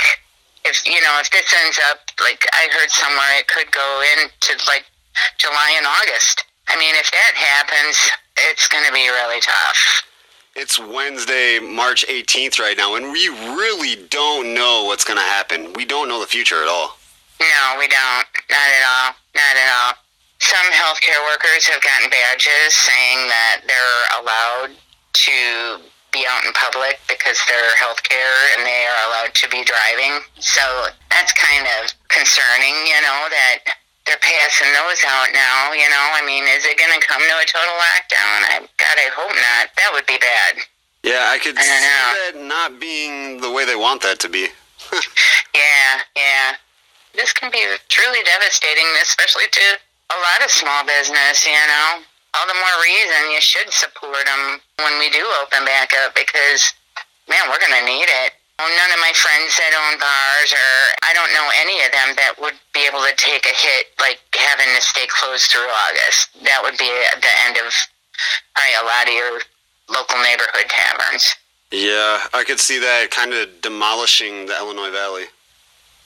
if 0.65 0.85
you 0.85 0.99
know, 1.01 1.19
if 1.19 1.29
this 1.31 1.47
ends 1.63 1.79
up 1.91 1.99
like 2.19 2.45
I 2.53 2.67
heard 2.71 2.89
somewhere, 2.89 3.39
it 3.39 3.47
could 3.47 3.71
go 3.71 4.03
into 4.15 4.57
like 4.67 4.85
July 5.37 5.75
and 5.77 5.85
August. 5.85 6.43
I 6.67 6.77
mean, 6.77 6.95
if 6.95 7.09
that 7.11 7.33
happens, 7.35 7.97
it's 8.49 8.67
going 8.67 8.83
to 8.85 8.91
be 8.91 9.07
really 9.07 9.39
tough. 9.39 10.03
It's 10.55 10.79
Wednesday, 10.79 11.59
March 11.59 12.05
18th 12.07 12.59
right 12.59 12.75
now, 12.75 12.95
and 12.95 13.11
we 13.11 13.29
really 13.29 14.07
don't 14.09 14.53
know 14.53 14.85
what's 14.85 15.03
going 15.03 15.19
to 15.19 15.23
happen. 15.23 15.71
We 15.73 15.85
don't 15.85 16.09
know 16.09 16.19
the 16.19 16.27
future 16.27 16.61
at 16.61 16.67
all. 16.67 16.97
No, 17.39 17.75
we 17.77 17.87
don't. 17.87 18.27
Not 18.49 18.67
at 18.73 18.83
all. 18.83 19.13
Not 19.35 19.55
at 19.55 19.69
all. 19.69 19.93
Some 20.39 20.65
healthcare 20.73 21.21
workers 21.29 21.67
have 21.67 21.81
gotten 21.81 22.09
badges 22.09 22.73
saying 22.73 23.27
that 23.27 23.61
they're 23.67 24.21
allowed 24.21 24.75
to 25.13 25.81
be 26.17 26.25
out 26.25 26.41
in 26.41 26.51
public 26.57 26.97
because 27.05 27.37
they're 27.45 27.77
healthcare 27.77 28.37
and 28.57 28.65
they 28.65 28.89
are 28.89 28.99
allowed 29.09 29.33
to 29.37 29.45
be 29.53 29.61
driving. 29.61 30.17
So 30.41 30.89
that's 31.13 31.29
kind 31.37 31.69
of 31.77 31.93
concerning, 32.09 32.73
you 32.89 32.97
know, 33.05 33.29
that 33.29 33.69
they're 34.09 34.21
passing 34.25 34.73
those 34.73 34.97
out 35.05 35.29
now, 35.29 35.77
you 35.77 35.85
know. 35.85 36.05
I 36.17 36.25
mean, 36.25 36.41
is 36.49 36.65
it 36.65 36.73
going 36.81 36.89
to 36.97 37.03
come 37.05 37.21
to 37.21 37.35
a 37.37 37.45
total 37.45 37.77
lockdown? 37.77 38.37
I 38.49 38.65
God, 38.81 38.97
I 38.97 39.09
hope 39.13 39.35
not. 39.35 39.69
That 39.77 39.89
would 39.93 40.07
be 40.09 40.17
bad. 40.17 40.65
Yeah, 41.05 41.29
I 41.29 41.37
could 41.37 41.53
I 41.57 41.61
see 41.61 41.85
know. 41.85 42.05
that 42.17 42.33
not 42.49 42.79
being 42.81 43.39
the 43.41 43.51
way 43.51 43.65
they 43.65 43.75
want 43.77 44.01
that 44.01 44.19
to 44.25 44.29
be. 44.29 44.47
Yeah, 45.55 46.01
yeah. 46.15 46.53
This 47.15 47.33
can 47.33 47.49
be 47.49 47.57
truly 47.89 48.21
devastating, 48.23 48.85
especially 49.01 49.49
to 49.51 49.65
a 50.13 50.17
lot 50.21 50.45
of 50.45 50.51
small 50.51 50.85
business, 50.85 51.45
you 51.45 51.51
know. 51.51 52.05
All 52.37 52.45
the 52.45 52.61
more 52.61 52.77
reason 52.85 53.33
you 53.33 53.41
should 53.41 53.73
support 53.73 54.21
them 54.29 54.61
when 54.77 54.99
we 55.01 55.09
do 55.09 55.25
open 55.41 55.65
back 55.65 55.89
up 56.05 56.13
because, 56.13 56.69
man, 57.25 57.41
we're 57.49 57.57
going 57.57 57.81
to 57.81 57.85
need 57.89 58.05
it. 58.05 58.37
None 58.61 58.93
of 58.93 59.01
my 59.01 59.13
friends 59.13 59.53
that 59.57 59.73
own 59.73 59.97
bars, 59.97 60.49
or 60.53 60.69
I 61.05 61.13
don't 61.13 61.33
know 61.33 61.49
any 61.61 61.77
of 61.85 61.91
them 61.93 62.09
that 62.17 62.37
would 62.41 62.57
be 62.73 62.85
able 62.85 63.01
to 63.05 63.13
take 63.17 63.45
a 63.45 63.53
hit 63.53 63.93
like 64.01 64.21
having 64.33 64.69
to 64.73 64.81
stay 64.81 65.05
closed 65.09 65.49
through 65.49 65.65
August. 65.65 66.29
That 66.45 66.61
would 66.61 66.77
be 66.77 66.89
the 66.89 67.33
end 67.45 67.57
of 67.57 67.73
probably 68.53 68.77
a 68.81 68.85
lot 68.85 69.05
of 69.07 69.13
your 69.13 69.41
local 69.89 70.17
neighborhood 70.21 70.69
taverns. 70.69 71.25
Yeah, 71.71 72.25
I 72.33 72.43
could 72.45 72.59
see 72.59 72.79
that 72.79 73.11
kind 73.11 73.33
of 73.33 73.61
demolishing 73.61 74.45
the 74.45 74.57
Illinois 74.57 74.91
Valley. 74.91 75.25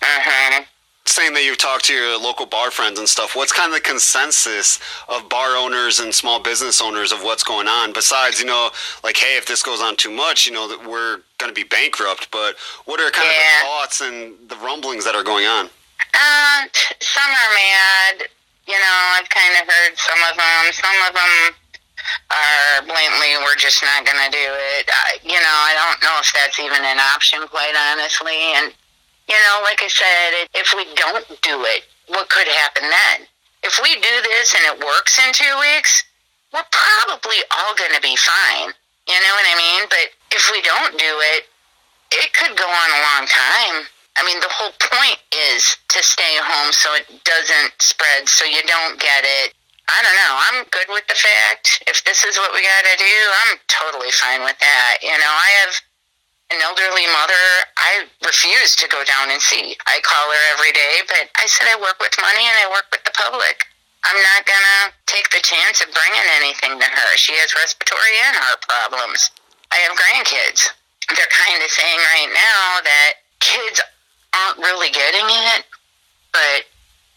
hmm 0.02 0.63
Saying 1.06 1.34
that 1.34 1.44
you've 1.44 1.58
talked 1.58 1.86
to 1.86 1.94
your 1.94 2.18
local 2.18 2.46
bar 2.46 2.70
friends 2.72 3.00
and 3.00 3.10
stuff, 3.10 3.36
what's 3.36 3.52
kind 3.52 3.74
of 3.74 3.76
the 3.76 3.82
consensus 3.82 4.80
of 5.10 5.28
bar 5.28 5.58
owners 5.58 6.00
and 6.00 6.14
small 6.14 6.40
business 6.40 6.80
owners 6.80 7.12
of 7.12 7.24
what's 7.24 7.44
going 7.44 7.68
on? 7.68 7.92
Besides, 7.92 8.40
you 8.40 8.46
know, 8.46 8.70
like, 9.04 9.18
hey, 9.18 9.36
if 9.36 9.46
this 9.46 9.64
goes 9.64 9.82
on 9.82 9.98
too 9.98 10.12
much, 10.12 10.46
you 10.46 10.54
know, 10.54 10.70
that 10.70 10.80
we're 10.88 11.20
going 11.38 11.50
to 11.50 11.58
be 11.58 11.68
bankrupt. 11.68 12.30
But 12.32 12.56
what 12.86 13.02
are 13.02 13.10
kind 13.10 13.28
of 13.28 13.34
the 13.34 13.66
thoughts 13.66 14.02
and 14.02 14.38
the 14.48 14.56
rumblings 14.58 15.04
that 15.04 15.16
are 15.16 15.24
going 15.24 15.48
on? 15.48 15.66
Uh, 16.14 16.70
some 17.02 17.32
are 17.32 17.52
mad. 17.58 18.30
You 18.68 18.78
know, 18.78 18.98
I've 19.18 19.30
kind 19.30 19.58
of 19.58 19.68
heard 19.68 19.98
some 19.98 20.22
of 20.30 20.38
them. 20.38 20.72
Some 20.72 20.98
of 21.10 21.14
them 21.18 21.34
are 22.30 22.82
blatantly, 22.86 23.36
we're 23.44 23.58
just 23.58 23.82
not 23.84 24.06
going 24.06 24.18
to 24.18 24.32
do 24.32 24.48
it. 24.78 24.86
I, 24.88 25.18
you 25.24 25.38
know, 25.38 25.58
I 25.66 25.74
don't 25.76 26.02
know 26.02 26.16
if 26.22 26.32
that's 26.34 26.60
even 26.60 26.82
an 26.86 27.00
option, 27.00 27.42
quite 27.50 27.74
honestly. 27.76 28.38
And, 28.56 28.74
you 29.32 29.39
know, 29.48 29.63
like 29.63 29.80
I 29.80 29.88
said, 29.88 30.52
if 30.60 30.76
we 30.76 30.84
don't 31.00 31.24
do 31.39 31.63
it, 31.72 31.88
what 32.12 32.28
could 32.28 32.52
happen 32.52 32.84
then? 32.84 33.24
If 33.63 33.80
we 33.80 33.96
do 33.96 34.15
this 34.28 34.52
and 34.52 34.76
it 34.76 34.84
works 34.84 35.15
in 35.24 35.32
two 35.32 35.56
weeks, 35.72 36.04
we're 36.52 36.67
probably 36.67 37.39
all 37.56 37.72
going 37.80 37.96
to 37.96 38.04
be 38.04 38.20
fine. 38.20 38.76
You 39.08 39.15
know 39.15 39.34
what 39.39 39.48
I 39.48 39.56
mean? 39.56 39.82
But 39.88 40.12
if 40.36 40.52
we 40.52 40.60
don't 40.60 41.00
do 41.00 41.13
it, 41.32 41.48
it 42.12 42.36
could 42.36 42.60
go 42.60 42.67
on 42.67 42.89
a 42.91 43.02
long 43.15 43.24
time. 43.24 43.88
I 44.20 44.28
mean, 44.28 44.44
the 44.44 44.52
whole 44.52 44.76
point 44.91 45.20
is 45.32 45.63
to 45.96 46.04
stay 46.04 46.36
home 46.44 46.76
so 46.76 46.91
it 47.00 47.08
doesn't 47.24 47.72
spread, 47.80 48.28
so 48.28 48.44
you 48.44 48.60
don't 48.67 49.00
get 49.00 49.24
it. 49.24 49.56
I 49.88 50.04
don't 50.04 50.17
know. 50.20 50.34
I'm 50.52 50.60
good 50.76 50.91
with 50.91 51.08
the 51.08 51.15
fact 51.15 51.84
if 51.88 52.04
this 52.04 52.28
is 52.28 52.36
what 52.36 52.52
we 52.52 52.60
got 52.60 52.84
to 52.84 52.96
do, 53.00 53.15
I'm 53.44 53.56
totally 53.72 54.12
fine 54.12 54.44
with 54.44 54.60
that. 54.60 55.00
You 55.02 55.15
know, 55.15 55.32
I 55.32 55.50
have 55.63 55.74
an 56.52 56.60
elderly 56.62 57.08
mother 57.16 57.44
I 57.80 58.06
refuse 58.28 58.76
to 58.84 58.88
go 58.92 59.02
down 59.08 59.32
and 59.32 59.42
see. 59.42 59.76
I 59.88 60.04
call 60.04 60.28
her 60.28 60.44
every 60.54 60.76
day, 60.76 61.02
but 61.08 61.32
I 61.40 61.48
said 61.48 61.72
I 61.72 61.80
work 61.80 61.98
with 62.04 62.14
money 62.20 62.44
and 62.44 62.58
I 62.60 62.68
work 62.70 62.92
with 62.92 63.04
the 63.08 63.16
public. 63.16 63.64
I'm 64.04 64.18
not 64.18 64.44
going 64.44 64.66
to 64.66 64.80
take 65.08 65.30
the 65.30 65.42
chance 65.46 65.80
of 65.80 65.94
bringing 65.94 66.28
anything 66.42 66.76
to 66.76 66.88
her. 66.88 67.10
She 67.16 67.34
has 67.40 67.54
respiratory 67.54 68.18
and 68.28 68.36
heart 68.36 68.60
problems. 68.66 69.30
I 69.72 69.78
have 69.88 69.94
grandkids. 69.96 70.68
They're 71.08 71.34
kind 71.34 71.62
of 71.62 71.70
saying 71.70 72.00
right 72.20 72.32
now 72.34 72.82
that 72.84 73.12
kids 73.40 73.80
aren't 74.34 74.60
really 74.60 74.90
getting 74.92 75.28
it, 75.56 75.64
but 76.34 76.66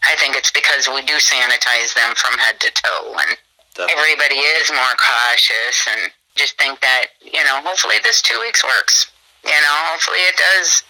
I 0.05 0.15
think 0.19 0.35
it's 0.35 0.51
because 0.51 0.87
we 0.87 1.01
do 1.03 1.17
sanitize 1.17 1.95
them 1.95 2.13
from 2.15 2.37
head 2.37 2.59
to 2.59 2.69
toe, 2.71 3.15
and 3.17 3.33
Definitely. 3.73 3.95
everybody 3.97 4.39
is 4.61 4.69
more 4.69 4.95
cautious 4.99 5.87
and 5.89 6.11
just 6.35 6.57
think 6.59 6.79
that, 6.81 7.07
you 7.23 7.43
know, 7.43 7.63
hopefully 7.63 7.95
this 8.03 8.21
two 8.21 8.37
weeks 8.39 8.63
works. 8.63 9.09
You 9.45 9.59
know, 9.61 9.75
hopefully 9.93 10.19
it 10.25 10.35
does. 10.37 10.83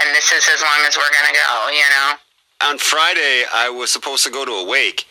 And 0.00 0.14
this 0.14 0.32
is 0.32 0.44
as 0.52 0.60
long 0.60 0.82
as 0.86 0.96
we're 0.96 1.12
going 1.12 1.30
to 1.30 1.38
go, 1.38 1.68
you 1.70 1.88
know. 1.90 2.70
On 2.70 2.78
Friday, 2.78 3.44
I 3.52 3.70
was 3.70 3.90
supposed 3.90 4.24
to 4.24 4.30
go 4.30 4.44
to 4.44 4.52
a 4.52 4.66
wake 4.66 5.06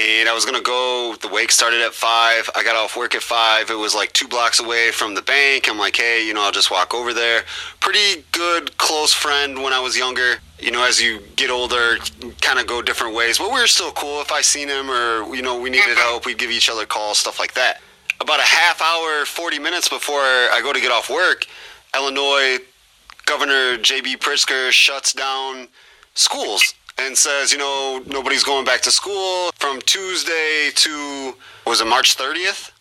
and 0.00 0.28
I 0.28 0.34
was 0.34 0.44
gonna 0.44 0.62
go. 0.62 1.14
The 1.20 1.28
wake 1.28 1.50
started 1.52 1.80
at 1.80 1.92
five. 1.92 2.48
I 2.54 2.62
got 2.62 2.76
off 2.76 2.96
work 2.96 3.14
at 3.14 3.22
five. 3.22 3.70
It 3.70 3.74
was 3.74 3.94
like 3.94 4.12
two 4.12 4.28
blocks 4.28 4.60
away 4.60 4.90
from 4.92 5.14
the 5.14 5.22
bank. 5.22 5.68
I'm 5.68 5.78
like, 5.78 5.96
hey, 5.96 6.26
you 6.26 6.32
know, 6.32 6.42
I'll 6.42 6.52
just 6.52 6.70
walk 6.70 6.94
over 6.94 7.12
there. 7.12 7.42
Pretty 7.80 8.24
good, 8.32 8.76
close 8.78 9.12
friend 9.12 9.62
when 9.62 9.72
I 9.72 9.80
was 9.80 9.98
younger. 9.98 10.36
You 10.58 10.70
know, 10.70 10.84
as 10.84 11.00
you 11.02 11.20
get 11.36 11.50
older, 11.50 11.98
kind 12.40 12.58
of 12.58 12.66
go 12.66 12.82
different 12.82 13.14
ways. 13.14 13.38
But 13.38 13.48
we 13.52 13.60
were 13.60 13.66
still 13.66 13.92
cool. 13.92 14.20
If 14.20 14.32
I 14.32 14.40
seen 14.40 14.68
him 14.68 14.90
or 14.90 15.34
you 15.34 15.42
know 15.42 15.60
we 15.60 15.70
needed 15.70 15.88
mm-hmm. 15.88 15.98
help, 15.98 16.26
we'd 16.26 16.38
give 16.38 16.50
each 16.50 16.70
other 16.70 16.86
calls, 16.86 17.18
stuff 17.18 17.38
like 17.38 17.54
that. 17.54 17.80
About 18.20 18.38
a 18.38 18.44
half 18.44 18.82
hour, 18.82 19.24
40 19.24 19.58
minutes 19.58 19.88
before 19.88 20.20
I 20.20 20.60
go 20.62 20.72
to 20.72 20.80
get 20.80 20.92
off 20.92 21.08
work, 21.08 21.46
Illinois 21.94 22.58
Governor 23.26 23.76
J.B. 23.76 24.16
Pritzker 24.16 24.70
shuts 24.70 25.12
down 25.12 25.68
schools 26.14 26.74
and 26.98 27.16
says, 27.16 27.52
you 27.52 27.58
know, 27.58 28.02
nobody's 28.06 28.44
going 28.44 28.64
back 28.64 28.80
to 28.82 28.90
school 28.90 29.50
from 29.54 29.80
Tuesday 29.82 30.70
to 30.74 31.34
was 31.66 31.80
it 31.80 31.86
March 31.86 32.16
30th? 32.16 32.72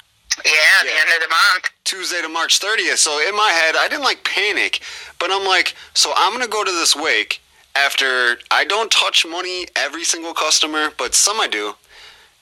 Yeah, 0.46 0.52
yeah, 0.52 0.84
the 0.84 0.92
end 0.92 1.10
of 1.16 1.30
the 1.30 1.30
month. 1.30 1.70
Tuesday 1.84 2.22
to 2.22 2.30
March 2.30 2.60
30th. 2.60 2.98
So 2.98 3.20
in 3.28 3.36
my 3.36 3.50
head, 3.50 3.76
I 3.78 3.88
didn't 3.90 4.04
like 4.04 4.24
panic, 4.24 4.82
but 5.20 5.32
I'm 5.32 5.46
like, 5.46 5.76
so 5.94 6.14
I'm 6.16 6.32
going 6.32 6.44
to 6.44 6.50
go 6.50 6.64
to 6.64 6.72
this 6.72 6.96
wake 6.96 7.42
after 7.76 8.40
I 8.52 8.66
don't 8.66 8.92
touch 8.92 9.26
money 9.26 9.68
every 9.76 10.04
single 10.04 10.34
customer, 10.34 10.90
but 10.98 11.14
some 11.14 11.40
I 11.40 11.48
do. 11.48 11.74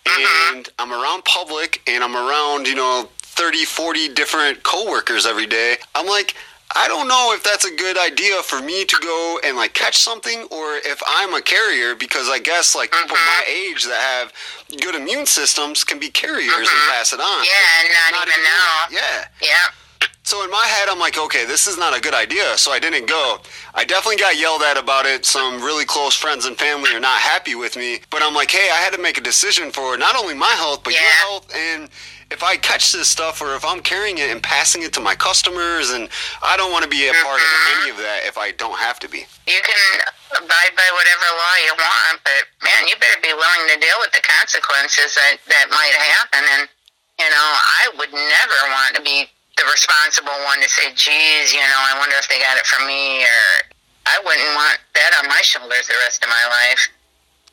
Mm-hmm. 0.06 0.56
And 0.58 0.70
I'm 0.80 0.92
around 0.92 1.26
public 1.26 1.82
and 1.88 2.04
I'm 2.04 2.16
around, 2.16 2.68
you 2.68 2.76
know, 2.76 3.10
30, 3.20 3.66
40 3.66 4.14
different 4.14 4.64
coworkers 4.64 5.26
every 5.26 5.46
day. 5.46 5.78
I'm 5.96 6.08
like, 6.08 6.36
I 6.76 6.88
don't 6.88 7.08
know 7.08 7.34
if 7.34 7.44
that's 7.44 7.66
a 7.66 7.74
good 7.76 7.98
idea 7.98 8.44
for 8.44 8.62
me 8.62 8.84
to 8.86 8.98
go 9.02 9.40
and 9.44 9.56
like 9.56 9.74
catch 9.74 9.98
something 9.98 10.44
or 10.52 10.76
if 10.84 11.02
I'm 11.08 11.34
a 11.34 11.42
carrier 11.42 11.96
because 11.96 12.30
I 12.30 12.40
guess 12.40 12.76
like 12.76 12.92
people 12.92 13.16
mm-hmm. 13.16 13.40
my 13.40 13.72
age 13.72 13.86
that 13.86 14.00
have 14.00 14.34
good 14.82 14.96
immune 14.96 15.26
systems 15.26 15.84
can 15.84 15.98
be 15.98 16.10
carriers 16.10 16.52
mm-hmm. 16.52 16.62
and 16.62 16.92
pass 16.92 17.14
it 17.14 17.22
on. 17.22 17.44
Yeah, 17.46 17.84
and 17.84 18.12
not, 18.12 18.20
not 18.20 18.28
even 18.28 18.44
know. 18.44 19.00
Yeah. 19.00 19.26
Yeah. 19.42 20.08
So 20.24 20.44
in 20.44 20.52
my 20.52 20.66
head, 20.68 20.90
I'm 20.90 21.00
like, 21.00 21.18
okay, 21.18 21.46
this 21.46 21.68
is 21.68 21.78
not 21.78 21.96
a 21.96 22.02
good 22.02 22.14
idea. 22.14 22.58
So 22.58 22.72
I 22.72 22.80
didn't 22.80 23.08
go. 23.08 23.38
I 23.74 23.86
definitely 23.86 24.18
got 24.18 24.38
yelled 24.38 24.62
at 24.62 24.78
about 24.78 25.06
it. 25.06 25.26
Some 25.26 25.64
really 25.64 25.86
close 25.86 26.16
friends 26.16 26.46
and 26.46 26.58
family 26.58 26.94
are 26.94 27.00
not 27.00 27.18
happy 27.22 27.56
with 27.56 27.78
me. 27.78 28.02
But 28.10 28.22
I'm 28.22 28.34
like, 28.34 28.52
hey, 28.52 28.70
I 28.70 28.76
had 28.76 28.92
to 28.92 29.02
make 29.02 29.18
a 29.18 29.22
decision 29.22 29.72
for 29.72 29.98
not 29.98 30.18
only 30.18 30.34
my 30.34 30.52
health, 30.60 30.84
but 30.84 30.94
yeah. 30.94 31.00
your 31.00 31.12
health 31.12 31.56
and 31.56 31.90
if 32.30 32.44
I 32.44 32.58
catch 32.58 32.92
this 32.92 33.08
stuff 33.08 33.42
or 33.42 33.56
if 33.56 33.64
I'm 33.64 33.80
carrying 33.80 34.18
it 34.20 34.28
and 34.28 34.44
passing 34.44 34.84
it 34.84 34.92
to 35.00 35.02
my 35.02 35.16
customers, 35.16 35.92
and 35.92 36.10
I 36.44 36.60
don't 36.60 36.72
want 36.72 36.84
to 36.84 36.92
be 36.92 37.08
a 37.08 37.16
part 37.24 37.40
of 37.40 37.48
mm-hmm. 37.48 37.80
any 37.80 37.90
of 37.92 37.98
that 38.04 38.28
if 38.28 38.38
I 38.38 38.52
don't 38.52 38.76
have 38.76 39.00
to 39.00 39.08
be. 39.08 39.24
You 39.48 39.62
can 39.64 39.82
abide 40.36 40.74
by 40.76 40.88
whatever 40.92 41.28
law 41.40 41.56
you 41.64 41.74
want, 41.80 42.20
but 42.28 42.42
man, 42.60 42.88
you 42.92 43.00
better 43.00 43.20
be 43.24 43.32
willing 43.32 43.64
to 43.72 43.78
deal 43.80 43.96
with 44.04 44.12
the 44.12 44.24
consequences 44.28 45.16
that 45.16 45.40
that 45.48 45.72
might 45.72 45.96
happen. 45.96 46.44
And 46.60 46.64
you 47.16 47.30
know, 47.32 47.48
I 47.80 47.84
would 47.96 48.12
never 48.12 48.60
want 48.76 49.00
to 49.00 49.02
be 49.02 49.32
the 49.56 49.66
responsible 49.72 50.36
one 50.44 50.60
to 50.60 50.68
say, 50.68 50.92
"Geez, 50.94 51.56
you 51.56 51.64
know, 51.64 51.80
I 51.80 51.96
wonder 51.98 52.16
if 52.20 52.28
they 52.28 52.44
got 52.44 52.60
it 52.60 52.68
from 52.68 52.86
me," 52.86 53.24
or 53.24 53.72
I 54.04 54.20
wouldn't 54.20 54.52
want 54.52 54.84
that 55.00 55.16
on 55.24 55.32
my 55.32 55.42
shoulders 55.42 55.88
the 55.88 55.96
rest 56.04 56.22
of 56.24 56.30
my 56.30 56.46
life. 56.52 56.92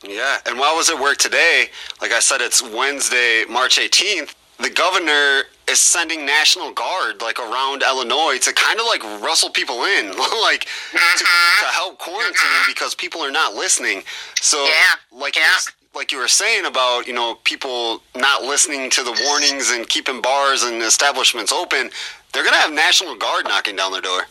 Yeah, 0.03 0.43
and 0.45 0.59
while 0.59 0.75
I 0.75 0.77
was 0.77 0.91
at 0.91 0.99
work 1.01 1.17
today, 1.17 1.71
like 2.03 2.13
I 2.13 2.19
said, 2.19 2.43
it's 2.43 2.61
Wednesday, 2.61 3.47
March 3.49 3.79
18th 3.79 4.35
the 4.59 4.71
governor 4.71 5.45
is 5.69 5.81
sending 5.81 6.27
National 6.27 6.73
Guard 6.73 7.21
like 7.23 7.39
around 7.39 7.83
Illinois 7.83 8.39
to 8.39 8.53
kind 8.53 8.79
of 8.79 8.87
like 8.87 9.03
rustle 9.23 9.51
people 9.51 9.85
in, 9.85 10.09
like 10.43 10.65
to, 10.65 10.99
mm-hmm. 10.99 11.65
to, 11.65 11.71
help 11.73 11.99
quarantine 11.99 12.35
mm-hmm. 12.35 12.71
because 12.71 12.95
people 12.95 13.21
are 13.21 13.31
not 13.31 13.55
listening. 13.55 14.03
So, 14.41 14.65
yeah. 14.65 15.19
like 15.19 15.37
yeah. 15.37 15.43
You, 15.43 15.73
like 15.95 16.13
you 16.13 16.19
were 16.19 16.29
saying 16.29 16.67
about 16.67 17.07
you 17.07 17.13
know 17.13 17.37
people 17.45 18.03
not 18.17 18.43
listening 18.43 18.91
to 18.91 19.05
the 19.05 19.19
warnings 19.27 19.71
and 19.71 19.89
keeping 19.89 20.21
bars 20.21 20.63
and 20.63 20.83
establishments 20.83 21.53
open, 21.53 21.91
they're 22.33 22.45
gonna 22.45 22.57
have 22.57 22.73
National 22.73 23.17
Guard 23.17 23.45
knocking 23.45 23.77
down 23.77 23.93
their 23.93 24.03
door. 24.03 24.23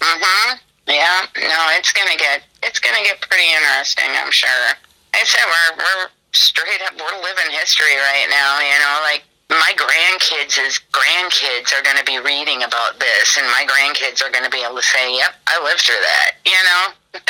Mhm. 0.00 0.58
Yeah. 0.86 1.26
No, 1.36 1.60
it's 1.70 1.92
gonna 1.92 2.16
get 2.16 2.42
it's 2.62 2.78
gonna 2.78 3.02
get 3.02 3.20
pretty 3.20 3.48
interesting. 3.50 4.10
I'm 4.14 4.30
sure. 4.30 4.76
I 5.14 5.24
said 5.24 5.40
we're 5.46 5.76
we're 5.78 6.08
straight 6.32 6.82
up 6.86 6.94
we're 6.94 7.22
living 7.22 7.50
history 7.50 7.96
right 7.96 8.26
now. 8.28 8.60
You 8.60 8.78
know, 8.78 9.00
like 9.02 9.24
my 9.50 9.72
grandkids' 9.76 10.80
grandkids 10.90 11.72
are 11.72 11.82
going 11.82 11.96
to 11.96 12.04
be 12.04 12.18
reading 12.18 12.62
about 12.62 12.98
this, 12.98 13.38
and 13.38 13.46
my 13.46 13.64
grandkids 13.66 14.24
are 14.24 14.30
going 14.30 14.44
to 14.44 14.50
be 14.50 14.62
able 14.64 14.76
to 14.76 14.82
say, 14.82 15.16
"Yep, 15.16 15.34
I 15.46 15.62
lived 15.62 15.80
through 15.80 16.02
that." 16.02 16.30
You 16.44 16.60
know, 16.66 16.82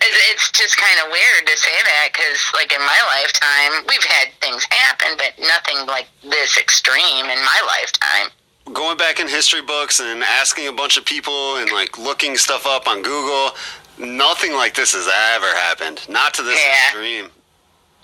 it's 0.00 0.50
just 0.52 0.76
kind 0.76 0.98
of 1.04 1.12
weird 1.12 1.46
to 1.46 1.56
say 1.56 1.76
that 1.84 2.08
because, 2.12 2.40
like 2.54 2.72
in 2.72 2.80
my 2.80 3.00
lifetime, 3.20 3.84
we've 3.88 4.04
had 4.04 4.28
things 4.40 4.64
happen, 4.70 5.16
but 5.18 5.32
nothing 5.38 5.86
like 5.86 6.08
this 6.22 6.56
extreme 6.56 7.26
in 7.26 7.38
my 7.38 7.60
lifetime. 7.66 8.30
Going 8.72 8.96
back 8.96 9.20
in 9.20 9.28
history 9.28 9.62
books 9.62 10.00
and 10.00 10.22
asking 10.22 10.68
a 10.68 10.72
bunch 10.72 10.96
of 10.96 11.04
people 11.04 11.56
and 11.56 11.70
like 11.70 11.98
looking 11.98 12.36
stuff 12.36 12.66
up 12.66 12.86
on 12.86 13.02
Google, 13.02 13.56
nothing 13.98 14.52
like 14.52 14.74
this 14.74 14.92
has 14.92 15.08
ever 15.34 15.54
happened. 15.56 16.06
Not 16.08 16.34
to 16.34 16.42
this 16.42 16.60
yeah. 16.62 16.88
extreme. 16.88 17.30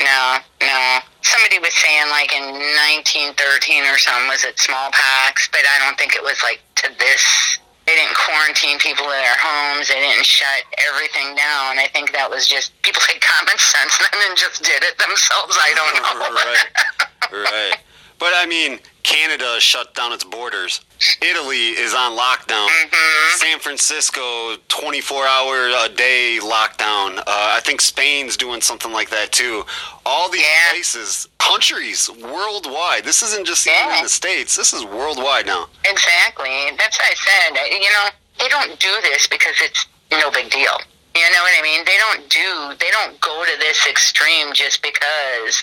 No, 0.00 0.38
no. 0.60 0.98
Somebody 1.22 1.58
was 1.58 1.74
saying 1.74 2.10
like 2.10 2.32
in 2.34 2.42
1913 2.42 3.84
or 3.84 3.98
something 3.98 4.28
was 4.28 4.44
it 4.44 4.58
smallpox, 4.58 5.48
but 5.48 5.62
I 5.62 5.86
don't 5.86 5.96
think 5.96 6.16
it 6.16 6.22
was 6.22 6.40
like 6.42 6.60
to 6.82 6.90
this. 6.98 7.58
They 7.86 7.92
didn't 7.94 8.16
quarantine 8.16 8.78
people 8.78 9.04
in 9.04 9.20
their 9.20 9.36
homes. 9.36 9.88
They 9.88 10.00
didn't 10.00 10.24
shut 10.24 10.64
everything 10.88 11.36
down. 11.36 11.76
I 11.78 11.86
think 11.92 12.12
that 12.12 12.30
was 12.30 12.48
just 12.48 12.72
people 12.82 13.02
had 13.04 13.20
common 13.20 13.58
sense 13.60 13.98
then 14.02 14.20
and 14.28 14.36
just 14.36 14.64
did 14.64 14.82
it 14.82 14.96
themselves. 14.98 15.56
I 15.60 15.70
don't 15.76 15.94
know. 16.00 17.38
right, 17.38 17.52
right. 17.52 17.78
But 18.24 18.32
I 18.36 18.46
mean, 18.46 18.78
Canada 19.02 19.60
shut 19.60 19.94
down 19.94 20.14
its 20.14 20.24
borders. 20.24 20.80
Italy 21.20 21.76
is 21.76 21.92
on 21.92 22.16
lockdown. 22.16 22.68
Mm-hmm. 22.68 23.36
San 23.36 23.58
Francisco, 23.58 24.56
24 24.68 25.26
hour 25.26 25.68
a 25.84 25.90
day 25.90 26.38
lockdown. 26.40 27.18
Uh, 27.18 27.22
I 27.28 27.60
think 27.62 27.82
Spain's 27.82 28.38
doing 28.38 28.62
something 28.62 28.92
like 28.92 29.10
that 29.10 29.30
too. 29.30 29.64
All 30.06 30.30
these 30.30 30.40
yeah. 30.40 30.72
places, 30.72 31.28
countries 31.36 32.08
worldwide. 32.22 33.04
This 33.04 33.22
isn't 33.22 33.46
just 33.46 33.66
yeah. 33.66 33.84
even 33.84 33.98
in 33.98 34.04
the 34.04 34.08
States, 34.08 34.56
this 34.56 34.72
is 34.72 34.86
worldwide 34.86 35.44
now. 35.44 35.66
Exactly. 35.84 36.70
That's 36.78 36.98
what 36.98 37.10
I 37.10 37.14
said. 37.14 37.58
You 37.78 37.90
know, 37.92 38.08
they 38.40 38.48
don't 38.48 38.80
do 38.80 38.92
this 39.02 39.26
because 39.26 39.56
it's 39.60 39.84
no 40.10 40.30
big 40.30 40.50
deal. 40.50 40.80
You 41.14 41.28
know 41.30 41.42
what 41.42 41.52
I 41.58 41.62
mean? 41.62 41.84
They 41.84 41.98
don't 41.98 42.30
do, 42.30 42.74
they 42.80 42.90
don't 42.90 43.20
go 43.20 43.44
to 43.44 43.58
this 43.60 43.86
extreme 43.86 44.54
just 44.54 44.82
because 44.82 45.62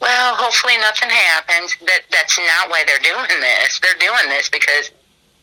well, 0.00 0.34
hopefully 0.36 0.76
nothing 0.78 1.10
happens. 1.10 1.76
That 1.86 2.02
that's 2.10 2.38
not 2.38 2.70
why 2.70 2.84
they're 2.86 3.02
doing 3.02 3.40
this. 3.40 3.80
They're 3.80 3.98
doing 4.00 4.28
this 4.28 4.48
because 4.48 4.90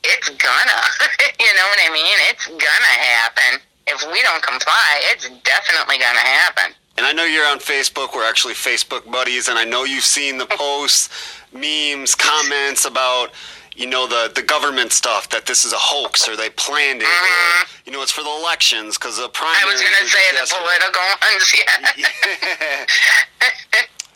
it's 0.03 0.29
gonna. 0.29 0.81
you 1.39 1.51
know 1.57 1.67
what 1.67 1.79
I 1.81 1.89
mean? 1.93 2.17
It's 2.29 2.47
gonna 2.47 2.95
happen. 3.17 3.61
If 3.87 4.05
we 4.11 4.21
don't 4.21 4.43
comply, 4.43 5.01
it's 5.11 5.29
definitely 5.43 5.97
gonna 5.97 6.19
happen. 6.19 6.75
And 6.97 7.05
I 7.05 7.13
know 7.13 7.25
you're 7.25 7.47
on 7.47 7.59
Facebook. 7.59 8.13
We're 8.13 8.27
actually 8.27 8.53
Facebook 8.53 9.09
buddies, 9.09 9.47
and 9.47 9.57
I 9.57 9.65
know 9.65 9.85
you've 9.85 10.03
seen 10.03 10.37
the 10.37 10.45
posts, 10.45 11.09
memes, 11.53 12.13
comments 12.15 12.85
about 12.85 13.31
you 13.75 13.87
know 13.87 14.05
the 14.05 14.31
the 14.35 14.41
government 14.41 14.91
stuff 14.91 15.29
that 15.29 15.45
this 15.45 15.63
is 15.65 15.73
a 15.73 15.79
hoax 15.79 16.27
or 16.27 16.35
they 16.35 16.49
planned 16.49 17.01
it 17.01 17.07
mm-hmm. 17.07 17.63
or 17.63 17.67
you 17.85 17.91
know 17.91 18.01
it's 18.03 18.11
for 18.11 18.21
the 18.21 18.29
elections 18.29 18.97
because 18.97 19.17
the 19.17 19.29
primary. 19.29 19.63
I 19.63 19.65
was 19.65 19.81
going 19.81 19.95
to 19.97 20.07
say 20.07 20.21
the 20.35 20.45
political 20.45 21.01
ones, 21.23 21.47
yeah. 21.57 22.85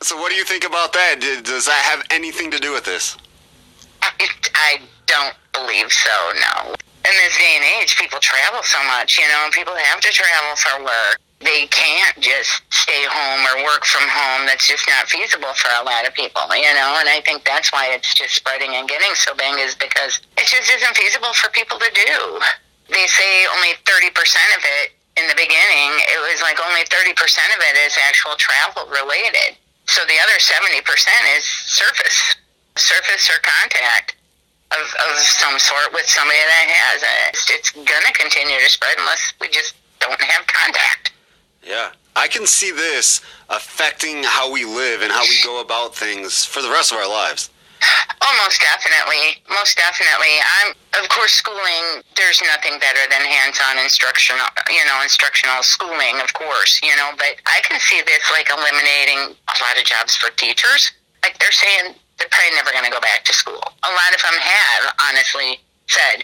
So, 0.06 0.14
what 0.22 0.30
do 0.30 0.38
you 0.38 0.46
think 0.46 0.70
about 0.70 0.94
that? 0.94 1.18
Does 1.18 1.66
that 1.66 1.82
have 1.82 2.06
anything 2.14 2.54
to 2.54 2.62
do 2.62 2.78
with 2.78 2.86
this? 2.86 3.18
I, 4.06 4.14
I 4.54 4.72
don't 5.10 5.34
believe 5.50 5.90
so, 5.90 6.14
no. 6.38 6.78
In 6.78 7.14
this 7.26 7.34
day 7.42 7.58
and 7.58 7.66
age, 7.82 7.98
people 7.98 8.22
travel 8.22 8.62
so 8.62 8.78
much, 8.86 9.18
you 9.18 9.26
know, 9.34 9.50
people 9.50 9.74
have 9.74 10.06
to 10.06 10.14
travel 10.14 10.54
for 10.62 10.86
work. 10.86 11.18
They 11.42 11.66
can't 11.74 12.22
just 12.22 12.54
stay 12.70 13.02
home 13.10 13.50
or 13.50 13.66
work 13.66 13.82
from 13.90 14.06
home. 14.06 14.46
That's 14.46 14.70
just 14.70 14.86
not 14.86 15.10
feasible 15.10 15.58
for 15.58 15.74
a 15.74 15.82
lot 15.82 16.06
of 16.06 16.14
people, 16.14 16.46
you 16.54 16.70
know, 16.78 17.02
and 17.02 17.10
I 17.10 17.26
think 17.26 17.42
that's 17.42 17.74
why 17.74 17.90
it's 17.90 18.14
just 18.14 18.38
spreading 18.38 18.78
and 18.78 18.86
getting 18.86 19.10
so 19.18 19.34
big 19.34 19.58
is 19.58 19.74
because 19.74 20.22
it 20.38 20.46
just 20.46 20.70
isn't 20.70 20.94
feasible 20.94 21.34
for 21.34 21.50
people 21.50 21.82
to 21.82 21.90
do. 21.90 22.38
They 22.94 23.10
say 23.10 23.50
only 23.58 23.74
30% 23.90 24.14
of 24.54 24.62
it 24.86 24.94
in 25.18 25.26
the 25.26 25.34
beginning, 25.34 25.98
it 26.14 26.22
was 26.30 26.46
like 26.46 26.62
only 26.62 26.86
30% 26.94 27.10
of 27.10 27.60
it 27.74 27.76
is 27.90 27.98
actual 28.06 28.38
travel 28.38 28.86
related. 28.94 29.58
So 29.88 30.02
the 30.06 30.18
other 30.22 30.38
70% 30.40 30.82
is 31.38 31.46
surface, 31.46 32.36
surface 32.76 33.30
or 33.30 33.40
contact 33.42 34.16
of, 34.72 34.86
of 35.10 35.18
some 35.20 35.60
sort 35.60 35.94
with 35.94 36.06
somebody 36.06 36.40
that 36.40 36.68
has 36.70 37.04
it. 37.04 37.30
It's, 37.30 37.50
it's 37.52 37.72
going 37.72 38.06
to 38.06 38.14
continue 38.14 38.58
to 38.60 38.70
spread 38.70 38.98
unless 38.98 39.34
we 39.40 39.48
just 39.50 39.76
don't 40.00 40.20
have 40.22 40.48
contact. 40.48 41.12
Yeah. 41.64 41.92
I 42.16 42.28
can 42.28 42.48
see 42.48 42.72
this 42.72 43.22
affecting 43.50 44.24
how 44.24 44.52
we 44.52 44.64
live 44.64 45.02
and 45.02 45.12
how 45.12 45.24
we 45.24 45.38
go 45.44 45.62
about 45.62 45.94
things 45.94 46.46
for 46.46 46.62
the 46.62 46.70
rest 46.70 46.92
of 46.92 46.98
our 46.98 47.10
lives. 47.10 47.50
Oh, 48.22 48.34
most 48.44 48.62
definitely. 48.62 49.42
Most 49.50 49.78
definitely. 49.78 50.34
I'm, 50.42 50.74
of 51.02 51.10
course, 51.10 51.34
schooling, 51.34 52.02
there's 52.18 52.42
nothing 52.42 52.80
better 52.80 53.04
than 53.10 53.22
hands-on 53.22 53.78
instructional, 53.78 54.46
you 54.70 54.84
know, 54.86 55.02
instructional 55.04 55.62
schooling, 55.62 56.18
of 56.22 56.34
course, 56.34 56.82
you 56.82 56.96
know, 56.96 57.14
but 57.18 57.38
I 57.46 57.62
can 57.64 57.80
see 57.80 58.02
this 58.06 58.24
like 58.32 58.50
eliminating 58.50 59.38
a 59.38 59.56
lot 59.62 59.78
of 59.78 59.86
jobs 59.86 60.16
for 60.16 60.34
teachers. 60.36 60.92
Like 61.22 61.38
they're 61.38 61.54
saying 61.54 61.94
they're 62.18 62.32
probably 62.32 62.56
never 62.56 62.72
going 62.72 62.86
to 62.86 62.94
go 62.94 63.02
back 63.02 63.26
to 63.26 63.34
school. 63.34 63.62
A 63.62 63.92
lot 63.92 64.12
of 64.16 64.22
them 64.22 64.38
have, 64.40 64.84
honestly, 65.10 65.60
said, 65.88 66.24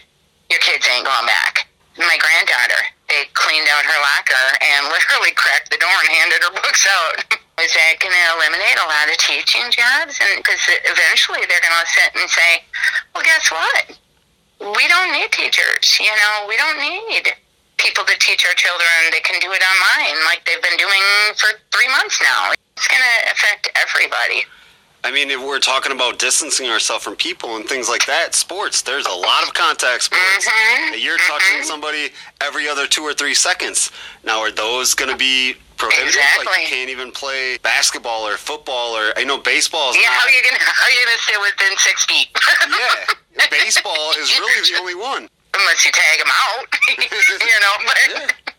your 0.50 0.60
kids 0.60 0.86
ain't 0.90 1.04
going 1.06 1.26
back. 1.26 1.68
My 1.98 2.16
granddaughter, 2.18 2.82
they 3.12 3.28
cleaned 3.36 3.68
out 3.68 3.84
her 3.84 4.00
locker 4.00 4.46
and 4.64 4.88
literally 4.88 5.36
cracked 5.40 5.68
the 5.68 5.76
door 5.76 5.92
and 5.92 6.08
handed 6.08 6.40
her 6.40 6.52
books 6.56 6.88
out. 6.88 7.20
Is 7.60 7.70
that 7.76 8.00
going 8.00 8.16
to 8.16 8.26
eliminate 8.40 8.80
a 8.80 8.88
lot 8.88 9.12
of 9.12 9.16
teaching 9.20 9.68
jobs? 9.68 10.16
Because 10.16 10.58
eventually 10.88 11.44
they're 11.44 11.60
going 11.60 11.76
to 11.76 11.90
sit 11.92 12.10
and 12.16 12.26
say, 12.26 12.64
well, 13.12 13.22
guess 13.22 13.52
what? 13.52 13.92
We 14.72 14.88
don't 14.88 15.12
need 15.12 15.30
teachers. 15.30 15.84
You 16.00 16.10
know, 16.16 16.48
we 16.48 16.56
don't 16.56 16.80
need 16.80 17.28
people 17.76 18.08
to 18.08 18.16
teach 18.18 18.48
our 18.48 18.56
children. 18.56 19.12
They 19.12 19.20
can 19.20 19.36
do 19.38 19.52
it 19.52 19.60
online 19.60 20.16
like 20.24 20.48
they've 20.48 20.64
been 20.64 20.80
doing 20.80 21.04
for 21.36 21.52
three 21.76 21.92
months 21.92 22.18
now. 22.24 22.56
It's 22.56 22.88
going 22.88 23.04
to 23.04 23.16
affect 23.30 23.68
everybody. 23.76 24.48
I 25.04 25.10
mean, 25.10 25.30
if 25.30 25.40
we're 25.40 25.58
talking 25.58 25.90
about 25.90 26.18
distancing 26.20 26.68
ourselves 26.70 27.02
from 27.02 27.16
people 27.16 27.56
and 27.56 27.68
things 27.68 27.88
like 27.88 28.06
that, 28.06 28.34
sports, 28.36 28.82
there's 28.82 29.06
a 29.06 29.12
lot 29.12 29.42
of 29.42 29.52
contact 29.52 30.04
sports. 30.04 30.46
Mhm, 30.48 31.02
You're 31.02 31.18
touching 31.18 31.58
mhm. 31.58 31.64
somebody 31.64 32.10
every 32.40 32.68
other 32.68 32.86
two 32.86 33.02
or 33.02 33.12
three 33.12 33.34
seconds. 33.34 33.90
Now, 34.22 34.38
are 34.40 34.52
those 34.52 34.94
going 34.94 35.10
to 35.10 35.16
be 35.16 35.56
prohibited? 35.76 36.20
Like, 36.46 36.62
you 36.62 36.68
can't 36.68 36.90
even 36.90 37.10
play 37.10 37.58
basketball 37.62 38.26
or 38.28 38.36
football 38.36 38.96
or, 38.96 39.12
I 39.18 39.24
know 39.24 39.38
baseball 39.38 39.90
is 39.90 39.96
Yeah, 39.96 40.02
not. 40.04 40.12
how 40.20 40.26
are 40.26 40.30
you 40.30 40.42
gonna 40.48 40.62
how 40.62 40.84
are 40.86 40.90
you 40.92 41.04
gonna 41.04 41.18
stay 41.18 41.36
within 41.42 41.76
six 41.78 42.04
feet? 42.04 42.28
yeah, 42.78 43.46
baseball 43.50 44.12
is 44.18 44.30
really 44.38 44.70
the 44.70 44.78
only 44.80 44.94
one. 44.94 45.28
Unless 45.58 45.84
you 45.84 45.90
tag 45.92 46.18
them 46.18 46.30
out, 46.30 46.66
you 46.98 47.60
know. 47.60 47.74
But 47.86 47.96
Yeah. 48.08 48.51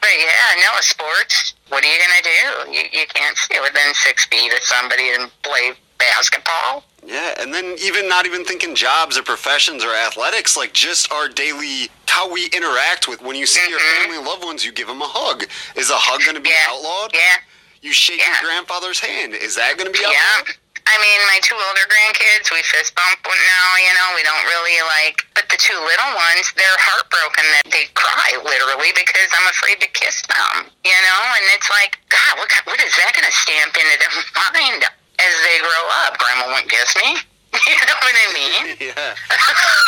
But 0.00 0.10
yeah, 0.18 0.62
no 0.72 0.80
sports. 0.80 1.54
What 1.68 1.84
are 1.84 1.86
you 1.86 1.98
gonna 1.98 2.22
do? 2.66 2.72
You 2.72 2.82
you 3.00 3.06
can't 3.08 3.36
stay 3.36 3.60
within 3.60 3.94
six 3.94 4.26
feet 4.26 4.52
of 4.52 4.60
somebody 4.62 5.10
and 5.14 5.30
play 5.42 5.72
basketball. 5.98 6.84
Yeah, 7.04 7.34
and 7.40 7.52
then 7.54 7.76
even 7.82 8.08
not 8.08 8.26
even 8.26 8.44
thinking 8.44 8.74
jobs 8.74 9.16
or 9.16 9.22
professions 9.22 9.84
or 9.84 9.94
athletics, 9.94 10.56
like 10.56 10.72
just 10.72 11.10
our 11.12 11.28
daily 11.28 11.90
how 12.06 12.30
we 12.30 12.46
interact 12.46 13.06
with 13.08 13.22
when 13.22 13.36
you 13.36 13.46
see 13.46 13.68
your 13.70 13.78
Mhm. 13.78 14.00
family 14.02 14.16
and 14.16 14.26
loved 14.26 14.44
ones, 14.44 14.64
you 14.64 14.72
give 14.72 14.88
them 14.88 15.00
a 15.02 15.06
hug. 15.08 15.46
Is 15.76 15.90
a 15.90 15.96
hug 15.96 16.20
going 16.22 16.34
to 16.34 16.40
be 16.40 16.50
Yeah, 16.50 16.66
outlawed? 16.70 17.12
yeah, 17.14 17.36
You 17.80 17.92
shake 17.92 18.18
Yeah. 18.18 18.40
your 18.40 18.50
grandfather's 18.50 18.98
hand. 18.98 19.34
Is 19.34 19.54
that 19.54 19.76
going 19.76 19.92
to 19.92 19.96
be 19.96 20.04
outlawed? 20.04 20.48
yeah. 20.48 20.52
I 20.88 20.96
mean, 20.96 21.20
my 21.28 21.38
two 21.44 21.54
older 21.54 21.84
grandkids, 21.84 22.48
we 22.48 22.64
fist 22.64 22.96
bump 22.96 23.20
now. 23.20 23.66
You 23.76 23.92
know, 23.92 24.08
we 24.16 24.24
don't 24.24 24.44
really 24.48 24.78
like. 24.88 25.20
But 25.36 25.44
the 25.52 25.60
two 25.60 25.76
little 25.76 26.12
ones, 26.16 26.48
they're 26.56 26.80
heartbroken 26.80 27.44
that 27.60 27.68
they 27.68 27.92
cry 27.92 28.40
literally 28.40 28.96
because 28.96 29.28
I'm 29.36 29.48
afraid 29.52 29.84
to 29.84 29.88
kiss 29.92 30.24
them. 30.24 30.72
You 30.88 30.96
know, 30.96 31.20
and 31.36 31.44
it's 31.52 31.68
like, 31.68 32.00
God, 32.08 32.40
what 32.40 32.48
what 32.64 32.80
is 32.80 32.92
that 32.96 33.12
going 33.12 33.28
to 33.28 33.34
stamp 33.36 33.76
into 33.76 33.96
their 34.00 34.14
mind 34.48 34.82
as 35.20 35.34
they 35.44 35.60
grow 35.60 35.84
up? 36.08 36.16
Grandma 36.16 36.48
won't 36.56 36.68
kiss 36.72 36.92
me. 37.04 37.20
You 37.68 37.74
know 37.74 37.98
what 38.00 38.14
I 38.16 38.28
mean? 38.32 38.64
Yeah. 38.80 39.12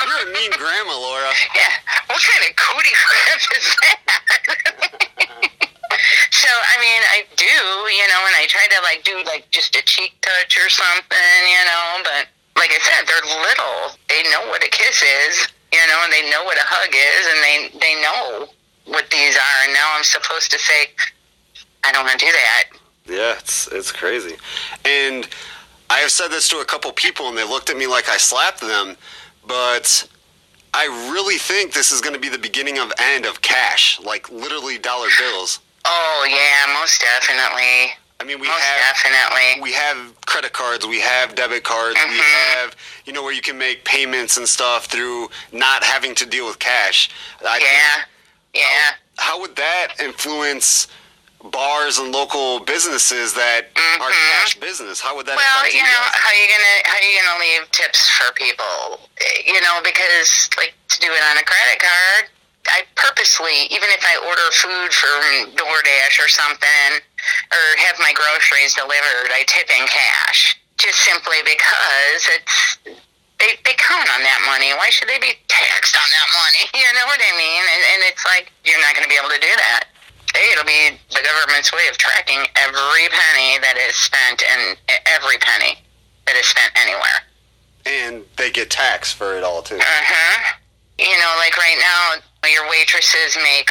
You're 0.05 0.29
a 0.29 0.33
mean 0.33 0.51
grandma, 0.53 0.93
Laura. 0.97 1.33
Yeah. 1.55 1.73
What 2.09 2.21
kind 2.21 2.45
of 2.51 2.57
cootie 2.57 2.97
crap 2.97 3.41
is 3.57 3.67
that? 3.81 5.50
So 6.51 6.57
I 6.59 6.77
mean, 6.83 7.03
I 7.15 7.19
do, 7.39 7.57
you 7.95 8.07
know, 8.11 8.23
and 8.27 8.35
I 8.35 8.47
try 8.51 8.67
to 8.67 8.83
like 8.83 9.05
do 9.07 9.23
like 9.23 9.47
just 9.51 9.77
a 9.77 9.83
cheek 9.83 10.19
touch 10.21 10.59
or 10.59 10.69
something, 10.69 11.41
you 11.47 11.65
know. 11.71 12.03
But 12.03 12.27
like 12.59 12.75
I 12.75 12.81
said, 12.83 13.07
they're 13.07 13.23
little. 13.23 13.95
They 14.09 14.23
know 14.35 14.51
what 14.51 14.65
a 14.65 14.71
kiss 14.71 15.03
is, 15.03 15.47
you 15.73 15.79
know, 15.87 15.99
and 16.03 16.13
they 16.13 16.29
know 16.31 16.43
what 16.43 16.59
a 16.59 16.67
hug 16.67 16.91
is, 16.91 17.23
and 17.31 17.39
they 17.39 17.79
they 17.79 17.95
know 18.03 18.51
what 18.91 19.07
these 19.11 19.37
are. 19.37 19.59
And 19.65 19.75
now 19.75 19.95
I'm 19.95 20.03
supposed 20.03 20.51
to 20.51 20.59
say, 20.59 20.91
I 21.85 21.93
don't 21.93 22.05
want 22.05 22.19
to 22.19 22.27
do 22.27 22.33
that. 22.33 22.65
Yeah, 23.07 23.39
it's 23.39 23.69
it's 23.69 23.93
crazy. 23.93 24.35
And 24.85 25.29
I 25.89 25.99
have 26.01 26.11
said 26.11 26.29
this 26.29 26.49
to 26.49 26.59
a 26.59 26.65
couple 26.65 26.91
people, 26.93 27.29
and 27.29 27.39
they 27.39 27.45
looked 27.45 27.71
at 27.71 27.77
me 27.77 27.87
like 27.87 28.09
I 28.09 28.17
slapped 28.17 28.61
them. 28.61 28.97
But 29.47 30.09
I 30.75 30.87
really 31.13 31.39
think 31.39 31.73
this 31.73 31.93
is 31.93 32.01
going 32.01 32.15
to 32.15 32.21
be 32.21 32.29
the 32.29 32.39
beginning 32.39 32.79
of 32.79 32.93
end 32.99 33.25
of 33.25 33.41
cash, 33.41 34.01
like 34.01 34.31
literally 34.31 34.79
dollar 34.79 35.09
bills. 35.19 35.61
Oh 35.93 36.25
yeah, 36.31 36.73
most 36.79 37.01
definitely, 37.01 37.91
I 38.21 38.25
mean, 38.25 38.39
we 38.41 38.47
most 38.47 38.61
have 38.63 38.95
definitely. 38.95 39.61
we 39.61 39.73
have 39.73 39.99
credit 40.27 40.53
cards, 40.53 40.87
we 40.87 41.01
have 41.01 41.35
debit 41.35 41.65
cards, 41.65 41.97
we 42.09 42.17
Mhm. 42.17 42.55
have 42.55 42.77
you 43.07 43.13
know 43.13 43.23
where 43.25 43.33
you 43.33 43.43
can 43.43 43.59
make 43.59 43.85
payments 43.85 44.37
and 44.37 44.49
stuff 44.49 44.87
through 44.87 45.31
not 45.51 45.83
having 45.83 46.15
to 46.17 46.27
deal 46.27 46.47
with 46.47 46.59
cash. 46.61 47.11
I 47.45 47.59
Yeah, 47.59 48.05
yeah. 48.55 48.95
how 49.19 49.41
would 49.41 49.57
that 49.57 49.99
influence 49.99 50.87
bars 51.43 51.99
and 51.99 52.13
local 52.13 52.61
businesses 52.61 53.33
that 53.35 53.71
are 54.01 54.13
Mhm. 54.13 54.31
cash 54.39 54.55
business? 54.57 55.01
How 55.01 55.17
would 55.17 55.27
that 55.27 55.37
Well, 55.37 55.59
affect 55.61 55.73
you 55.75 55.81
you 55.81 55.87
know, 55.87 55.91
guys? 55.99 56.15
how 56.25 56.31
you 56.33 56.47
gonna 56.55 56.77
how 56.85 56.95
are 56.99 57.03
you 57.03 57.21
gonna 57.23 57.41
leave 57.41 57.71
tips 57.73 58.09
for 58.11 58.31
people? 58.33 59.11
You 59.45 59.61
know, 59.63 59.81
because 59.83 60.49
like 60.57 60.75
to 60.89 61.01
do 61.01 61.11
it 61.13 61.23
on 61.23 61.37
a 61.39 61.43
credit 61.43 61.81
card, 61.81 62.29
I 62.69 62.85
purposely, 62.95 63.67
even 63.73 63.89
if 63.91 64.05
I 64.05 64.21
order 64.29 64.47
food 64.53 64.93
from 64.93 65.57
DoorDash 65.57 66.17
or 66.21 66.29
something, 66.29 66.91
or 67.51 67.65
have 67.89 67.97
my 67.99 68.13
groceries 68.13 68.75
delivered, 68.77 69.33
I 69.33 69.45
tip 69.49 69.69
in 69.73 69.87
cash, 69.89 70.55
just 70.77 70.99
simply 71.01 71.41
because 71.45 72.21
it's 72.37 72.57
they 73.41 73.57
they 73.65 73.73
count 73.81 74.09
on 74.13 74.21
that 74.23 74.41
money. 74.45 74.71
Why 74.77 74.91
should 74.93 75.09
they 75.09 75.19
be 75.19 75.33
taxed 75.49 75.97
on 75.97 76.05
that 76.05 76.29
money? 76.37 76.65
You 76.81 76.89
know 76.95 77.07
what 77.09 77.21
I 77.21 77.33
mean? 77.39 77.63
And, 77.65 77.83
and 77.97 78.01
it's 78.13 78.25
like 78.29 78.53
you're 78.65 78.81
not 78.85 78.93
going 78.95 79.05
to 79.05 79.13
be 79.13 79.17
able 79.17 79.33
to 79.33 79.41
do 79.41 79.53
that. 79.57 79.85
Hey, 80.35 80.47
it'll 80.53 80.69
be 80.69 80.95
the 81.11 81.25
government's 81.25 81.73
way 81.73 81.89
of 81.91 81.97
tracking 81.99 82.45
every 82.61 83.07
penny 83.11 83.59
that 83.65 83.75
is 83.81 83.97
spent 83.97 84.43
and 84.47 84.77
every 85.11 85.39
penny 85.39 85.81
that 86.27 86.37
is 86.37 86.47
spent 86.47 86.71
anywhere. 86.77 87.19
and 87.87 88.23
they 88.37 88.51
get 88.51 88.71
taxed 88.71 89.15
for 89.17 89.35
it 89.37 89.43
all 89.43 89.63
too. 89.63 89.77
Uh 89.77 89.83
huh. 89.83 90.55
You 90.99 91.11
know, 91.19 91.33
like 91.41 91.57
right 91.57 91.79
now, 91.81 92.21
your 92.49 92.65
waitresses 92.71 93.37
make, 93.45 93.69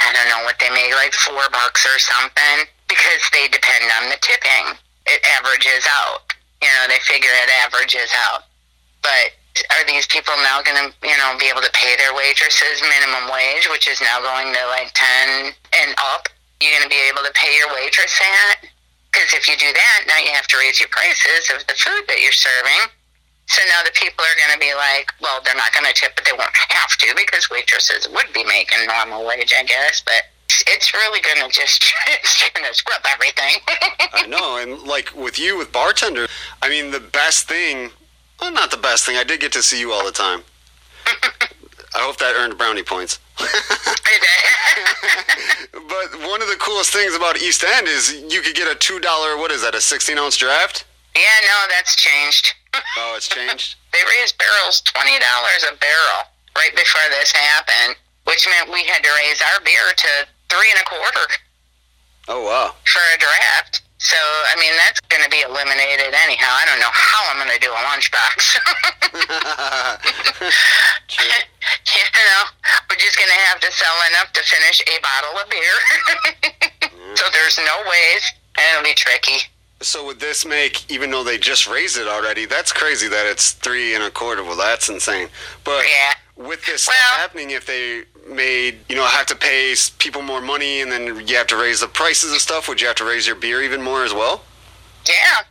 I 0.00 0.12
don't 0.12 0.28
know 0.28 0.44
what 0.44 0.60
they 0.60 0.68
make, 0.68 0.92
like 0.92 1.14
four 1.14 1.48
bucks 1.48 1.88
or 1.88 1.96
something, 1.98 2.68
because 2.88 3.22
they 3.32 3.48
depend 3.48 3.88
on 4.02 4.12
the 4.12 4.18
tipping. 4.20 4.76
It 5.06 5.22
averages 5.38 5.86
out. 5.88 6.28
You 6.60 6.68
know, 6.68 6.84
they 6.88 7.00
figure 7.06 7.30
it 7.32 7.50
averages 7.64 8.10
out. 8.28 8.44
But 9.00 9.32
are 9.72 9.84
these 9.88 10.04
people 10.08 10.34
now 10.44 10.60
going 10.60 10.76
to, 10.76 10.88
you 11.06 11.16
know, 11.16 11.36
be 11.40 11.48
able 11.48 11.64
to 11.64 11.72
pay 11.72 11.96
their 11.96 12.12
waitresses 12.12 12.82
minimum 12.84 13.32
wage, 13.32 13.68
which 13.70 13.88
is 13.88 14.00
now 14.00 14.20
going 14.20 14.52
to 14.52 14.62
like 14.68 14.92
10 14.92 15.52
and 15.80 15.94
up? 16.12 16.28
You're 16.60 16.72
going 16.72 16.88
to 16.88 16.92
be 16.92 17.00
able 17.08 17.24
to 17.24 17.32
pay 17.32 17.52
your 17.56 17.72
waitress 17.72 18.12
that? 18.18 18.68
Because 19.12 19.32
if 19.32 19.48
you 19.48 19.56
do 19.56 19.72
that, 19.72 20.04
now 20.06 20.18
you 20.18 20.32
have 20.32 20.46
to 20.48 20.58
raise 20.58 20.80
your 20.80 20.88
prices 20.90 21.50
of 21.54 21.66
the 21.66 21.74
food 21.74 22.04
that 22.08 22.20
you're 22.20 22.36
serving. 22.36 22.92
So 23.48 23.62
now 23.68 23.82
the 23.84 23.92
people 23.94 24.24
are 24.24 24.38
going 24.42 24.54
to 24.54 24.60
be 24.60 24.74
like, 24.74 25.12
well, 25.20 25.40
they're 25.44 25.54
not 25.54 25.72
going 25.72 25.86
to 25.86 25.94
tip, 25.94 26.16
but 26.16 26.24
they 26.24 26.32
won't 26.32 26.54
have 26.68 26.96
to 26.98 27.14
because 27.16 27.48
waitresses 27.48 28.08
would 28.12 28.32
be 28.34 28.44
making 28.44 28.86
normal 28.86 29.24
wage, 29.24 29.54
I 29.56 29.62
guess. 29.62 30.02
But 30.04 30.26
it's 30.66 30.92
really 30.92 31.20
going 31.20 31.36
to 31.46 31.48
just 31.54 31.84
it's 32.08 32.50
going 32.50 32.66
to 32.66 32.74
scrub 32.74 33.02
everything. 33.12 33.54
I 34.12 34.26
know, 34.26 34.58
and 34.58 34.82
like 34.82 35.14
with 35.14 35.38
you 35.38 35.56
with 35.56 35.72
bartender, 35.72 36.26
I 36.62 36.68
mean 36.68 36.90
the 36.90 37.00
best 37.00 37.48
thing, 37.48 37.90
well, 38.40 38.52
not 38.52 38.70
the 38.70 38.76
best 38.76 39.06
thing. 39.06 39.16
I 39.16 39.24
did 39.24 39.40
get 39.40 39.52
to 39.52 39.62
see 39.62 39.78
you 39.78 39.92
all 39.92 40.04
the 40.04 40.12
time. 40.12 40.42
I 41.94 42.00
hope 42.00 42.18
that 42.18 42.34
earned 42.36 42.58
brownie 42.58 42.82
points. 42.82 43.20
but 43.38 43.48
one 46.28 46.42
of 46.42 46.48
the 46.48 46.56
coolest 46.58 46.92
things 46.92 47.14
about 47.14 47.40
East 47.40 47.64
End 47.64 47.86
is 47.86 48.12
you 48.28 48.42
could 48.42 48.56
get 48.56 48.70
a 48.70 48.74
two 48.74 48.98
dollar. 48.98 49.36
What 49.36 49.50
is 49.50 49.62
that? 49.62 49.74
A 49.74 49.80
sixteen 49.80 50.18
ounce 50.18 50.36
draft? 50.36 50.84
Yeah, 51.16 51.38
no, 51.48 51.64
that's 51.72 51.96
changed. 51.96 52.52
Oh, 52.98 53.14
it's 53.16 53.28
changed. 53.28 53.76
they 53.92 54.04
raised 54.04 54.36
barrels 54.36 54.82
twenty 54.84 55.16
dollars 55.16 55.64
a 55.64 55.72
barrel 55.80 56.28
right 56.60 56.76
before 56.76 57.08
this 57.08 57.32
happened, 57.32 57.96
which 58.28 58.44
meant 58.44 58.68
we 58.68 58.84
had 58.84 59.00
to 59.00 59.08
raise 59.24 59.40
our 59.40 59.64
beer 59.64 59.96
to 59.96 60.28
three 60.52 60.68
and 60.76 60.80
a 60.80 60.84
quarter 60.84 61.24
Oh 62.28 62.44
wow. 62.44 62.76
for 62.84 63.00
a 63.14 63.16
draft. 63.16 63.80
So, 63.96 64.16
I 64.52 64.60
mean, 64.60 64.76
that's 64.76 65.00
going 65.08 65.24
to 65.24 65.30
be 65.32 65.40
eliminated 65.40 66.12
anyhow. 66.12 66.52
I 66.52 66.68
don't 66.68 66.80
know 66.84 66.92
how 66.92 67.32
I'm 67.32 67.40
going 67.40 67.48
to 67.48 67.56
do 67.64 67.72
a 67.72 67.80
lunchbox. 67.88 68.36
You 71.96 72.02
know, 72.32 72.44
we're 72.90 72.96
just 72.96 73.16
going 73.16 73.28
to 73.28 73.40
have 73.52 73.60
to 73.60 73.70
sell 73.72 73.94
enough 74.10 74.32
to 74.32 74.42
finish 74.42 74.82
a 74.88 75.00
bottle 75.00 75.38
of 75.38 75.48
beer. 75.50 75.76
so 77.14 77.24
mm. 77.24 77.32
there's 77.32 77.58
no 77.58 77.76
ways, 77.88 78.22
and 78.58 78.66
it'll 78.72 78.84
be 78.84 78.94
tricky. 78.94 79.38
So 79.86 80.04
would 80.06 80.18
this 80.18 80.44
make, 80.44 80.90
even 80.90 81.12
though 81.12 81.22
they 81.22 81.38
just 81.38 81.68
raised 81.68 81.96
it 81.96 82.08
already, 82.08 82.44
that's 82.44 82.72
crazy 82.72 83.06
that 83.06 83.24
it's 83.24 83.52
three 83.52 83.94
and 83.94 84.02
a 84.02 84.10
quarter. 84.10 84.42
Well, 84.42 84.56
that's 84.56 84.88
insane. 84.88 85.28
But 85.62 85.84
Yeah. 85.86 86.14
with 86.34 86.64
this 86.66 86.82
stuff 86.82 86.96
happening, 86.96 87.50
if 87.52 87.66
they 87.66 88.02
made, 88.26 88.80
you 88.88 88.96
know, 88.96 89.04
have 89.06 89.26
to 89.26 89.36
pay 89.36 89.76
people 89.98 90.22
more 90.22 90.40
money 90.40 90.80
and 90.80 90.90
then 90.90 91.24
you 91.28 91.36
have 91.36 91.46
to 91.46 91.56
raise 91.56 91.78
the 91.78 91.86
prices 91.86 92.32
of 92.32 92.40
stuff, 92.40 92.66
would 92.66 92.80
you 92.80 92.88
have 92.88 92.96
to 92.96 93.04
raise 93.04 93.28
your 93.28 93.36
beer 93.36 93.62
even 93.62 93.80
more 93.80 94.02
as 94.02 94.12
well? 94.12 94.42
Yeah, 95.06 95.42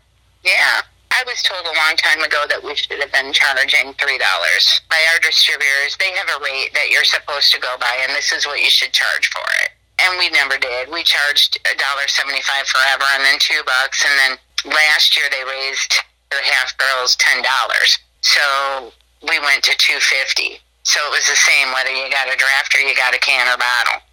yeah. 0.43 0.81
I 1.11 1.23
was 1.25 1.41
told 1.41 1.65
a 1.65 1.71
long 1.71 1.95
time 1.95 2.21
ago 2.21 2.43
that 2.49 2.61
we 2.61 2.75
should 2.75 2.99
have 2.99 3.13
been 3.13 3.31
charging 3.31 3.93
three 3.93 4.17
dollars 4.17 4.81
by 4.89 4.99
our 5.13 5.19
distributors. 5.19 5.95
They 5.97 6.11
have 6.11 6.27
a 6.27 6.43
rate 6.43 6.73
that 6.73 6.89
you're 6.89 7.05
supposed 7.05 7.53
to 7.53 7.59
go 7.61 7.77
by, 7.79 7.99
and 8.03 8.13
this 8.13 8.33
is 8.33 8.45
what 8.45 8.59
you 8.61 8.69
should 8.69 8.91
charge 8.91 9.29
for 9.29 9.45
it. 9.63 9.69
And 10.01 10.19
we 10.19 10.29
never 10.29 10.57
did. 10.57 10.91
We 10.91 11.03
charged 11.03 11.57
a 11.63 11.73
dollar 11.77 12.07
seventy-five 12.07 12.67
forever, 12.67 13.05
and 13.15 13.23
then 13.23 13.39
two 13.39 13.61
bucks, 13.65 14.03
and 14.03 14.15
then 14.19 14.31
last 14.73 15.15
year 15.15 15.25
they 15.31 15.43
raised 15.43 15.95
the 16.31 16.41
half 16.43 16.77
barrels 16.77 17.15
ten 17.15 17.41
dollars. 17.43 17.97
So 18.21 18.91
we 19.23 19.39
went 19.39 19.63
to 19.63 19.75
two 19.77 19.99
fifty. 19.99 20.59
So 20.83 20.99
it 21.07 21.11
was 21.11 21.25
the 21.25 21.39
same 21.39 21.73
whether 21.73 21.89
you 21.89 22.11
got 22.11 22.27
a 22.27 22.37
draft 22.37 22.75
or 22.75 22.81
you 22.81 22.95
got 22.95 23.15
a 23.15 23.19
can 23.19 23.47
or 23.47 23.57
bottle. 23.57 24.03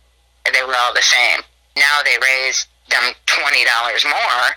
They 0.53 0.63
were 0.65 0.77
all 0.79 0.95
the 0.95 1.03
same. 1.03 1.43
Now 1.77 2.01
they 2.05 2.17
raised 2.23 2.69
them 2.89 3.13
twenty 3.27 3.65
dollars 3.65 4.05
more 4.05 4.57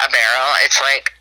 a 0.00 0.08
barrel. 0.10 0.50
It's 0.64 0.80
like 0.80 1.12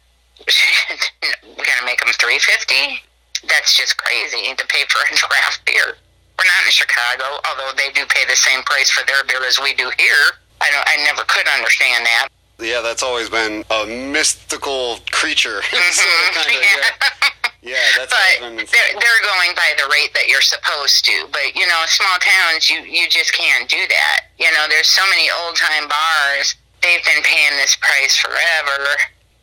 we're 1.57 1.65
gonna 1.65 1.85
make 1.85 1.99
them 1.99 2.13
three 2.19 2.39
fifty. 2.39 3.01
That's 3.47 3.75
just 3.75 3.97
crazy 3.97 4.53
to 4.55 4.67
pay 4.67 4.83
for 4.89 5.01
a 5.01 5.15
draft 5.15 5.65
beer. 5.65 5.97
We're 6.37 6.45
not 6.45 6.65
in 6.65 6.71
Chicago, 6.71 7.41
although 7.49 7.73
they 7.75 7.91
do 7.91 8.05
pay 8.05 8.25
the 8.29 8.35
same 8.35 8.61
price 8.63 8.89
for 8.89 9.05
their 9.05 9.23
beer 9.25 9.43
as 9.47 9.59
we 9.59 9.73
do 9.73 9.89
here. 9.97 10.25
I 10.61 10.69
don't. 10.69 10.85
I 10.87 11.03
never 11.03 11.23
could 11.27 11.47
understand 11.47 12.05
that. 12.05 12.29
Yeah, 12.59 12.81
that's 12.81 13.03
always 13.03 13.29
been 13.29 13.63
a 13.69 13.85
mystical 13.85 14.99
creature. 15.11 15.61
sort 15.61 15.73
of, 15.73 16.45
mm-hmm. 16.45 16.79
yeah. 16.81 17.29
Yeah, 17.61 17.83
that's 17.97 18.13
always 18.13 18.39
been 18.39 18.55
but 18.55 18.69
they're, 18.69 18.93
they're 18.93 19.23
going 19.25 19.53
by 19.55 19.73
the 19.77 19.89
rate 19.91 20.13
that 20.13 20.27
you're 20.27 20.45
supposed 20.45 21.05
to. 21.05 21.27
But 21.31 21.55
you 21.55 21.65
know, 21.67 21.81
small 21.87 22.17
towns, 22.21 22.69
you 22.69 22.81
you 22.81 23.09
just 23.09 23.33
can't 23.33 23.69
do 23.69 23.81
that. 23.89 24.29
You 24.37 24.51
know, 24.53 24.65
there's 24.69 24.87
so 24.87 25.01
many 25.09 25.29
old 25.43 25.55
time 25.55 25.89
bars. 25.89 26.55
They've 26.81 27.03
been 27.03 27.23
paying 27.23 27.57
this 27.57 27.75
price 27.75 28.15
forever. 28.15 28.85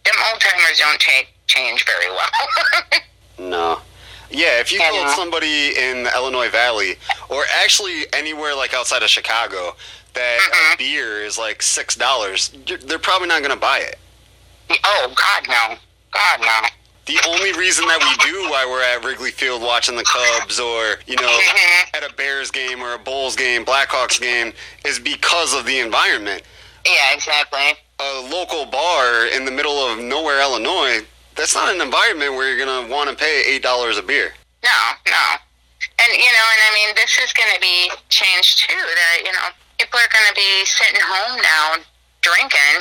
Them 0.06 0.14
old 0.30 0.40
timers 0.40 0.78
don't 0.78 1.00
take 1.00 1.34
change 1.46 1.84
very 1.84 2.10
well. 2.10 3.00
No. 3.36 3.80
Yeah, 4.30 4.60
if 4.60 4.72
you 4.72 4.80
Yeah, 4.80 4.90
told 4.90 5.08
somebody 5.10 5.76
in 5.78 6.04
the 6.04 6.12
Illinois 6.14 6.48
Valley, 6.50 6.96
or 7.28 7.44
actually 7.62 8.06
anywhere 8.12 8.54
like 8.54 8.74
outside 8.74 9.02
of 9.02 9.10
Chicago, 9.10 9.76
that 10.14 10.38
Mm-hmm. 10.40 10.74
a 10.74 10.76
beer 10.76 11.24
is 11.24 11.38
like 11.38 11.62
six 11.62 11.94
dollars, 11.96 12.50
they're 12.84 12.98
probably 12.98 13.28
not 13.28 13.40
going 13.40 13.50
to 13.54 13.60
buy 13.60 13.78
it. 13.80 13.98
oh 14.84 15.12
God, 15.14 15.48
no. 15.48 15.76
God, 16.12 16.40
no. 16.40 16.68
The 17.06 17.18
only 17.28 17.52
reason 17.52 17.84
that 17.86 17.98
we 18.00 18.30
do 18.30 18.48
why 18.48 18.64
we're 18.64 18.82
at 18.82 19.04
Wrigley 19.04 19.30
Field 19.30 19.60
watching 19.60 19.94
the 19.96 20.04
Cubs 20.04 20.58
or, 20.58 20.96
you 21.06 21.16
know, 21.16 21.28
Mhm. 21.38 21.86
at 21.94 22.02
a 22.08 22.12
Bears 22.14 22.50
game 22.50 22.82
or 22.82 22.94
a 22.94 22.98
Bulls 22.98 23.36
game, 23.36 23.64
Blackhawks 23.64 24.18
game, 24.20 24.54
is 24.86 24.98
because 24.98 25.52
of 25.52 25.66
the 25.66 25.80
environment. 25.80 26.42
Yeah, 26.86 27.12
exactly. 27.12 27.76
A 28.00 28.20
local 28.30 28.64
bar 28.66 29.26
in 29.26 29.44
the 29.44 29.50
middle 29.50 29.78
of 29.86 29.98
nowhere, 29.98 30.40
Illinois, 30.40 31.04
that's 31.36 31.54
not 31.54 31.74
an 31.74 31.80
environment 31.80 32.34
where 32.34 32.48
you're 32.48 32.64
to 32.86 32.90
want 32.90 33.10
to 33.10 33.16
pay 33.16 33.58
$8 33.60 33.98
a 33.98 34.02
beer. 34.02 34.32
No, 34.62 34.78
no. 35.06 35.24
And 36.00 36.10
you 36.16 36.32
know, 36.32 36.46
and 36.56 36.62
I 36.64 36.70
mean, 36.74 36.90
this 36.96 37.18
is 37.20 37.32
to 37.52 37.60
be 37.60 37.92
changed 38.08 38.64
too. 38.64 38.76
That 38.76 39.22
you 39.24 39.32
know, 39.32 39.52
people 39.78 40.00
are 40.00 40.10
to 40.26 40.36
be 40.36 40.64
sitting 40.64 41.00
home 41.00 41.36
now, 41.44 41.80
drinking, 42.24 42.80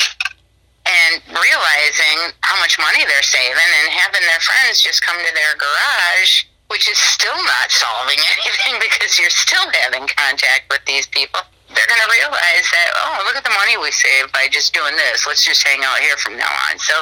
and 0.88 1.20
realizing 1.28 2.32
how 2.42 2.56
much 2.64 2.80
money 2.80 3.04
they're 3.04 3.28
saving, 3.28 3.70
and 3.84 3.92
having 3.92 4.24
their 4.24 4.40
friends 4.40 4.82
just 4.82 5.04
come 5.04 5.20
to 5.20 5.34
their 5.36 5.54
garage, 5.60 6.48
which 6.72 6.88
is 6.88 6.98
still 6.98 7.38
not 7.44 7.70
solving 7.70 8.20
anything 8.40 8.80
because 8.80 9.20
you're 9.20 9.34
still 9.34 9.68
having 9.84 10.08
contact 10.08 10.72
with 10.72 10.82
these 10.88 11.06
people. 11.08 11.44
They're 11.74 11.90
going 11.90 12.02
to 12.06 12.12
realize 12.14 12.66
that, 12.70 12.90
oh, 12.96 13.26
look 13.26 13.36
at 13.36 13.44
the 13.44 13.54
money 13.54 13.78
we 13.82 13.90
saved 13.92 14.32
by 14.32 14.48
just 14.50 14.74
doing 14.74 14.94
this. 14.96 15.26
Let's 15.26 15.44
just 15.44 15.66
hang 15.66 15.82
out 15.84 16.00
here 16.00 16.18
from 16.18 16.38
now 16.38 16.50
on. 16.70 16.78
So 16.80 17.02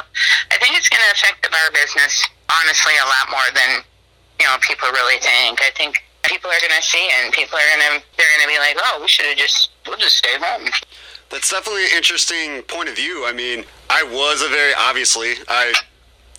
I 0.50 0.56
think 0.58 0.76
it's 0.76 0.88
going 0.88 1.04
to 1.04 1.12
affect 1.12 1.44
the 1.44 1.50
bar 1.52 1.68
business, 1.72 2.24
honestly, 2.48 2.96
a 2.96 3.06
lot 3.06 3.28
more 3.30 3.48
than 3.54 3.84
you 4.40 4.46
know 4.46 4.56
people 4.64 4.88
really 4.90 5.20
think. 5.20 5.60
I 5.60 5.70
think 5.76 6.02
people 6.24 6.50
are 6.50 6.60
going 6.60 6.74
to 6.74 6.82
see 6.82 7.04
and 7.20 7.32
people 7.32 7.58
are 7.58 7.68
going 7.68 8.00
to 8.00 8.06
they're 8.16 8.32
going 8.32 8.48
to 8.48 8.52
be 8.52 8.58
like, 8.58 8.76
oh, 8.80 8.98
we 9.00 9.08
should 9.08 9.26
have 9.26 9.36
just 9.36 9.70
we'll 9.86 9.98
just 9.98 10.16
stay 10.16 10.34
home. 10.40 10.68
That's 11.30 11.50
definitely 11.50 11.84
an 11.84 11.96
interesting 11.96 12.62
point 12.62 12.88
of 12.88 12.96
view. 12.96 13.24
I 13.26 13.32
mean, 13.32 13.64
I 13.88 14.02
was 14.02 14.42
a 14.42 14.48
very 14.48 14.74
obviously 14.74 15.34
I 15.48 15.72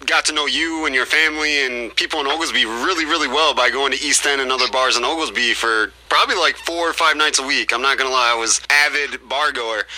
got 0.06 0.26
to 0.26 0.34
know 0.34 0.46
you 0.46 0.86
and 0.86 0.94
your 0.96 1.06
family 1.06 1.66
and 1.66 1.96
people 1.96 2.20
in 2.20 2.28
Oglesby 2.28 2.66
really, 2.66 3.06
really 3.06 3.28
well 3.28 3.54
by 3.54 3.70
going 3.70 3.92
to 3.92 4.02
East 4.06 4.26
End 4.26 4.42
and 4.42 4.52
other 4.52 4.68
bars 4.72 4.98
in 4.98 5.04
Oglesby 5.04 5.54
for 5.54 5.92
probably 6.10 6.36
like 6.36 6.56
four 6.58 6.90
or 6.90 6.94
five 6.94 7.16
nights 7.18 7.40
a 7.40 7.46
week. 7.46 7.74
I'm 7.74 7.82
not 7.82 7.98
gonna 7.98 8.10
lie, 8.10 8.32
I 8.36 8.40
was 8.40 8.62
avid 8.70 9.28
bar 9.30 9.52
goer. 9.52 9.84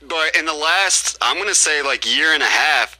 But 0.00 0.36
in 0.36 0.46
the 0.46 0.54
last, 0.54 1.18
I'm 1.20 1.36
gonna 1.36 1.54
say 1.54 1.82
like 1.82 2.06
year 2.08 2.32
and 2.32 2.42
a 2.42 2.46
half, 2.46 2.98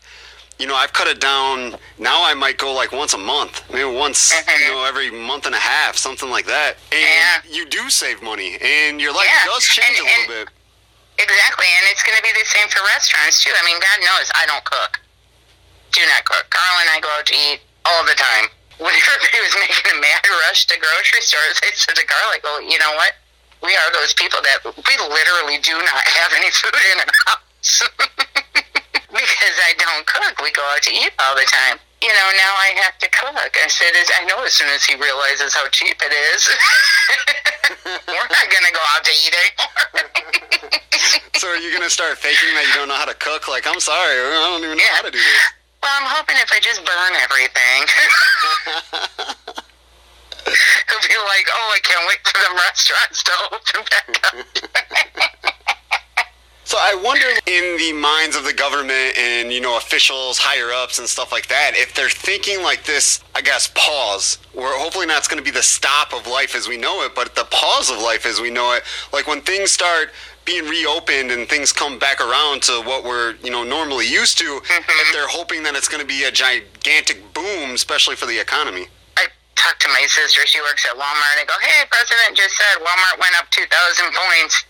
you 0.59 0.67
know, 0.67 0.75
I've 0.75 0.93
cut 0.93 1.07
it 1.09 1.21
down. 1.23 1.77
Now 1.99 2.23
I 2.23 2.35
might 2.35 2.59
go 2.59 2.75
like 2.75 2.93
once 2.93 3.15
a 3.15 3.19
month, 3.19 3.63
maybe 3.73 3.89
once, 3.89 4.35
you 4.61 4.69
know, 4.75 4.85
every 4.85 5.11
month 5.11 5.47
and 5.47 5.55
a 5.55 5.59
half, 5.59 5.97
something 5.97 6.29
like 6.29 6.45
that. 6.47 6.75
And 6.93 7.01
Yeah. 7.49 7.57
you 7.57 7.65
do 7.67 7.89
save 7.89 8.21
money, 8.23 8.59
and 8.61 9.01
your 9.01 9.15
life 9.15 9.25
Yeah, 9.27 9.45
does 9.51 9.65
change 9.65 9.99
and- 9.99 10.07
a 10.07 10.11
little 10.11 10.45
bit. 10.45 10.49
Exactly, 11.21 11.67
and 11.79 11.87
it's 11.91 12.03
going 12.05 12.17
to 12.17 12.23
be 12.23 12.31
the 12.39 12.45
same 12.47 12.69
for 12.69 12.79
restaurants 12.95 13.43
too. 13.43 13.51
I 13.59 13.65
mean, 13.65 13.79
God 13.81 13.99
knows 14.07 14.31
I 14.37 14.47
don't 14.47 14.65
cook. 14.65 15.01
Do 15.99 16.07
not 16.07 16.23
cook. 16.31 16.47
Carl 16.55 16.79
and 16.79 16.91
I 16.95 17.03
go 17.03 17.11
out 17.19 17.27
to 17.27 17.35
eat 17.35 17.59
all 17.83 18.07
the 18.07 18.15
time. 18.15 18.47
When 18.79 18.95
everybody 18.95 19.43
was 19.43 19.59
making 19.59 19.91
a 19.91 19.99
mad 19.99 20.23
rush 20.47 20.71
to 20.71 20.79
grocery 20.79 21.19
stores, 21.27 21.59
I 21.67 21.75
said 21.75 21.99
to 21.99 22.07
Carl, 22.07 22.31
I 22.31 22.39
go, 22.39 22.63
you 22.63 22.79
know 22.79 22.95
what? 22.95 23.11
We 23.59 23.75
are 23.75 23.91
those 23.91 24.15
people 24.15 24.39
that 24.47 24.63
we 24.63 24.95
literally 25.03 25.59
do 25.59 25.75
not 25.75 25.99
have 26.23 26.31
any 26.39 26.47
food 26.55 26.79
in 26.95 27.03
our 27.03 27.11
house 27.27 27.83
because 29.11 29.57
I 29.67 29.75
don't 29.75 30.07
cook. 30.07 30.39
We 30.39 30.55
go 30.55 30.63
out 30.71 30.79
to 30.87 30.95
eat 30.95 31.11
all 31.19 31.35
the 31.35 31.43
time. 31.51 31.83
You 31.99 32.15
know, 32.15 32.29
now 32.39 32.55
I 32.55 32.79
have 32.87 32.95
to 33.03 33.11
cook. 33.11 33.35
I 33.35 33.67
said, 33.67 33.91
as 33.99 34.15
I 34.15 34.31
know 34.31 34.47
as 34.47 34.55
soon 34.55 34.71
as 34.71 34.87
he 34.87 34.95
realizes 34.95 35.59
how 35.59 35.67
cheap 35.75 35.99
it 35.99 36.15
is, 36.31 36.47
we're 38.07 38.31
not 38.31 38.47
going 38.47 38.67
to 38.71 38.75
go 38.79 38.85
out 38.95 39.03
to 39.03 39.11
eat 39.27 39.35
anymore. 39.35 40.07
So 41.35 41.51
are 41.51 41.57
you 41.59 41.71
gonna 41.75 41.91
start 41.91 42.19
faking 42.19 42.55
that 42.55 42.67
you 42.67 42.75
don't 42.75 42.89
know 42.89 42.99
how 42.99 43.07
to 43.07 43.15
cook? 43.15 43.47
Like, 43.47 43.67
I'm 43.67 43.79
sorry, 43.79 44.19
I 44.19 44.47
don't 44.55 44.63
even 44.63 44.79
know 44.79 44.83
Yeah. 44.83 44.97
how 44.99 45.03
to 45.03 45.11
do 45.11 45.19
this. 45.19 45.43
Well, 45.83 45.93
I'm 45.95 46.07
hoping 46.07 46.37
if 46.39 46.51
I 46.53 46.59
just 46.61 46.85
burn 46.85 47.13
everything, 47.23 47.87
he'll 50.45 51.05
be 51.07 51.17
like, 51.17 51.47
"Oh, 51.53 51.69
I 51.75 51.81
can't 51.83 52.07
wait 52.09 52.19
for 52.27 52.39
them 52.43 52.57
restaurants 52.57 53.23
to 53.25 53.33
open 53.53 53.85
back 53.91 54.11
up." 54.35 54.47
So 56.69 56.77
I 56.79 56.95
wonder, 57.03 57.25
in 57.47 57.79
the 57.79 57.95
minds 57.95 58.37
of 58.37 58.45
the 58.45 58.53
government 58.53 59.17
and 59.19 59.51
you 59.51 59.59
know 59.61 59.79
officials, 59.79 60.37
higher 60.37 60.71
ups, 60.71 60.99
and 60.99 61.09
stuff 61.09 61.33
like 61.33 61.47
that, 61.49 61.73
if 61.75 61.95
they're 61.95 62.11
thinking 62.11 62.63
like 62.63 62.85
this, 62.85 63.25
I 63.35 63.41
guess 63.41 63.71
pause, 63.75 64.37
or 64.55 64.67
hopefully 64.73 65.07
not 65.07 65.27
going 65.31 65.39
to 65.39 65.45
be 65.45 65.51
the 65.51 65.63
stop 65.63 66.13
of 66.13 66.27
life 66.27 66.55
as 66.55 66.69
we 66.69 66.77
know 66.77 67.05
it, 67.05 67.15
but 67.15 67.35
the 67.35 67.47
pause 67.51 67.89
of 67.91 67.99
life 67.99 68.27
as 68.27 68.41
we 68.41 68.51
know 68.51 68.75
it. 68.75 68.83
Like 69.15 69.27
when 69.27 69.41
things 69.41 69.71
start 69.71 70.11
being 70.49 70.65
reopened 70.65 71.29
and 71.29 71.45
things 71.45 71.77
come 71.77 72.01
back 72.01 72.25
around 72.25 72.65
to 72.65 72.81
what 72.89 73.05
we're 73.05 73.37
you 73.45 73.53
know 73.53 73.61
normally 73.61 74.09
used 74.09 74.41
to, 74.41 74.49
mm-hmm. 74.49 75.01
if 75.05 75.09
they're 75.13 75.29
hoping 75.29 75.61
that 75.61 75.77
it's 75.77 75.93
going 75.93 76.01
to 76.01 76.09
be 76.09 76.25
a 76.25 76.33
gigantic 76.33 77.21
boom, 77.37 77.77
especially 77.77 78.17
for 78.17 78.25
the 78.25 78.41
economy. 78.41 78.89
I 79.21 79.29
talked 79.61 79.85
to 79.85 79.93
my 79.93 80.09
sister; 80.09 80.41
she 80.49 80.57
works 80.65 80.89
at 80.89 80.97
Walmart. 80.97 81.37
And 81.37 81.45
I 81.45 81.47
go, 81.47 81.53
"Hey, 81.61 81.85
President 81.93 82.33
just 82.33 82.57
said 82.57 82.81
Walmart 82.81 83.21
went 83.21 83.37
up 83.37 83.45
two 83.53 83.69
thousand 83.69 84.09
points." 84.17 84.65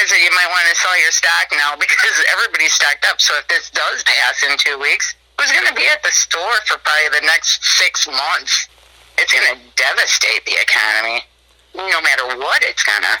I 0.00 0.08
said, 0.08 0.24
"You 0.24 0.32
might 0.32 0.48
want 0.48 0.64
to 0.72 0.76
sell 0.80 0.96
your 0.96 1.12
stock 1.12 1.46
now 1.52 1.76
because 1.84 2.16
everybody's 2.32 2.72
stocked 2.72 3.04
up. 3.12 3.20
So 3.20 3.36
if 3.36 3.44
this 3.52 3.68
does 3.68 4.00
pass 4.08 4.40
in 4.48 4.56
two 4.56 4.80
weeks, 4.80 5.12
who's 5.36 5.52
going 5.52 5.68
to 5.68 5.76
be 5.76 5.84
at 5.92 6.00
the 6.00 6.14
store 6.16 6.56
for 6.64 6.80
probably 6.80 7.20
the 7.20 7.28
next 7.28 7.60
six 7.76 8.08
months? 8.08 8.72
It's 9.20 9.28
going 9.28 9.44
to 9.44 9.60
devastate 9.76 10.48
the 10.48 10.56
economy." 10.56 11.28
no 11.74 12.00
matter 12.02 12.26
what 12.36 12.62
it's 12.62 12.84
gonna. 12.84 13.16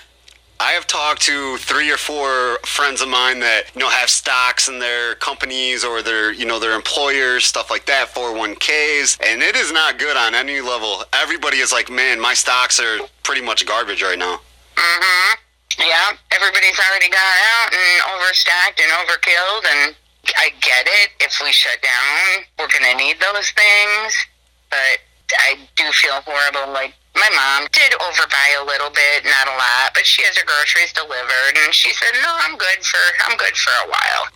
I 0.60 0.72
have 0.72 0.86
talked 0.86 1.22
to 1.22 1.56
three 1.58 1.90
or 1.90 1.96
four 1.96 2.58
friends 2.64 3.00
of 3.00 3.08
mine 3.08 3.40
that 3.40 3.64
you 3.74 3.80
know 3.80 3.88
have 3.88 4.08
stocks 4.08 4.68
in 4.68 4.78
their 4.78 5.16
companies 5.16 5.84
or 5.84 6.02
their 6.02 6.32
you 6.32 6.46
know 6.46 6.58
their 6.58 6.72
employers, 6.74 7.44
stuff 7.44 7.70
like 7.70 7.84
that, 7.86 8.14
401ks, 8.14 9.18
and 9.26 9.42
it 9.42 9.56
is 9.56 9.72
not 9.72 9.98
good 9.98 10.16
on 10.16 10.34
any 10.34 10.60
level. 10.60 11.04
Everybody 11.12 11.58
is 11.58 11.72
like, 11.72 11.90
man, 11.90 12.20
my 12.20 12.34
stocks 12.34 12.78
are 12.78 12.98
pretty 13.24 13.42
much 13.42 13.66
garbage 13.66 14.02
right 14.02 14.18
now. 14.18 14.40
Mhm. 14.76 15.36
Yeah, 15.78 16.12
everybody's 16.30 16.78
already 16.78 17.08
got 17.08 17.36
out 17.56 17.72
and 17.74 18.02
overstacked 18.14 18.78
and 18.80 18.92
overkilled, 19.02 19.64
and 19.66 19.96
I 20.36 20.50
get 20.60 20.86
it. 20.86 21.10
If 21.20 21.40
we 21.42 21.50
shut 21.50 21.80
down, 21.82 22.44
we're 22.58 22.68
gonna 22.68 22.94
need 22.94 23.18
those 23.20 23.50
things, 23.50 24.14
but 24.70 25.00
I 25.40 25.58
do 25.76 25.90
feel 25.92 26.20
horrible. 26.20 26.72
Like 26.72 26.94
my 27.14 27.28
mom 27.36 27.68
did 27.72 27.92
overbuy 27.92 28.62
a 28.62 28.64
little 28.64 28.90
bit, 28.90 29.24
not 29.24 29.48
a 29.48 29.56
lot, 29.56 29.92
but 29.94 30.06
she 30.06 30.22
has 30.24 30.36
her 30.36 30.46
groceries 30.46 30.92
delivered, 30.92 31.54
and 31.64 31.74
she 31.74 31.92
said, 31.92 32.12
"No, 32.22 32.32
I'm 32.40 32.56
good 32.56 32.80
for 32.84 33.02
I'm 33.26 33.36
good 33.36 33.56
for 33.56 33.72
a 33.84 33.88
while." 33.88 34.28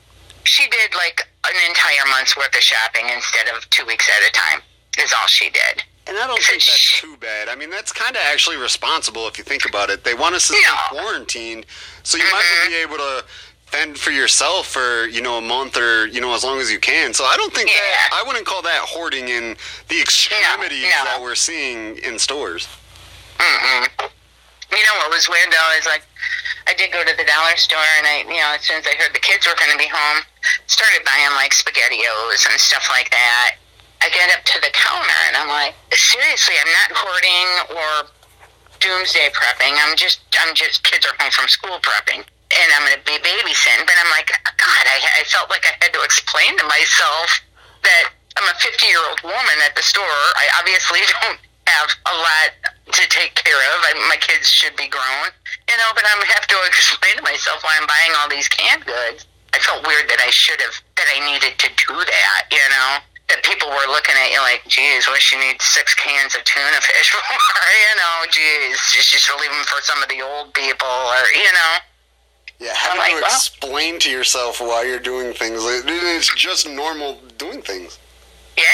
She 0.45 0.68
did 0.68 0.95
like 0.95 1.27
an 1.49 1.57
entire 1.68 2.07
month's 2.11 2.37
worth 2.37 2.55
of 2.55 2.62
shopping 2.62 3.09
instead 3.09 3.49
of 3.49 3.68
two 3.70 3.85
weeks 3.87 4.09
at 4.09 4.29
a 4.29 4.33
time. 4.33 4.62
Is 4.99 5.12
all 5.12 5.27
she 5.27 5.51
did. 5.51 5.85
And 6.07 6.16
I 6.16 6.27
don't 6.27 6.41
think 6.41 6.64
that's 6.64 7.01
too 7.01 7.16
bad. 7.16 7.49
I 7.49 7.57
mean, 7.57 7.68
that's 7.68 7.93
kind 7.93 8.14
of 8.14 8.22
actually 8.22 8.57
responsible 8.57 9.27
if 9.27 9.39
you 9.39 9.45
think 9.45 9.68
about 9.68 9.91
it. 9.91 10.05
They 10.05 10.14
want 10.14 10.37
us 10.37 10.47
to 10.49 10.55
stay 10.55 10.62
Yeah. 10.62 10.89
quarantined, 10.89 11.66
so 12.05 12.16
you 12.16 12.24
might 12.24 12.45
as 12.45 12.51
well 12.51 12.61
mm-hmm. 12.61 12.70
be 12.70 12.77
able 12.77 12.97
to 12.97 13.24
fend 13.67 13.99
for 13.99 14.11
yourself 14.11 14.67
for 14.67 15.07
you 15.09 15.21
know 15.21 15.39
a 15.39 15.41
month 15.41 15.77
or 15.77 16.07
you 16.07 16.21
know 16.21 16.35
as 16.35 16.45
long 16.45 16.59
as 16.61 16.71
you 16.71 16.79
can. 16.79 17.12
So 17.12 17.25
I 17.25 17.37
don't 17.37 17.53
think 17.53 17.69
that 17.69 18.11
I 18.12 18.23
wouldn't 18.27 18.47
call 18.47 18.62
that 18.62 18.83
hoarding 18.83 19.29
in 19.29 19.57
the 19.89 20.01
extremities 20.01 20.83
no. 20.83 21.05
that 21.05 21.19
we're 21.21 21.35
seeing 21.35 21.99
in 21.99 22.19
stores. 22.19 22.69
Mm-mm. 23.39 23.89
You 24.71 24.83
know 24.83 24.97
what 25.05 25.11
was 25.11 25.29
weird 25.29 25.53
though 25.53 25.79
is 25.79 25.87
like 25.87 26.03
I 26.67 26.75
did 26.75 26.91
go 26.91 27.05
to 27.05 27.14
the 27.14 27.25
dollar 27.25 27.55
store 27.57 27.91
and 27.99 28.07
I, 28.07 28.27
you 28.27 28.43
know, 28.43 28.51
as 28.59 28.62
soon 28.67 28.79
as 28.83 28.87
I 28.87 28.99
heard 28.99 29.14
the 29.14 29.23
kids 29.23 29.47
were 29.47 29.55
going 29.55 29.71
to 29.71 29.79
be 29.79 29.87
home, 29.87 30.27
started 30.67 31.07
buying 31.07 31.31
like 31.39 31.55
SpaghettiOs 31.55 32.43
and 32.51 32.59
stuff 32.59 32.91
like 32.91 33.11
that. 33.11 33.57
I 34.03 34.11
get 34.11 34.35
up 34.35 34.45
to 34.45 34.59
the 34.61 34.71
counter 34.75 35.21
and 35.31 35.37
I'm 35.39 35.49
like, 35.49 35.75
seriously, 35.95 36.55
I'm 36.59 36.73
not 36.75 36.91
hoarding 36.99 37.49
or 37.79 37.91
doomsday 38.83 39.31
prepping. 39.31 39.79
I'm 39.79 39.97
just, 39.97 40.21
I'm 40.43 40.55
just 40.55 40.83
kids 40.83 41.07
are 41.07 41.14
home 41.23 41.31
from 41.31 41.49
school 41.49 41.79
prepping. 41.79 42.27
And 42.47 42.68
I'm 42.78 42.86
going 42.86 42.94
to 42.94 43.03
be 43.03 43.18
babysitting, 43.18 43.82
but 43.90 43.97
I'm 43.99 44.11
like, 44.14 44.30
God, 44.30 44.84
I, 44.86 45.03
I 45.18 45.22
felt 45.26 45.51
like 45.51 45.66
I 45.66 45.74
had 45.82 45.90
to 45.90 46.03
explain 46.07 46.55
to 46.59 46.64
myself 46.70 47.42
that 47.82 48.14
I'm 48.38 48.47
a 48.47 48.55
50 48.59 48.86
year 48.86 49.03
old 49.03 49.20
woman 49.26 49.59
at 49.66 49.74
the 49.74 49.82
store. 49.82 50.22
I 50.38 50.47
obviously 50.62 51.03
don't 51.20 51.40
have 51.66 51.90
a 52.07 52.14
lot 52.14 52.51
to 52.94 53.03
take 53.11 53.34
care 53.34 53.59
of. 53.74 53.76
I, 53.82 53.92
my 54.09 54.18
kids 54.20 54.47
should 54.47 54.76
be 54.76 54.86
grown, 54.86 55.28
you 55.66 55.76
know, 55.76 55.90
but 55.94 56.07
I'm 56.07 56.22
have 56.22 56.47
to 56.47 56.59
explain 56.66 57.18
to 57.18 57.24
myself 57.26 57.62
why 57.66 57.74
I'm 57.80 57.86
buying 57.86 58.12
all 58.22 58.28
these 58.30 58.49
canned 58.49 58.86
goods. 58.86 59.26
I 59.55 59.59
felt 59.59 59.86
weird 59.86 60.07
that 60.11 60.20
I 60.20 60.30
should 60.30 60.61
have, 60.61 60.76
that 61.01 61.09
I 61.11 61.18
needed 61.24 61.59
to 61.59 61.68
do 61.74 61.94
that, 61.97 62.42
you 62.53 62.66
know? 62.70 63.01
That 63.32 63.42
people 63.42 63.66
were 63.66 63.90
looking 63.90 64.14
at 64.14 64.30
you 64.30 64.38
like, 64.38 64.62
geez, 64.70 65.09
what 65.11 65.18
she 65.18 65.34
needs 65.34 65.64
six 65.64 65.97
cans 65.99 66.36
of 66.36 66.44
tuna 66.44 66.78
fish 66.78 67.11
for, 67.16 67.18
you 67.18 67.94
know, 67.99 68.14
geez, 68.30 68.78
she's 68.92 69.11
just 69.11 69.26
leave 69.40 69.51
them 69.51 69.66
for 69.66 69.82
some 69.82 69.99
of 70.03 70.09
the 70.09 70.22
old 70.22 70.55
people, 70.55 70.86
or, 70.86 71.24
you 71.34 71.51
know? 71.51 71.72
Yeah, 72.59 72.72
having 72.74 72.98
like, 72.98 73.11
to 73.11 73.14
well- 73.16 73.24
explain 73.26 73.98
to 74.00 74.11
yourself 74.11 74.61
why 74.61 74.84
you're 74.84 74.98
doing 74.98 75.34
things. 75.34 75.61
It's 75.62 76.34
just 76.34 76.68
normal 76.68 77.18
doing 77.38 77.62
things. 77.62 77.98
Yeah, 78.57 78.64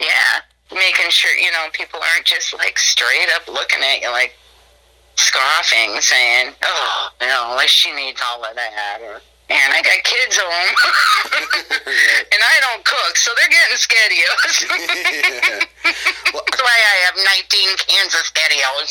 yeah. 0.00 0.40
Making 0.72 1.10
sure, 1.10 1.34
you 1.36 1.50
know, 1.50 1.66
people 1.72 1.98
aren't 2.12 2.26
just 2.26 2.54
like 2.54 2.78
straight 2.78 3.28
up 3.34 3.48
looking 3.48 3.80
at 3.82 4.02
you 4.02 4.10
like 4.10 4.36
scoffing, 5.16 6.00
saying, 6.00 6.52
oh, 6.64 7.08
you 7.20 7.26
know, 7.26 7.54
like 7.56 7.68
she 7.68 7.92
needs 7.94 8.20
all 8.24 8.44
of 8.44 8.54
that. 8.54 8.98
Or, 9.02 9.20
man, 9.50 9.70
I 9.74 9.82
got 9.82 9.98
kids 10.06 10.38
home. 10.38 10.74
and 12.32 12.40
I 12.40 12.56
don't 12.62 12.84
cook, 12.86 13.18
so 13.18 13.32
they're 13.34 13.50
getting 13.50 13.76
yeah. 14.14 15.60
Well, 16.32 16.42
That's 16.46 16.62
why 16.62 16.70
I 16.70 16.96
have 17.10 17.16
19 17.18 17.76
cans 17.76 18.14
of 18.14 18.22
SpaghettiOs. 18.30 18.90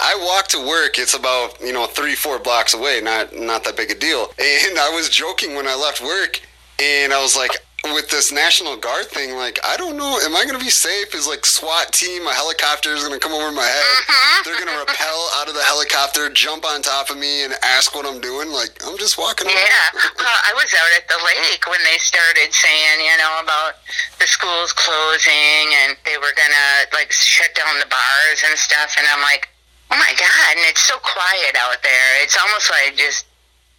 I 0.00 0.14
walk 0.20 0.48
to 0.48 0.58
work. 0.66 0.98
It's 0.98 1.14
about 1.14 1.58
you 1.60 1.72
know 1.72 1.86
three, 1.86 2.14
four 2.14 2.38
blocks 2.38 2.74
away. 2.74 3.00
Not 3.02 3.34
not 3.34 3.64
that 3.64 3.76
big 3.76 3.90
a 3.90 3.94
deal. 3.94 4.32
And 4.38 4.78
I 4.78 4.90
was 4.94 5.08
joking 5.08 5.54
when 5.54 5.66
I 5.66 5.74
left 5.74 6.02
work, 6.02 6.40
and 6.78 7.12
I 7.12 7.22
was 7.22 7.36
like, 7.36 7.52
with 7.84 8.10
this 8.10 8.32
National 8.32 8.76
Guard 8.76 9.06
thing, 9.06 9.38
like 9.38 9.58
I 9.62 9.76
don't 9.76 9.96
know, 9.96 10.18
am 10.26 10.34
I 10.34 10.44
gonna 10.44 10.58
be 10.58 10.70
safe? 10.70 11.14
Is 11.14 11.30
like 11.30 11.46
SWAT 11.46 11.92
team, 11.94 12.26
a 12.26 12.34
helicopter 12.34 12.90
is 12.90 13.06
gonna 13.06 13.22
come 13.22 13.32
over 13.32 13.54
my 13.54 13.62
head. 13.62 13.86
Uh-huh. 14.02 14.42
They're 14.42 14.58
gonna 14.58 14.82
rappel 14.82 15.22
out 15.38 15.46
of 15.46 15.54
the 15.54 15.62
helicopter, 15.62 16.26
jump 16.34 16.66
on 16.66 16.82
top 16.82 17.10
of 17.10 17.16
me, 17.16 17.46
and 17.46 17.54
ask 17.62 17.94
what 17.94 18.02
I'm 18.02 18.18
doing. 18.18 18.50
Like 18.50 18.74
I'm 18.82 18.98
just 18.98 19.14
walking. 19.14 19.46
Yeah, 19.46 19.94
well, 20.18 20.38
I 20.50 20.58
was 20.58 20.74
out 20.74 20.90
at 20.98 21.06
the 21.06 21.22
lake 21.22 21.62
when 21.70 21.78
they 21.86 22.02
started 22.02 22.50
saying, 22.50 22.98
you 22.98 23.14
know, 23.22 23.46
about 23.46 23.78
the 24.18 24.26
schools 24.26 24.74
closing 24.74 25.70
and 25.86 25.94
they 26.02 26.18
were 26.18 26.34
gonna 26.34 26.90
like 26.90 27.14
shut 27.14 27.54
down 27.54 27.78
the 27.78 27.86
bars 27.86 28.42
and 28.42 28.58
stuff, 28.58 28.98
and 28.98 29.06
I'm 29.06 29.22
like, 29.22 29.46
oh 29.94 29.98
my 30.02 30.12
god! 30.18 30.50
And 30.58 30.66
it's 30.66 30.82
so 30.82 30.98
quiet 30.98 31.54
out 31.54 31.78
there. 31.86 32.10
It's 32.26 32.34
almost 32.34 32.74
like 32.74 32.98
just 32.98 33.27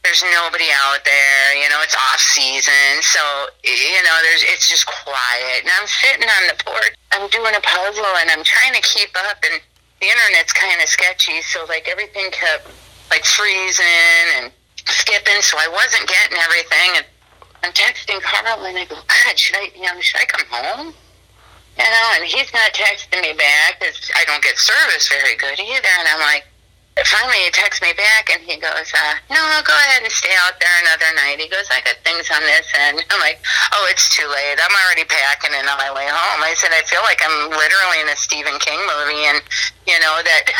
there's 0.03 0.23
nobody 0.23 0.67
out 0.87 1.03
there. 1.03 1.45
You 1.59 1.67
know, 1.69 1.81
it's 1.83 1.95
off 1.95 2.19
season, 2.19 3.03
so 3.03 3.21
you 3.63 4.01
know, 4.03 4.17
there's 4.23 4.43
it's 4.47 4.69
just 4.69 4.87
quiet. 4.87 5.63
And 5.63 5.71
I'm 5.75 5.87
sitting 5.87 6.27
on 6.27 6.43
the 6.47 6.57
porch. 6.63 6.95
I'm 7.11 7.27
doing 7.29 7.55
a 7.55 7.61
puzzle 7.61 8.13
and 8.21 8.31
I'm 8.31 8.43
trying 8.43 8.73
to 8.73 8.81
keep 8.81 9.11
up, 9.29 9.37
and 9.43 9.59
the 9.99 10.07
internet's 10.07 10.53
kind 10.53 10.81
of 10.81 10.87
sketchy, 10.87 11.41
so 11.41 11.65
like 11.67 11.87
everything 11.87 12.31
kept 12.31 12.67
like 13.09 13.25
freezing 13.25 14.27
and 14.39 14.51
skipping, 14.87 15.41
so 15.41 15.57
I 15.59 15.67
wasn't 15.67 16.07
getting 16.07 16.37
everything. 16.37 16.89
And 16.97 17.05
I'm 17.63 17.73
texting 17.73 18.21
Carl, 18.21 18.63
and 18.65 18.77
I 18.77 18.85
go, 18.85 18.95
God, 18.95 19.35
should 19.37 19.57
I, 19.57 19.71
you 19.75 19.83
know, 19.83 19.99
should 19.99 20.21
I 20.21 20.25
come 20.25 20.47
home? 20.49 20.93
You 21.77 21.83
know, 21.83 22.07
and 22.15 22.25
he's 22.25 22.51
not 22.53 22.71
texting 22.73 23.21
me 23.21 23.33
back 23.33 23.79
because 23.79 24.11
I 24.15 24.25
don't 24.25 24.43
get 24.43 24.57
service 24.57 25.07
very 25.09 25.35
good 25.35 25.59
either. 25.59 25.93
And 25.99 26.07
I'm 26.07 26.19
like, 26.19 26.45
finally 27.05 27.37
he 27.45 27.51
texts 27.51 27.81
me 27.81 27.93
back, 27.93 28.29
and 28.31 28.41
he 28.43 28.57
goes, 28.57 28.89
uh, 28.93 29.15
No, 29.29 29.39
go 29.65 29.73
ahead 29.73 30.03
and 30.03 30.11
stay 30.11 30.33
out 30.45 30.59
there 30.59 30.75
another 30.83 31.09
night. 31.15 31.39
He 31.39 31.47
goes, 31.47 31.67
I 31.69 31.81
got 31.81 31.97
things 32.03 32.29
on 32.31 32.41
this 32.41 32.67
end. 32.75 33.03
I'm 33.11 33.19
like, 33.19 33.39
Oh, 33.73 33.87
it's 33.89 34.09
too 34.13 34.27
late. 34.27 34.57
I'm 34.59 34.75
already 34.85 35.05
packing 35.05 35.53
and 35.55 35.67
on 35.67 35.77
my 35.77 35.91
way 35.93 36.07
home. 36.09 36.41
I 36.43 36.53
said, 36.55 36.71
I 36.73 36.81
feel 36.85 37.01
like 37.03 37.21
I'm 37.23 37.49
literally 37.49 37.99
in 38.01 38.09
a 38.09 38.17
Stephen 38.17 38.57
King 38.59 38.79
movie, 38.83 39.23
and 39.29 39.41
you 39.87 39.97
know 39.99 40.21
that. 40.23 40.43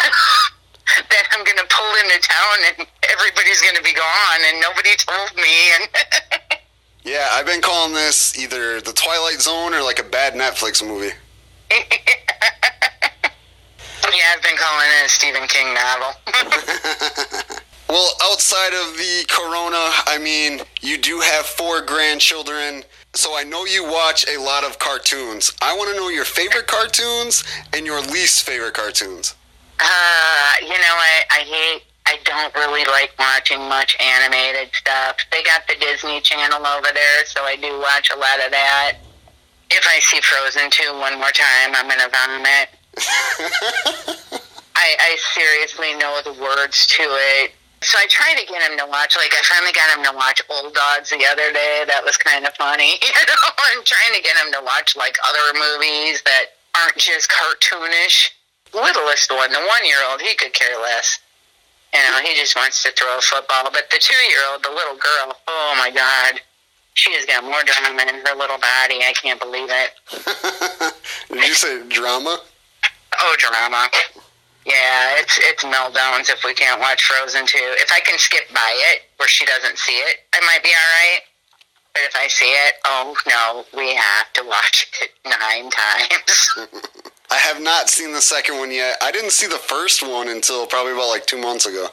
that 0.98 1.30
I'm 1.32 1.46
gonna 1.46 1.70
pull 1.70 1.94
into 2.02 2.18
town 2.18 2.58
and 2.66 2.88
everybody's 3.14 3.62
gonna 3.62 3.84
be 3.86 3.94
gone 3.94 4.42
and 4.50 4.60
nobody 4.60 4.90
told 4.98 5.36
me 5.36 5.54
and 5.78 5.86
Yeah, 7.04 7.30
I've 7.32 7.46
been 7.46 7.62
calling 7.62 7.94
this 7.94 8.38
either 8.38 8.82
the 8.82 8.92
Twilight 8.92 9.40
Zone 9.40 9.74
or 9.74 9.82
like 9.82 10.00
a 10.00 10.04
bad 10.04 10.34
Netflix 10.34 10.86
movie. 10.86 11.14
yeah, 11.72 11.78
I've 14.36 14.44
been 14.44 14.58
calling 14.58 14.88
it 14.99 14.99
a 14.99 14.99
Stephen 15.10 15.48
King 15.48 15.74
novel. 15.74 16.14
Well, 17.90 18.12
outside 18.22 18.74
of 18.86 18.96
the 18.98 19.26
corona, 19.28 19.90
I 20.06 20.20
mean, 20.22 20.62
you 20.80 20.96
do 21.00 21.20
have 21.22 21.48
four 21.48 21.82
grandchildren, 21.82 22.84
so 23.16 23.36
I 23.36 23.44
know 23.44 23.66
you 23.66 23.84
watch 23.84 24.28
a 24.30 24.38
lot 24.40 24.64
of 24.64 24.78
cartoons. 24.78 25.52
I 25.60 25.76
want 25.76 25.90
to 25.90 25.96
know 25.96 26.10
your 26.10 26.24
favorite 26.24 26.68
cartoons 26.68 27.44
and 27.74 27.88
your 27.88 28.00
least 28.02 28.44
favorite 28.44 28.76
cartoons. 28.76 29.34
uh, 29.80 30.54
you 30.62 30.70
know, 30.70 30.96
I, 31.02 31.24
I 31.32 31.40
hate. 31.40 31.84
I 32.06 32.18
don't 32.26 32.54
really 32.54 32.86
like 32.86 33.12
watching 33.18 33.60
much 33.68 33.98
animated 34.00 34.70
stuff. 34.76 35.18
They 35.32 35.42
got 35.44 35.68
the 35.68 35.74
Disney 35.80 36.22
Channel 36.22 36.66
over 36.66 36.88
there, 36.94 37.26
so 37.26 37.42
I 37.44 37.56
do 37.56 37.80
watch 37.80 38.12
a 38.16 38.20
lot 38.20 38.38
of 38.46 38.52
that. 38.52 38.98
If 39.72 39.86
I 39.88 40.00
see 40.00 40.22
Frozen 40.22 40.70
2 40.70 40.94
one 41.00 41.18
more 41.18 41.32
time, 41.32 41.74
I'm 41.74 41.88
gonna 41.88 42.10
vomit. 42.10 42.70
I, 44.80 44.96
I 44.96 45.12
seriously 45.36 45.92
know 46.00 46.24
the 46.24 46.40
words 46.40 46.88
to 46.96 47.04
it. 47.04 47.52
So 47.84 48.00
I 48.00 48.08
try 48.08 48.36
to 48.36 48.44
get 48.48 48.64
him 48.64 48.80
to 48.80 48.88
watch, 48.88 49.16
like, 49.16 49.32
I 49.32 49.44
finally 49.44 49.72
got 49.72 49.92
him 49.92 50.04
to 50.08 50.16
watch 50.16 50.42
Old 50.52 50.74
Dogs 50.76 51.12
the 51.12 51.24
other 51.28 51.52
day. 51.52 51.84
That 51.88 52.04
was 52.04 52.16
kind 52.16 52.48
of 52.48 52.56
funny. 52.56 53.00
You 53.04 53.24
know, 53.28 53.44
I'm 53.72 53.84
trying 53.84 54.16
to 54.16 54.24
get 54.24 54.36
him 54.40 54.52
to 54.56 54.62
watch, 54.64 54.96
like, 54.96 55.16
other 55.28 55.60
movies 55.60 56.24
that 56.24 56.60
aren't 56.76 56.98
just 56.98 57.32
cartoonish. 57.32 58.32
Littlest 58.74 59.32
one, 59.32 59.52
the 59.52 59.60
one 59.60 59.84
year 59.86 60.00
old, 60.12 60.22
he 60.22 60.36
could 60.36 60.54
care 60.54 60.80
less. 60.82 61.20
You 61.94 62.00
know, 62.00 62.20
he 62.22 62.36
just 62.36 62.56
wants 62.56 62.84
to 62.84 62.92
throw 62.92 63.18
a 63.18 63.22
football. 63.22 63.72
But 63.72 63.90
the 63.92 63.98
two 64.00 64.16
year 64.28 64.44
old, 64.52 64.64
the 64.64 64.70
little 64.70 64.96
girl, 64.96 65.36
oh 65.48 65.76
my 65.80 65.90
God. 65.92 66.40
She 66.94 67.12
has 67.14 67.26
got 67.26 67.44
more 67.44 67.64
drama 67.64 68.02
in 68.02 68.22
her 68.26 68.36
little 68.36 68.60
body. 68.60 69.00
I 69.02 69.14
can't 69.16 69.40
believe 69.40 69.70
it. 69.72 69.92
Did 71.32 71.48
you 71.48 71.54
say 71.54 71.88
drama? 71.88 72.40
Oh, 73.20 73.36
drama. 73.40 73.88
Yeah, 74.70 75.18
it's 75.18 75.40
it's 75.42 75.64
meltdowns 75.64 76.30
if 76.30 76.44
we 76.46 76.54
can't 76.54 76.80
watch 76.80 77.04
Frozen 77.04 77.48
2. 77.48 77.58
If 77.82 77.92
I 77.92 78.02
can 78.02 78.20
skip 78.20 78.48
by 78.54 78.74
it 78.94 79.02
where 79.18 79.28
she 79.28 79.46
doesn't 79.46 79.80
see 79.80 79.98
it, 79.98 80.18
I 80.36 80.40
might 80.46 80.62
be 80.62 80.70
all 80.70 80.92
right. 81.02 81.22
But 81.94 82.04
if 82.04 82.16
I 82.16 82.28
see 82.28 82.46
it, 82.46 82.76
oh 82.86 83.16
no, 83.26 83.66
we 83.76 83.96
have 83.96 84.32
to 84.34 84.44
watch 84.46 84.88
it 85.02 85.12
nine 85.26 85.72
times. 85.72 86.70
I 87.32 87.38
have 87.38 87.62
not 87.62 87.90
seen 87.90 88.14
the 88.14 88.22
second 88.22 88.58
one 88.60 88.72
yet. 88.72 88.98
I 89.02 89.12
didn't 89.12 89.32
see 89.32 89.48
the 89.48 89.58
first 89.58 90.02
one 90.02 90.30
until 90.30 90.66
probably 90.68 90.94
about 90.94 91.10
like 91.10 91.26
two 91.26 91.38
months 91.38 91.66
ago. 91.66 91.88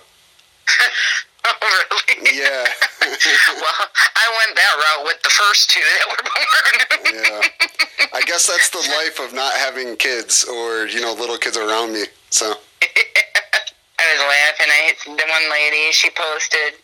oh, 1.45 1.55
really? 1.63 2.39
Yeah. 2.39 2.65
well, 3.01 3.81
I 4.17 4.27
went 4.37 4.57
that 4.57 4.75
route 4.77 5.05
with 5.05 5.23
the 5.23 5.31
first 5.31 5.71
two 5.71 5.81
that 5.81 6.07
were 6.09 6.25
born. 6.25 7.23
yeah. 7.25 8.09
I 8.13 8.23
guess 8.23 8.47
that's 8.47 8.71
the 8.71 8.79
life 8.97 9.21
of 9.21 9.35
not 9.35 9.55
having 9.55 9.97
kids 9.97 10.45
or, 10.45 10.87
you 10.87 11.01
know, 11.01 11.13
little 11.13 11.39
kids 11.39 11.57
around 11.57 11.93
me. 11.93 12.05
So. 12.31 12.55
I 13.99 14.05
was 14.13 14.21
laughing. 14.21 14.69
I 14.71 14.81
hit 14.93 14.99
the 15.05 15.27
one 15.27 15.51
lady 15.51 15.91
she 15.93 16.11
posted, 16.11 16.75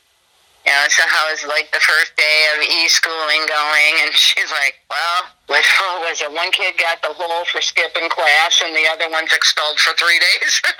you 0.64 0.72
know, 0.72 0.86
so 0.88 1.02
how 1.06 1.30
was 1.30 1.44
like 1.46 1.70
the 1.72 1.80
first 1.80 2.16
day 2.16 2.46
of 2.54 2.62
e-schooling 2.62 3.44
going, 3.46 3.94
and 4.06 4.12
she's 4.14 4.50
like, 4.50 4.80
well, 4.88 5.24
what 5.46 5.64
was 6.08 6.20
it? 6.20 6.32
One 6.32 6.50
kid 6.52 6.78
got 6.78 7.02
the 7.02 7.12
hole 7.12 7.44
for 7.44 7.60
skipping 7.60 8.08
class, 8.08 8.62
and 8.64 8.74
the 8.74 8.88
other 8.90 9.10
one's 9.10 9.32
expelled 9.32 9.78
for 9.78 9.94
three 9.96 10.18
days. 10.18 10.62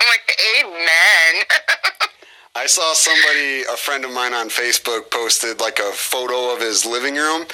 I'm 0.00 0.08
like, 0.08 0.38
amen. 0.60 1.44
I 2.56 2.64
saw 2.64 2.94
somebody, 2.94 3.68
a 3.68 3.76
friend 3.76 4.02
of 4.06 4.12
mine 4.16 4.32
on 4.32 4.48
Facebook, 4.48 5.10
posted 5.10 5.60
like 5.60 5.78
a 5.78 5.92
photo 5.92 6.54
of 6.54 6.58
his 6.58 6.86
living 6.86 7.16
room 7.16 7.44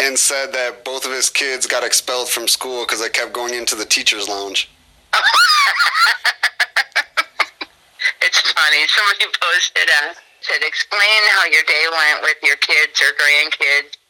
and 0.00 0.18
said 0.18 0.50
that 0.56 0.82
both 0.82 1.04
of 1.04 1.12
his 1.12 1.28
kids 1.28 1.66
got 1.66 1.84
expelled 1.84 2.30
from 2.30 2.48
school 2.48 2.88
because 2.88 3.02
they 3.04 3.10
kept 3.10 3.34
going 3.34 3.52
into 3.52 3.76
the 3.76 3.84
teacher's 3.84 4.30
lounge. 4.32 4.72
it's 8.24 8.40
funny. 8.40 8.80
Somebody 8.88 9.28
posted 9.28 9.92
uh, 9.92 10.16
said, 10.40 10.64
explain 10.64 11.20
how 11.36 11.44
your 11.52 11.62
day 11.68 11.84
went 11.92 12.24
with 12.24 12.40
your 12.40 12.56
kids 12.56 12.96
or 13.04 13.12
grandkids, 13.12 14.00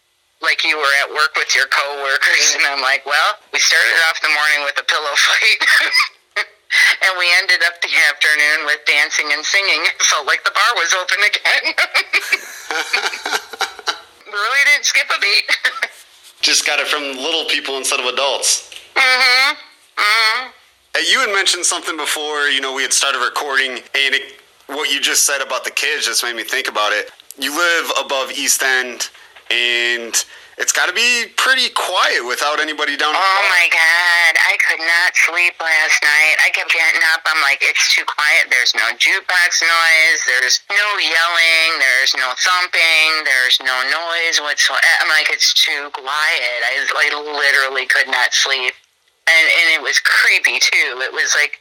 like 0.46 0.62
you 0.62 0.78
were 0.78 0.94
at 1.02 1.10
work 1.10 1.34
with 1.34 1.58
your 1.58 1.66
coworkers. 1.74 2.54
And 2.54 2.62
I'm 2.70 2.80
like, 2.80 3.04
well, 3.04 3.34
we 3.52 3.58
started 3.58 3.98
off 4.06 4.22
the 4.22 4.30
morning 4.30 4.62
with 4.62 4.78
a 4.78 4.86
pillow 4.86 5.10
fight. 5.10 5.90
and 7.02 7.12
we 7.18 7.26
ended 7.42 7.62
up 7.66 7.80
the 7.82 7.92
afternoon 8.10 8.66
with 8.66 8.80
dancing 8.86 9.26
and 9.32 9.44
singing. 9.44 9.80
It 9.86 10.02
felt 10.02 10.26
like 10.26 10.44
the 10.44 10.52
bar 10.52 10.72
was 10.74 10.94
open 10.94 11.18
again. 11.24 11.64
really 14.26 14.62
didn't 14.72 14.84
skip 14.84 15.06
a 15.10 15.20
beat. 15.20 15.46
Just 16.40 16.66
got 16.66 16.78
it 16.78 16.86
from 16.86 17.02
little 17.16 17.44
people 17.46 17.76
instead 17.76 18.00
of 18.00 18.06
adults. 18.06 18.70
mm-hmm. 18.94 19.54
Mm-hmm. 19.96 20.50
You 21.10 21.20
had 21.20 21.34
mentioned 21.34 21.64
something 21.64 21.96
before, 21.96 22.48
you 22.48 22.60
know, 22.60 22.74
we 22.74 22.82
had 22.82 22.92
started 22.92 23.18
recording, 23.18 23.72
and 23.72 24.14
it, 24.14 24.40
what 24.66 24.90
you 24.90 25.00
just 25.00 25.24
said 25.24 25.42
about 25.42 25.64
the 25.64 25.70
kids 25.70 26.06
just 26.06 26.24
made 26.24 26.36
me 26.36 26.42
think 26.42 26.68
about 26.68 26.92
it. 26.92 27.10
You 27.38 27.50
live 27.50 27.92
above 28.04 28.32
East 28.32 28.62
End, 28.62 29.10
and 29.50 30.24
it's 30.56 30.72
got 30.72 30.88
to 30.88 30.96
be 30.96 31.28
pretty 31.36 31.68
quiet 31.72 32.24
without 32.24 32.60
anybody 32.60 32.96
down. 32.96 33.12
Oh 33.12 33.42
my 33.52 33.66
God, 33.68 34.32
I 34.40 34.56
could 34.64 34.80
not 34.80 35.12
sleep 35.14 35.54
last 35.60 36.00
night. 36.00 36.36
I 36.40 36.48
kept 36.52 36.72
getting 36.72 37.04
up. 37.12 37.20
I'm 37.28 37.40
like, 37.44 37.60
it's 37.60 37.94
too 37.94 38.04
quiet. 38.08 38.48
There's 38.48 38.72
no 38.74 38.88
jukebox 38.96 39.60
noise. 39.60 40.20
There's 40.24 40.60
no 40.72 40.88
yelling. 41.00 41.70
There's 41.76 42.16
no 42.16 42.32
thumping. 42.40 43.10
There's 43.28 43.60
no 43.60 43.76
noise 43.88 44.40
whatsoever. 44.40 44.80
I'm 45.04 45.12
like, 45.12 45.28
it's 45.28 45.52
too 45.52 45.92
quiet. 45.92 46.58
I, 46.64 46.80
I 46.82 47.06
literally 47.20 47.84
could 47.86 48.08
not 48.08 48.32
sleep 48.32 48.72
and 49.26 49.46
and 49.46 49.66
it 49.74 49.82
was 49.82 49.98
creepy 50.00 50.58
too. 50.58 51.02
It 51.02 51.12
was 51.12 51.34
like, 51.34 51.58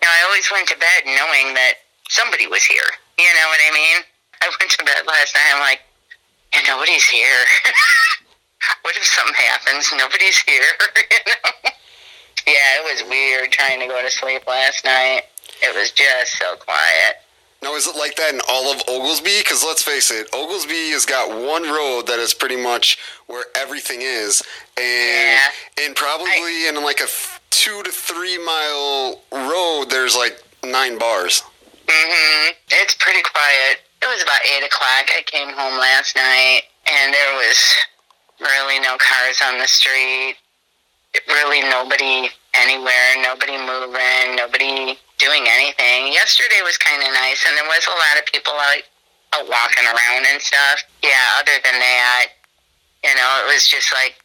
you 0.00 0.06
know, 0.06 0.12
I 0.12 0.20
always 0.28 0.48
went 0.52 0.68
to 0.68 0.76
bed 0.76 1.08
knowing 1.08 1.54
that 1.56 1.80
somebody 2.08 2.46
was 2.46 2.64
here. 2.64 2.88
You 3.18 3.24
know 3.24 3.48
what 3.48 3.60
I 3.60 3.70
mean? 3.72 3.98
I 4.42 4.50
went 4.60 4.70
to 4.72 4.84
bed 4.84 5.06
last 5.06 5.34
night. 5.34 5.50
I'm 5.54 5.60
like, 5.60 5.80
and 6.54 6.66
nobody's 6.66 7.06
here. 7.06 7.44
what 8.82 8.96
if 8.96 9.04
something 9.04 9.34
happens? 9.34 9.90
Nobody's 9.96 10.38
here. 10.42 10.62
you 11.10 11.18
know? 11.26 11.70
Yeah, 12.46 12.80
it 12.80 12.84
was 12.84 13.08
weird 13.08 13.50
trying 13.52 13.80
to 13.80 13.86
go 13.86 14.02
to 14.02 14.10
sleep 14.10 14.42
last 14.46 14.84
night. 14.84 15.22
It 15.62 15.74
was 15.78 15.90
just 15.92 16.38
so 16.38 16.56
quiet. 16.56 17.16
Now, 17.62 17.76
is 17.76 17.86
it 17.86 17.94
like 17.96 18.16
that 18.16 18.34
in 18.34 18.40
all 18.50 18.72
of 18.72 18.82
Oglesby? 18.88 19.38
Because 19.38 19.62
let's 19.64 19.82
face 19.82 20.10
it, 20.10 20.26
Oglesby 20.34 20.90
has 20.90 21.06
got 21.06 21.28
one 21.30 21.62
road 21.62 22.08
that 22.08 22.18
is 22.18 22.34
pretty 22.34 22.56
much 22.60 22.98
where 23.28 23.44
everything 23.54 24.00
is, 24.02 24.42
and 24.76 25.38
Yeah. 25.38 25.84
and 25.86 25.94
probably 25.94 26.66
in 26.66 26.82
like 26.82 26.98
a 26.98 27.06
two 27.50 27.82
to 27.84 27.92
three 27.92 28.38
mile 28.44 29.20
road, 29.30 29.90
there's 29.90 30.16
like 30.16 30.42
nine 30.64 30.98
bars. 30.98 31.42
hmm 31.88 32.50
It's 32.72 32.94
pretty 32.98 33.22
quiet. 33.22 33.78
It 34.02 34.06
was 34.06 34.20
about 34.24 34.40
eight 34.50 34.64
o'clock. 34.66 35.06
I 35.16 35.22
came 35.26 35.48
home 35.50 35.78
last 35.78 36.16
night, 36.16 36.62
and 36.92 37.14
there 37.14 37.34
was 37.36 37.56
really 38.42 38.78
no 38.80 38.98
cars 38.98 39.40
on 39.46 39.58
the 39.58 39.66
street. 39.66 40.36
Really, 41.28 41.60
nobody 41.68 42.28
anywhere. 42.56 43.10
Nobody 43.22 43.56
moving. 43.56 44.36
Nobody 44.36 44.98
doing 45.18 45.44
anything. 45.46 46.12
Yesterday 46.12 46.60
was 46.64 46.76
kind 46.78 47.02
of 47.02 47.08
nice, 47.12 47.44
and 47.46 47.56
there 47.56 47.68
was 47.68 47.84
a 47.86 47.96
lot 47.96 48.16
of 48.18 48.24
people 48.32 48.52
out, 48.52 48.82
out 49.36 49.46
walking 49.48 49.84
around 49.84 50.24
and 50.26 50.40
stuff. 50.40 50.82
Yeah. 51.02 51.38
Other 51.38 51.56
than 51.62 51.78
that, 51.78 52.26
you 53.04 53.14
know, 53.14 53.30
it 53.44 53.52
was 53.52 53.68
just 53.68 53.92
like 53.92 54.16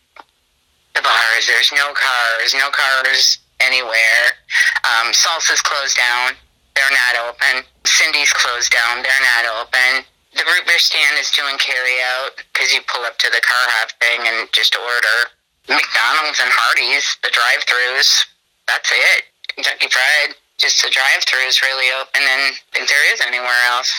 the 0.96 1.02
bars. 1.02 1.46
There's 1.46 1.72
no 1.72 1.94
cars. 1.94 2.54
No 2.54 2.70
cars 2.72 3.40
anywhere. 3.60 4.38
Um, 4.86 5.12
Salsa's 5.14 5.62
closed 5.62 5.98
down. 5.98 6.34
They're 6.76 6.94
not 6.94 7.30
open. 7.30 7.66
Cindy's 7.86 8.32
closed 8.34 8.72
down. 8.72 9.02
They're 9.02 9.26
not 9.36 9.46
open. 9.62 10.06
The 10.38 10.46
root 10.46 10.70
beer 10.70 10.78
stand 10.78 11.18
is 11.18 11.34
doing 11.34 11.58
carry 11.58 11.98
out 12.14 12.38
because 12.54 12.70
you 12.70 12.86
pull 12.86 13.02
up 13.10 13.18
to 13.18 13.30
the 13.34 13.42
car 13.42 13.66
hop 13.82 13.90
thing 13.98 14.22
and 14.22 14.46
just 14.54 14.78
order. 14.78 15.34
McDonald's 15.66 16.40
and 16.40 16.54
Hardee's, 16.54 17.18
the 17.26 17.34
drive 17.34 17.66
throughs. 17.66 18.24
That's 18.70 18.90
it. 18.94 19.26
Kentucky 19.50 19.90
Fried, 19.90 20.38
just 20.62 20.84
the 20.86 20.94
drive 20.94 21.26
throughs 21.26 21.66
really 21.66 21.90
open, 21.98 22.22
and 22.22 22.54
I 22.54 22.60
think 22.72 22.88
there 22.88 23.14
is 23.14 23.22
anywhere 23.26 23.62
else. 23.74 23.90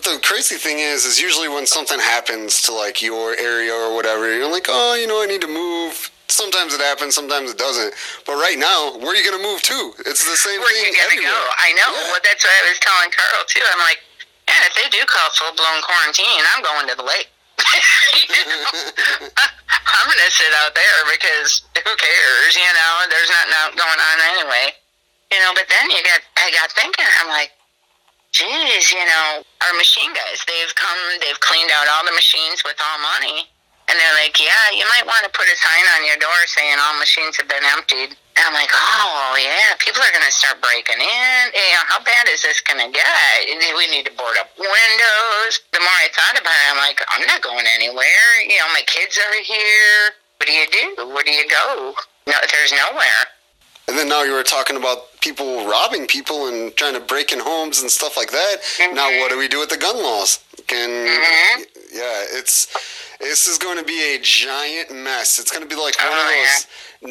The 0.00 0.22
crazy 0.22 0.56
thing 0.56 0.78
is, 0.78 1.04
is 1.04 1.20
usually 1.20 1.48
when 1.48 1.66
something 1.66 1.98
happens 1.98 2.62
to 2.62 2.72
like 2.72 3.02
your 3.02 3.36
area 3.36 3.74
or 3.74 3.94
whatever, 3.94 4.30
you're 4.32 4.50
like, 4.50 4.66
oh, 4.70 4.94
you 4.94 5.06
know, 5.06 5.20
I 5.20 5.26
need 5.26 5.42
to 5.42 5.50
move. 5.50 6.08
Sometimes 6.30 6.72
it 6.72 6.80
happens, 6.80 7.14
sometimes 7.14 7.50
it 7.50 7.58
doesn't. 7.58 7.92
But 8.24 8.38
right 8.38 8.56
now, 8.56 8.96
where 8.96 9.12
are 9.12 9.18
you 9.18 9.26
gonna 9.26 9.42
move 9.42 9.60
to? 9.66 9.92
It's 10.06 10.24
the 10.24 10.38
same 10.38 10.62
Where 10.62 10.70
thing 10.70 10.88
you 10.88 10.94
gonna 10.94 11.20
go? 11.20 11.36
I 11.58 11.74
know. 11.74 11.90
Yeah. 11.90 12.14
Well, 12.14 12.22
that's 12.22 12.46
what 12.46 12.54
I 12.54 12.62
was 12.70 12.78
telling 12.78 13.10
Carl 13.10 13.44
too. 13.50 13.66
I'm 13.74 13.82
like, 13.82 13.98
man, 14.50 14.62
if 14.66 14.74
they 14.74 14.90
do 14.90 14.98
call 15.06 15.30
full 15.38 15.54
blown 15.54 15.78
quarantine, 15.86 16.42
I'm 16.54 16.62
going 16.66 16.90
to 16.90 16.98
the 16.98 17.06
lake. 17.06 17.30
I'm 20.00 20.08
gonna 20.08 20.32
sit 20.32 20.48
out 20.64 20.74
there 20.74 20.98
because 21.12 21.62
who 21.76 21.92
cares? 21.94 22.52
You 22.56 22.72
know, 22.74 22.94
there's 23.06 23.30
nothing 23.30 23.54
out 23.62 23.72
going 23.78 24.00
on 24.00 24.16
anyway. 24.34 24.74
You 25.30 25.38
know, 25.46 25.54
but 25.54 25.70
then 25.70 25.86
you 25.94 26.02
got, 26.02 26.26
I 26.42 26.50
got 26.50 26.74
thinking, 26.74 27.06
I'm 27.22 27.30
like, 27.30 27.54
geez, 28.34 28.90
you 28.90 29.04
know, 29.06 29.46
our 29.62 29.74
machine 29.78 30.10
guys, 30.10 30.42
they've 30.42 30.74
come, 30.74 30.98
they've 31.22 31.38
cleaned 31.38 31.70
out 31.70 31.86
all 31.86 32.02
the 32.02 32.16
machines 32.16 32.66
with 32.66 32.74
all 32.82 32.98
money. 32.98 33.46
And 33.86 33.94
they're 33.98 34.18
like, 34.22 34.38
yeah, 34.38 34.74
you 34.74 34.86
might 34.90 35.06
want 35.06 35.22
to 35.26 35.30
put 35.30 35.46
a 35.46 35.56
sign 35.58 35.86
on 35.98 36.06
your 36.06 36.18
door 36.18 36.34
saying 36.46 36.78
all 36.78 36.98
machines 36.98 37.38
have 37.38 37.50
been 37.50 37.62
emptied. 37.62 38.18
And 38.40 38.48
I'm 38.48 38.56
like, 38.56 38.72
oh, 38.72 39.36
yeah, 39.36 39.76
people 39.84 40.00
are 40.00 40.08
going 40.16 40.24
to 40.24 40.32
start 40.32 40.64
breaking 40.64 40.96
in. 40.96 41.40
You 41.52 41.76
know, 41.76 41.84
how 41.92 42.00
bad 42.00 42.24
is 42.32 42.40
this 42.40 42.64
going 42.64 42.80
to 42.80 42.88
get? 42.88 43.04
We 43.76 43.84
need 43.92 44.08
to 44.08 44.14
board 44.16 44.32
up 44.40 44.48
windows. 44.56 45.60
The 45.76 45.80
more 45.84 45.92
I 46.00 46.08
thought 46.16 46.40
about 46.40 46.48
it, 46.48 46.66
I'm 46.72 46.80
like, 46.80 47.04
I'm 47.12 47.26
not 47.28 47.44
going 47.44 47.68
anywhere. 47.76 48.32
You 48.40 48.56
know, 48.64 48.72
my 48.72 48.80
kids 48.88 49.20
are 49.20 49.36
here. 49.44 50.16
What 50.40 50.48
do 50.48 50.54
you 50.56 50.64
do? 50.72 51.12
Where 51.12 51.22
do 51.22 51.30
you 51.36 51.44
go? 51.52 51.92
No, 52.26 52.32
there's 52.48 52.72
nowhere. 52.72 53.28
And 53.88 53.98
then 53.98 54.08
now 54.08 54.22
you 54.22 54.32
were 54.32 54.42
talking 54.42 54.76
about 54.76 55.20
people 55.20 55.68
robbing 55.68 56.06
people 56.06 56.46
and 56.48 56.74
trying 56.76 56.94
to 56.94 57.00
break 57.00 57.32
in 57.32 57.40
homes 57.40 57.82
and 57.82 57.90
stuff 57.90 58.16
like 58.16 58.30
that. 58.30 58.56
Now 58.94 59.10
what 59.20 59.30
do 59.30 59.36
we 59.36 59.48
do 59.48 59.58
with 59.60 59.68
the 59.68 59.76
gun 59.76 60.00
laws? 60.02 60.38
Can 60.66 60.88
Mhm. 60.88 61.66
yeah, 61.92 62.24
it's 62.38 62.68
this 63.20 63.46
is 63.46 63.58
going 63.58 63.78
to 63.78 63.84
be 63.84 64.14
a 64.16 64.18
giant 64.20 64.90
mess. 64.90 65.38
It's 65.38 65.50
going 65.50 65.62
to 65.62 65.68
be 65.68 65.80
like 65.80 65.96
one 65.98 66.08
Oh, 66.10 66.20
of 66.20 66.34
those 66.34 66.66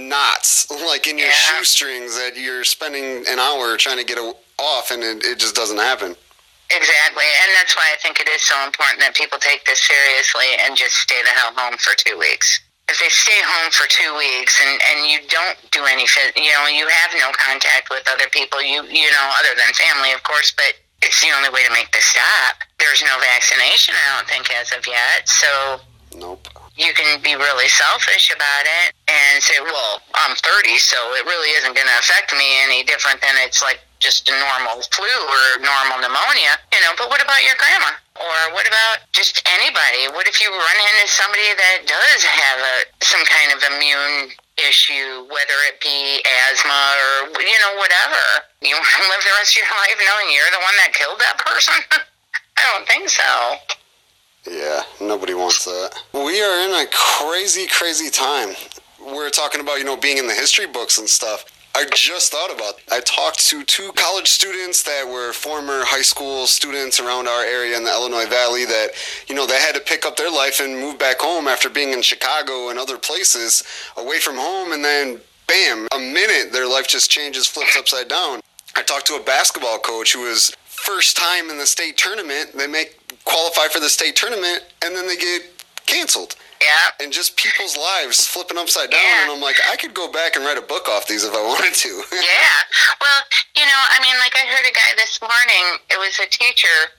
knots, 0.10 0.70
like 0.86 1.08
in 1.08 1.18
your 1.18 1.28
Yeah. 1.28 1.34
shoestrings 1.34 2.16
that 2.18 2.36
you're 2.36 2.64
spending 2.64 3.26
an 3.28 3.40
hour 3.40 3.78
trying 3.78 3.98
to 3.98 4.04
get 4.04 4.18
off, 4.58 4.92
and 4.92 5.04
it, 5.04 5.24
it 5.24 5.38
just 5.40 5.56
doesn't 5.56 5.78
happen. 5.78 6.16
Exactly. 6.70 7.26
And 7.26 7.50
that's 7.58 7.76
why 7.76 7.90
I 7.94 7.98
think 7.98 8.20
it 8.20 8.30
is 8.30 8.42
so 8.46 8.54
important 8.66 9.00
that 9.02 9.16
people 9.16 9.40
take 9.40 9.66
this 9.66 9.82
seriously 9.82 10.46
and 10.62 10.78
just 10.78 10.94
stay 11.02 11.18
the 11.24 11.30
hell 11.34 11.54
home 11.56 11.78
for 11.78 11.96
two 11.98 12.18
weeks. 12.18 12.62
If 12.90 12.98
they 13.00 13.10
stay 13.10 13.38
home 13.42 13.72
for 13.72 13.86
two 13.90 14.14
weeks 14.18 14.58
and, 14.62 14.82
and 14.94 15.10
you 15.10 15.20
don't 15.30 15.58
do 15.72 15.86
any, 15.86 16.06
you 16.38 16.52
know, 16.54 16.66
you 16.70 16.86
have 16.90 17.12
no 17.18 17.30
contact 17.34 17.90
with 17.90 18.06
other 18.10 18.30
people, 18.30 18.62
you, 18.62 18.82
you 18.86 19.10
know, 19.10 19.26
other 19.42 19.54
than 19.58 19.70
family, 19.74 20.14
of 20.14 20.22
course, 20.24 20.54
but 20.58 20.74
it's 21.02 21.22
the 21.22 21.30
only 21.38 21.50
way 21.50 21.66
to 21.66 21.74
make 21.74 21.90
this 21.94 22.06
stop. 22.06 22.62
There's 22.78 23.02
no 23.02 23.14
vaccination, 23.22 23.94
I 23.94 24.18
don't 24.18 24.30
think, 24.30 24.50
as 24.54 24.74
of 24.74 24.86
yet. 24.86 25.26
So 25.30 25.82
Nope. 26.16 26.48
you 26.76 26.94
can 26.94 27.22
be 27.22 27.36
really 27.36 27.70
selfish 27.70 28.34
about 28.34 28.66
it 28.66 28.96
and 29.08 29.44
say, 29.44 29.60
well, 29.62 30.02
I'm 30.16 30.36
30, 30.36 30.78
so 30.78 30.98
it 31.16 31.26
really 31.26 31.50
isn't 31.62 31.76
going 31.76 31.88
to 31.88 31.98
affect 32.00 32.34
me 32.34 32.46
any 32.66 32.84
different 32.84 33.22
than 33.22 33.36
it's 33.46 33.62
like 33.62 33.80
just 34.00 34.30
a 34.30 34.36
normal 34.36 34.82
flu 34.90 35.06
or 35.06 35.60
normal 35.60 36.00
pneumonia, 36.00 36.56
you 36.72 36.80
know. 36.82 36.96
But 36.98 37.12
what 37.12 37.22
about 37.22 37.44
your 37.44 37.56
grandma? 37.60 37.94
Or 38.16 38.56
what 38.56 38.68
about 38.68 39.04
just 39.12 39.44
anybody? 39.60 40.08
What 40.16 40.28
if 40.28 40.40
you 40.40 40.50
run 40.50 40.78
into 40.80 41.08
somebody 41.12 41.52
that 41.56 41.84
does 41.86 42.24
have 42.24 42.60
a 42.60 42.76
some 43.04 43.24
kind 43.28 43.52
of 43.52 43.60
immune 43.76 44.34
issue, 44.68 45.24
whether 45.32 45.58
it 45.72 45.80
be 45.80 46.20
asthma 46.52 46.82
or, 47.00 47.42
you 47.42 47.58
know, 47.64 47.80
whatever. 47.80 48.24
You 48.62 48.76
want 48.76 48.88
to 48.88 49.08
live 49.12 49.24
the 49.24 49.34
rest 49.40 49.56
of 49.56 49.64
your 49.64 49.72
life 49.72 50.00
knowing 50.04 50.28
you're 50.36 50.52
the 50.52 50.64
one 50.64 50.76
that 50.84 50.92
killed 50.92 51.20
that 51.20 51.38
person? 51.40 51.80
I 52.60 52.62
don't 52.76 52.88
think 52.88 53.08
so. 53.08 53.56
Yeah, 54.50 54.82
nobody 55.00 55.36
wants 55.36 55.66
that. 55.66 55.92
We 56.14 56.42
are 56.42 56.66
in 56.66 56.72
a 56.72 56.90
crazy, 56.92 57.68
crazy 57.68 58.10
time. 58.10 58.56
We're 59.00 59.30
talking 59.30 59.62
about, 59.62 59.78
you 59.78 59.84
know, 59.84 59.96
being 59.96 60.18
in 60.18 60.28
the 60.28 60.34
history 60.34 60.66
books 60.66 60.98
and 60.98 61.08
stuff. 61.08 61.46
I 61.76 61.86
just 61.94 62.32
thought 62.32 62.52
about. 62.52 62.82
I 62.92 63.00
talked 63.02 63.48
to 63.50 63.64
two 63.64 63.92
college 63.94 64.28
students 64.28 64.82
that 64.84 65.08
were 65.08 65.34
former 65.34 65.84
high 65.86 66.02
school 66.02 66.48
students 66.48 67.00
around 67.00 67.28
our 67.28 67.44
area 67.44 67.78
in 67.78 67.84
the 67.84 67.92
Illinois 67.92 68.26
Valley 68.26 68.66
that, 68.66 68.90
you 69.28 69.36
know, 69.36 69.46
they 69.46 69.60
had 69.60 69.76
to 69.76 69.82
pick 69.82 70.04
up 70.04 70.18
their 70.18 70.32
life 70.32 70.60
and 70.60 70.76
move 70.76 70.98
back 70.98 71.20
home 71.20 71.48
after 71.48 71.70
being 71.70 71.94
in 71.94 72.02
Chicago 72.02 72.70
and 72.70 72.80
other 72.80 72.98
places 72.98 73.64
away 73.98 74.20
from 74.20 74.36
home 74.36 74.74
and 74.74 74.84
then 74.84 75.22
bam, 75.48 75.88
a 75.96 76.00
minute 76.00 76.52
their 76.52 76.68
life 76.68 76.88
just 76.88 77.12
changes, 77.12 77.46
flips 77.46 77.78
upside 77.78 78.08
down. 78.08 78.42
I 78.76 78.82
talked 78.82 79.06
to 79.08 79.16
a 79.16 79.24
basketball 79.24 79.78
coach 79.78 80.14
who 80.14 80.22
was 80.22 80.52
first 80.66 81.18
time 81.18 81.52
in 81.52 81.58
the 81.60 81.66
state 81.68 81.98
tournament. 81.98 82.58
They 82.58 82.68
make 82.68 82.99
qualify 83.30 83.70
for 83.70 83.80
the 83.80 83.90
state 83.90 84.16
tournament 84.18 84.66
and 84.84 84.96
then 84.96 85.06
they 85.08 85.16
get 85.16 85.46
canceled. 85.86 86.36
Yeah. 86.60 87.06
And 87.06 87.14
just 87.14 87.38
people's 87.38 87.78
lives 87.78 88.28
flipping 88.28 88.58
upside 88.58 88.92
down. 88.92 89.00
Yeah. 89.00 89.24
And 89.24 89.32
I'm 89.32 89.42
like, 89.42 89.56
I 89.72 89.78
could 89.78 89.94
go 89.94 90.12
back 90.12 90.36
and 90.36 90.44
write 90.44 90.58
a 90.58 90.66
book 90.66 90.90
off 90.90 91.08
these 91.08 91.24
if 91.24 91.32
I 91.32 91.40
wanted 91.40 91.74
to. 91.74 91.90
yeah. 92.12 92.60
Well, 93.00 93.20
you 93.56 93.64
know, 93.64 93.82
I 93.96 93.98
mean, 94.04 94.18
like 94.20 94.36
I 94.36 94.44
heard 94.44 94.68
a 94.68 94.76
guy 94.76 94.92
this 95.00 95.22
morning, 95.22 95.80
it 95.88 95.98
was 96.02 96.20
a 96.20 96.28
teacher 96.28 96.92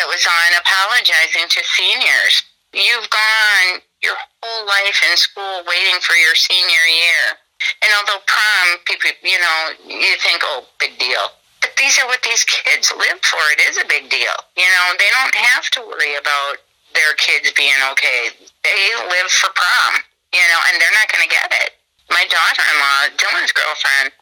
that 0.00 0.08
was 0.08 0.24
on 0.24 0.48
apologizing 0.56 1.44
to 1.44 1.60
seniors. 1.76 2.34
You've 2.72 3.08
gone 3.12 3.84
your 4.00 4.16
whole 4.40 4.64
life 4.64 4.98
in 5.04 5.16
school 5.20 5.60
waiting 5.68 6.00
for 6.00 6.16
your 6.16 6.34
senior 6.34 6.84
year. 6.88 7.36
And 7.84 7.92
although 8.00 8.24
prom, 8.24 8.80
people, 8.88 9.12
you 9.22 9.38
know, 9.38 9.58
you 9.86 10.16
think, 10.24 10.40
oh, 10.42 10.64
big 10.80 10.98
deal. 10.98 11.30
But 11.62 11.78
these 11.78 11.96
are 12.02 12.06
what 12.10 12.22
these 12.26 12.42
kids 12.44 12.92
live 12.92 13.22
for. 13.22 13.40
It 13.54 13.62
is 13.70 13.78
a 13.78 13.86
big 13.86 14.10
deal. 14.10 14.36
You 14.58 14.66
know, 14.66 14.86
they 14.98 15.10
don't 15.14 15.34
have 15.54 15.70
to 15.78 15.86
worry 15.86 16.18
about 16.18 16.58
their 16.92 17.14
kids 17.16 17.54
being 17.56 17.78
okay. 17.94 18.34
They 18.66 18.82
live 19.08 19.30
for 19.30 19.48
prom, 19.54 20.02
you 20.34 20.44
know, 20.52 20.60
and 20.68 20.76
they're 20.76 20.98
not 20.98 21.08
going 21.08 21.24
to 21.24 21.32
get 21.32 21.48
it. 21.64 21.78
My 22.10 22.26
daughter-in-law, 22.28 23.16
Dylan's 23.16 23.54
girlfriend, 23.54 24.12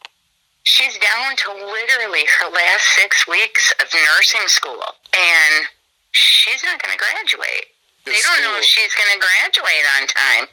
she's 0.63 0.95
down 1.01 1.35
to 1.35 1.47
literally 1.51 2.23
her 2.39 2.47
last 2.53 2.85
six 2.95 3.27
weeks 3.27 3.73
of 3.81 3.89
nursing 3.91 4.47
school, 4.47 4.85
and 5.11 5.67
she's 6.13 6.63
not 6.63 6.79
going 6.79 6.93
to 6.93 7.01
graduate. 7.01 7.73
They 8.05 8.17
don't 8.21 8.41
know 8.41 8.57
if 8.57 8.65
she's 8.65 8.93
going 8.95 9.13
to 9.13 9.19
graduate 9.19 9.85
on 9.97 10.07
time. 10.07 10.45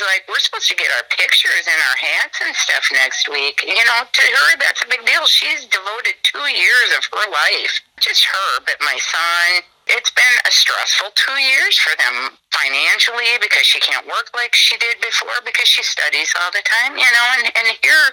Like 0.00 0.28
we're 0.28 0.42
supposed 0.42 0.68
to 0.68 0.76
get 0.76 0.90
our 0.96 1.06
pictures 1.12 1.64
and 1.64 1.80
our 1.90 1.98
hats 1.98 2.38
and 2.44 2.52
stuff 2.54 2.84
next 2.92 3.28
week. 3.28 3.62
You 3.64 3.84
know, 3.84 4.04
to 4.04 4.22
her 4.22 4.50
that's 4.60 4.82
a 4.84 4.88
big 4.88 5.04
deal. 5.04 5.24
She's 5.26 5.64
devoted 5.66 6.16
two 6.22 6.46
years 6.50 6.88
of 6.96 7.04
her 7.12 7.26
life, 7.30 7.80
just 8.00 8.24
her, 8.24 8.50
but 8.66 8.76
my 8.80 8.96
son. 9.00 9.64
It's 9.86 10.10
been 10.10 10.36
a 10.42 10.50
stressful 10.50 11.14
two 11.14 11.38
years 11.38 11.78
for 11.78 11.94
them 11.94 12.34
financially 12.50 13.38
because 13.38 13.62
she 13.62 13.78
can't 13.78 14.02
work 14.10 14.34
like 14.34 14.50
she 14.50 14.74
did 14.82 14.98
before 14.98 15.38
because 15.46 15.70
she 15.70 15.86
studies 15.86 16.34
all 16.42 16.50
the 16.50 16.64
time. 16.66 16.98
You 16.98 17.06
know, 17.06 17.26
and 17.38 17.46
and 17.54 17.66
here, 17.78 18.06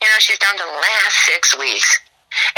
you 0.00 0.06
know, 0.06 0.18
she's 0.22 0.38
down 0.38 0.54
to 0.54 0.62
the 0.62 0.78
last 0.78 1.14
six 1.26 1.58
weeks. 1.58 1.90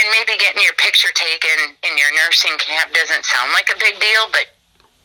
And 0.01 0.07
maybe 0.11 0.37
getting 0.39 0.63
your 0.63 0.75
picture 0.75 1.09
taken 1.15 1.77
in 1.87 1.97
your 1.97 2.11
nursing 2.25 2.57
camp 2.59 2.93
doesn't 2.93 3.25
sound 3.25 3.53
like 3.53 3.71
a 3.71 3.79
big 3.79 4.01
deal, 4.01 4.27
but 4.33 4.47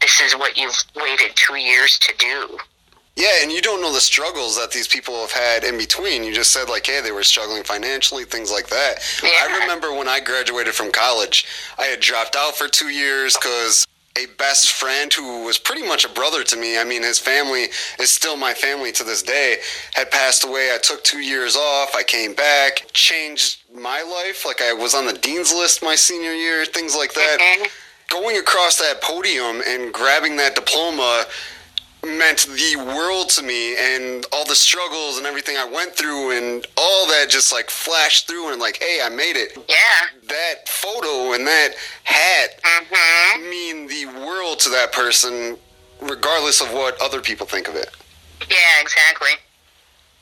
this 0.01 0.19
is 0.19 0.35
what 0.35 0.57
you've 0.57 0.75
waited 0.95 1.31
two 1.35 1.55
years 1.55 1.97
to 1.99 2.13
do. 2.17 2.57
Yeah, 3.15 3.41
and 3.43 3.51
you 3.51 3.61
don't 3.61 3.81
know 3.81 3.93
the 3.93 4.01
struggles 4.01 4.57
that 4.57 4.71
these 4.71 4.87
people 4.87 5.13
have 5.21 5.31
had 5.31 5.63
in 5.63 5.77
between. 5.77 6.23
You 6.23 6.33
just 6.33 6.51
said 6.51 6.67
like, 6.67 6.85
hey, 6.87 6.99
they 7.01 7.11
were 7.11 7.23
struggling 7.23 7.63
financially, 7.63 8.25
things 8.25 8.51
like 8.51 8.67
that. 8.69 8.95
Yeah. 9.21 9.29
I 9.41 9.59
remember 9.61 9.93
when 9.93 10.07
I 10.07 10.19
graduated 10.19 10.73
from 10.73 10.91
college, 10.91 11.45
I 11.77 11.83
had 11.85 11.99
dropped 11.99 12.35
out 12.35 12.55
for 12.55 12.67
two 12.67 12.87
years 12.89 13.35
because 13.37 13.85
a 14.17 14.25
best 14.37 14.71
friend 14.71 15.11
who 15.13 15.43
was 15.43 15.57
pretty 15.57 15.85
much 15.87 16.05
a 16.05 16.09
brother 16.09 16.43
to 16.43 16.55
me. 16.57 16.77
I 16.77 16.83
mean, 16.83 17.03
his 17.03 17.19
family 17.19 17.67
is 17.99 18.09
still 18.09 18.35
my 18.37 18.53
family 18.53 18.91
to 18.93 19.03
this 19.03 19.21
day. 19.23 19.57
Had 19.93 20.09
passed 20.11 20.43
away. 20.43 20.71
I 20.73 20.77
took 20.81 21.03
two 21.03 21.19
years 21.19 21.55
off. 21.55 21.95
I 21.95 22.03
came 22.03 22.33
back, 22.33 22.85
changed 22.93 23.63
my 23.75 24.01
life. 24.01 24.43
Like 24.45 24.61
I 24.61 24.73
was 24.73 24.93
on 24.95 25.05
the 25.05 25.13
dean's 25.13 25.51
list 25.53 25.83
my 25.83 25.95
senior 25.95 26.33
year, 26.33 26.65
things 26.65 26.95
like 26.95 27.13
that 27.13 27.39
Mhm. 27.39 27.67
going 28.09 28.37
across 28.37 28.77
that 28.77 29.01
podium 29.01 29.61
and 29.67 29.91
grabbing 29.93 30.35
that 30.37 30.55
diploma 30.55 31.25
meant 32.03 32.45
the 32.47 32.75
world 32.77 33.29
to 33.29 33.41
me 33.43 33.75
and 33.77 34.25
all 34.33 34.45
the 34.45 34.55
struggles 34.55 35.17
and 35.17 35.25
everything 35.25 35.55
I 35.57 35.65
went 35.65 35.93
through 35.95 36.31
and 36.37 36.65
all 36.77 37.07
that 37.07 37.27
just 37.29 37.51
like 37.53 37.69
flashed 37.69 38.27
through 38.27 38.51
and 38.51 38.59
like 38.59 38.77
hey 38.81 38.99
I 39.01 39.09
made 39.09 39.37
it 39.37 39.57
Yeah. 39.69 39.75
that 40.27 40.67
photo 40.67 41.31
and 41.33 41.47
that 41.47 41.75
hat 42.03 42.59
Mhm. 42.61 43.49
mean 43.49 43.87
the 43.87 44.05
world 44.19 44.59
to 44.61 44.69
that 44.69 44.91
person 44.91 45.57
regardless 46.01 46.59
of 46.59 46.73
what 46.73 46.99
other 47.01 47.21
people 47.21 47.47
think 47.47 47.67
of 47.69 47.75
it 47.75 47.89
Yeah, 48.49 48.81
exactly. 48.81 49.31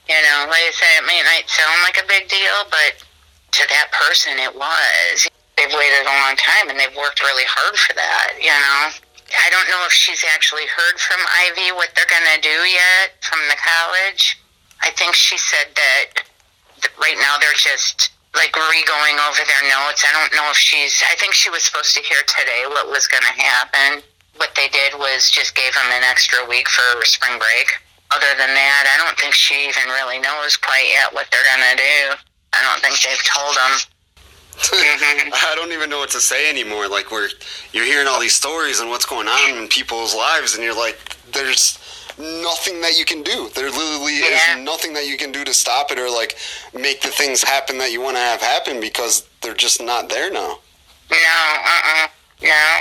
You 0.07 0.21
know, 0.21 0.45
like 0.49 0.61
I 0.61 0.71
said, 0.73 1.03
it 1.03 1.05
may 1.07 1.21
not 1.23 1.49
sound 1.49 1.81
like 1.83 1.97
a 2.03 2.05
big 2.05 2.27
deal, 2.29 2.65
but 2.69 2.93
to 3.53 3.67
that 3.69 3.91
person, 3.91 4.37
it 4.37 4.53
was. 4.53 5.27
They've 5.57 5.73
waited 5.73 6.01
a 6.01 6.05
long 6.05 6.35
time 6.35 6.69
and 6.69 6.77
they've 6.79 6.95
worked 6.95 7.21
really 7.21 7.45
hard 7.47 7.77
for 7.79 7.93
that. 7.93 8.33
You 8.39 8.49
know. 8.51 8.91
I 9.33 9.49
don't 9.49 9.67
know 9.67 9.83
if 9.85 9.93
she's 9.93 10.23
actually 10.35 10.67
heard 10.67 10.99
from 10.99 11.19
Ivy 11.47 11.71
what 11.73 11.89
they're 11.95 12.09
going 12.09 12.27
to 12.35 12.41
do 12.41 12.57
yet 12.67 13.15
from 13.21 13.39
the 13.47 13.57
college. 13.57 14.37
I 14.81 14.91
think 14.91 15.15
she 15.15 15.37
said 15.37 15.71
that 15.75 16.25
right 16.97 17.17
now 17.19 17.37
they're 17.37 17.57
just 17.57 18.11
like 18.33 18.55
re-going 18.55 19.17
over 19.27 19.43
their 19.43 19.65
notes. 19.67 20.03
I 20.07 20.11
don't 20.15 20.31
know 20.35 20.47
if 20.49 20.57
she's. 20.57 21.03
I 21.11 21.15
think 21.15 21.33
she 21.33 21.49
was 21.49 21.63
supposed 21.63 21.93
to 21.95 22.01
hear 22.01 22.19
today 22.27 22.63
what 22.67 22.87
was 22.87 23.07
going 23.07 23.23
to 23.23 23.35
happen. 23.35 24.03
What 24.37 24.55
they 24.55 24.69
did 24.69 24.95
was 24.95 25.29
just 25.29 25.55
gave 25.55 25.73
them 25.75 25.91
an 25.91 26.03
extra 26.03 26.39
week 26.47 26.67
for 26.67 27.03
spring 27.03 27.37
break. 27.37 27.67
Other 28.11 28.31
than 28.35 28.51
that, 28.51 28.83
I 28.87 28.95
don't 29.03 29.15
think 29.19 29.33
she 29.33 29.67
even 29.67 29.87
really 29.91 30.19
knows 30.19 30.57
quite 30.57 30.87
yet 30.87 31.13
what 31.13 31.27
they're 31.31 31.47
going 31.47 31.75
to 31.75 31.79
do. 31.79 31.99
I 32.51 32.59
don't 32.63 32.79
think 32.83 32.99
they've 32.99 33.23
told 33.23 33.55
them. 33.55 33.71
Mhm. 34.57 35.31
I 35.33 35.53
don't 35.55 35.71
even 35.71 35.89
know 35.89 35.99
what 35.99 36.09
to 36.11 36.19
say 36.21 36.49
anymore 36.49 36.87
like 36.87 37.11
we're 37.11 37.29
you're 37.73 37.85
hearing 37.85 38.07
all 38.07 38.19
these 38.19 38.33
stories 38.33 38.79
and 38.79 38.89
what's 38.89 39.05
going 39.05 39.27
on 39.27 39.57
in 39.57 39.67
people's 39.67 40.15
lives 40.15 40.55
and 40.55 40.63
you're 40.63 40.75
like 40.75 41.15
there's 41.31 41.77
nothing 42.19 42.81
that 42.81 42.97
you 42.99 43.05
can 43.05 43.23
do 43.23 43.49
there 43.55 43.69
literally 43.71 44.19
Yeah. 44.19 44.57
is 44.57 44.63
nothing 44.63 44.93
that 44.93 45.07
you 45.07 45.17
can 45.17 45.31
do 45.31 45.43
to 45.45 45.53
stop 45.53 45.91
it 45.91 45.97
or 45.97 46.09
like 46.09 46.37
make 46.73 47.01
the 47.01 47.07
things 47.09 47.41
happen 47.41 47.77
that 47.79 47.91
you 47.91 48.01
want 48.01 48.17
to 48.17 48.21
have 48.21 48.41
happen 48.41 48.79
because 48.79 49.27
they're 49.41 49.53
just 49.55 49.81
not 49.81 50.09
there 50.09 50.29
now 50.31 50.59
No, 51.09 51.17
uh-uh. 51.17 52.07
No. 52.43 52.79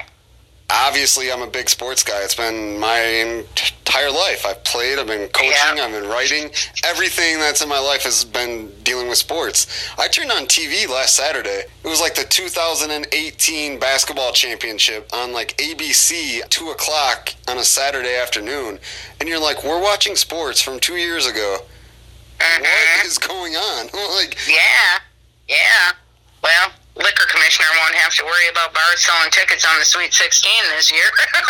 obviously 0.71 1.31
i'm 1.33 1.43
a 1.43 1.47
big 1.47 1.69
sports 1.71 2.03
guy 2.03 2.21
it's 2.23 2.35
been 2.35 2.79
my 2.79 3.45
entire 3.91 4.11
life 4.11 4.47
i've 4.47 4.63
played 4.63 5.01
i've 5.01 5.07
been 5.09 5.29
coaching 5.31 5.51
Yeah. 5.77 5.85
i've 5.85 5.91
been 5.91 6.09
writing 6.09 6.49
everything 6.85 7.41
that's 7.41 7.61
in 7.61 7.69
my 7.69 7.81
life 7.81 8.05
has 8.05 8.25
been 8.25 8.71
dealing 8.85 9.09
with 9.09 9.19
sports 9.19 9.67
i 9.99 10.07
turned 10.07 10.31
on 10.31 10.45
tv 10.47 10.89
last 10.89 11.17
saturday 11.17 11.63
it 11.83 11.89
was 11.89 12.01
like 12.01 12.15
the 12.15 12.23
2018 12.23 13.81
basketball 13.81 14.31
championship 14.33 15.09
on 15.13 15.33
like 15.33 15.57
abc 15.57 16.49
2 16.49 16.69
o'clock 16.71 17.35
on 17.49 17.59
a 17.59 17.65
saturday 17.65 18.15
afternoon 18.17 18.79
and 19.19 19.29
you're 19.29 19.41
like 19.41 19.65
we're 19.65 19.83
watching 19.83 20.15
sports 20.15 20.63
from 20.63 20.79
two 20.79 20.95
years 20.97 21.27
ago 21.27 21.59
Mhm. 22.39 22.61
what 22.63 23.07
is 23.07 23.19
going 23.19 23.55
on 23.57 23.87
like 24.15 24.37
Yeah. 24.49 24.99
Yeah. 25.49 25.93
Well, 26.45 26.71
liquor 27.03 27.27
commissioner 27.33 27.69
won't 27.83 27.95
have 27.97 28.15
to 28.15 28.25
worry 28.25 28.49
about 28.51 28.73
bars 28.75 29.01
selling 29.01 29.31
tickets 29.31 29.65
on 29.67 29.79
the 29.79 29.85
Sweet 29.85 30.13
16 30.13 30.51
this 30.77 30.91
year. 30.93 31.05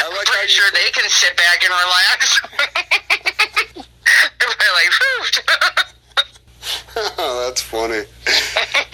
I 0.00 0.08
like 0.08 0.26
Pretty 0.26 0.48
sure 0.48 0.70
they 0.72 0.90
can 0.90 1.08
sit 1.08 1.36
back 1.36 1.62
and 1.64 1.70
relax. 1.72 2.40
They're 4.40 4.74
like, 4.74 4.92
Oh, 6.96 7.44
that's 7.46 7.60
funny. 7.60 8.04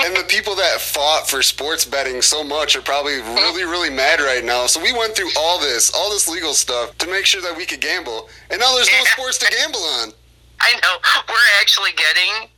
and 0.00 0.16
the 0.16 0.24
people 0.28 0.54
that 0.56 0.80
fought 0.80 1.28
for 1.28 1.42
sports 1.42 1.84
betting 1.84 2.20
so 2.22 2.42
much 2.42 2.74
are 2.76 2.80
probably 2.82 3.16
really, 3.20 3.64
really 3.64 3.90
mad 3.90 4.20
right 4.20 4.44
now. 4.44 4.66
So 4.66 4.80
we 4.82 4.92
went 4.92 5.14
through 5.14 5.30
all 5.38 5.58
this, 5.60 5.90
all 5.94 6.10
this 6.10 6.28
legal 6.28 6.52
stuff 6.54 6.96
to 6.98 7.06
make 7.08 7.26
sure 7.26 7.40
that 7.42 7.56
we 7.56 7.66
could 7.66 7.80
gamble. 7.80 8.28
And 8.50 8.60
now 8.60 8.74
there's 8.74 8.90
no 8.90 8.98
Yeah. 8.98 9.04
sports 9.12 9.38
to 9.38 9.50
gamble 9.50 9.82
on. 9.82 10.12
I 10.60 10.74
know. 10.82 10.98
We're 11.28 11.60
actually 11.60 11.92
getting 11.92 12.48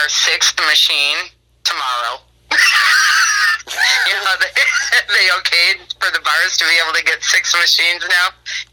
our 0.00 0.08
sixth 0.08 0.58
machine 0.66 1.30
tomorrow. 1.62 2.20
you 4.06 4.14
know, 4.24 4.34
they, 4.40 4.50
they 5.14 5.26
okayed 5.38 5.94
for 5.98 6.10
the 6.12 6.20
bars 6.20 6.56
to 6.58 6.64
be 6.64 6.76
able 6.82 6.94
to 6.94 7.04
get 7.04 7.22
six 7.22 7.54
machines 7.54 8.04
now. 8.08 8.28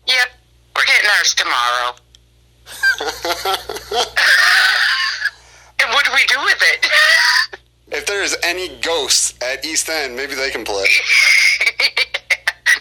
Yep, 0.07 0.29
we're 0.75 0.85
getting 0.85 1.09
ours 1.17 1.33
tomorrow. 1.33 1.95
and 5.81 5.89
what 5.93 6.05
do 6.05 6.11
we 6.13 6.25
do 6.27 6.39
with 6.45 6.61
it? 6.61 6.87
If 7.91 8.05
there's 8.05 8.35
any 8.43 8.69
ghosts 8.81 9.33
at 9.41 9.65
East 9.65 9.89
End, 9.89 10.15
maybe 10.15 10.35
they 10.35 10.49
can 10.49 10.63
play. 10.63 10.87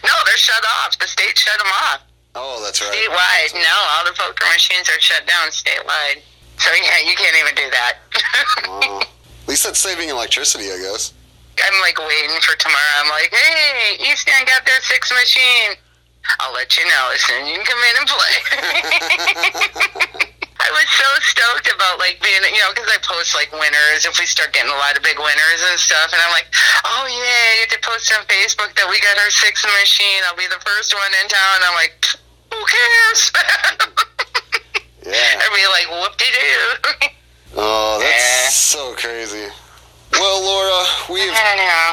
no, 0.04 0.12
they're 0.24 0.36
shut 0.36 0.64
off. 0.82 0.98
The 0.98 1.06
state 1.06 1.36
shut 1.36 1.58
them 1.58 1.66
off. 1.66 2.02
Oh, 2.34 2.62
that's 2.62 2.80
right. 2.80 2.92
Statewide, 2.92 3.54
no, 3.54 3.76
all 3.90 4.04
the 4.04 4.12
poker 4.12 4.46
machines 4.52 4.88
are 4.88 5.00
shut 5.00 5.26
down 5.26 5.48
statewide. 5.48 6.22
So 6.60 6.68
yeah, 6.76 7.00
you 7.08 7.16
can't 7.16 7.36
even 7.40 7.54
do 7.56 7.68
that. 7.72 7.94
Oh. 8.68 9.00
At 9.00 9.48
least 9.48 9.64
that's 9.64 9.80
saving 9.80 10.10
electricity, 10.12 10.68
I 10.70 10.76
guess. 10.78 11.16
I'm 11.56 11.76
like 11.80 11.98
waiting 11.98 12.36
for 12.40 12.54
tomorrow. 12.56 12.96
I'm 13.00 13.08
like, 13.08 13.32
hey, 13.32 13.96
East 14.00 14.28
End 14.28 14.46
got 14.46 14.64
their 14.64 14.80
six 14.84 15.10
machine. 15.10 15.74
I'll 16.38 16.52
let 16.52 16.76
you 16.76 16.84
know 16.84 17.10
as 17.16 17.20
soon 17.24 17.42
as 17.42 17.48
you 17.48 17.56
can 17.56 17.64
come 17.64 17.80
in 17.80 17.94
and 17.96 18.06
play. 18.08 18.34
I 20.60 20.68
was 20.76 20.84
so 20.92 21.08
stoked 21.24 21.72
about 21.72 21.96
like 21.98 22.20
being, 22.20 22.44
you 22.52 22.60
know, 22.60 22.76
because 22.76 22.92
I 22.92 23.00
post 23.00 23.32
like 23.32 23.48
winners 23.56 24.04
if 24.04 24.20
we 24.20 24.28
start 24.28 24.52
getting 24.52 24.70
a 24.70 24.76
lot 24.76 24.92
of 24.94 25.02
big 25.02 25.16
winners 25.16 25.60
and 25.64 25.80
stuff, 25.80 26.12
and 26.12 26.20
I'm 26.20 26.30
like, 26.36 26.52
oh 26.84 27.08
yeah, 27.08 27.56
you 27.56 27.64
have 27.64 27.72
to 27.72 27.80
post 27.80 28.12
on 28.12 28.22
Facebook 28.28 28.76
that 28.76 28.84
we 28.92 29.00
got 29.00 29.16
our 29.16 29.32
sixth 29.32 29.64
machine. 29.64 30.20
I'll 30.28 30.36
be 30.36 30.46
the 30.52 30.60
first 30.60 30.92
one 30.92 31.12
in 31.24 31.26
town. 31.32 31.52
And 31.56 31.64
I'm 31.72 31.76
like, 31.80 31.96
who 32.52 32.60
cares? 32.68 33.32
Yeah. 35.10 35.40
I'd 35.42 35.54
be 35.54 35.66
like, 35.68 35.88
whoop 35.90 36.16
de 36.16 36.24
doo. 36.30 37.10
Oh, 37.56 37.98
that's 37.98 38.14
Yeah. 38.14 38.48
so 38.50 38.94
crazy. 38.94 39.46
Well, 40.12 40.42
Laura, 40.42 40.84
we've 41.08 41.32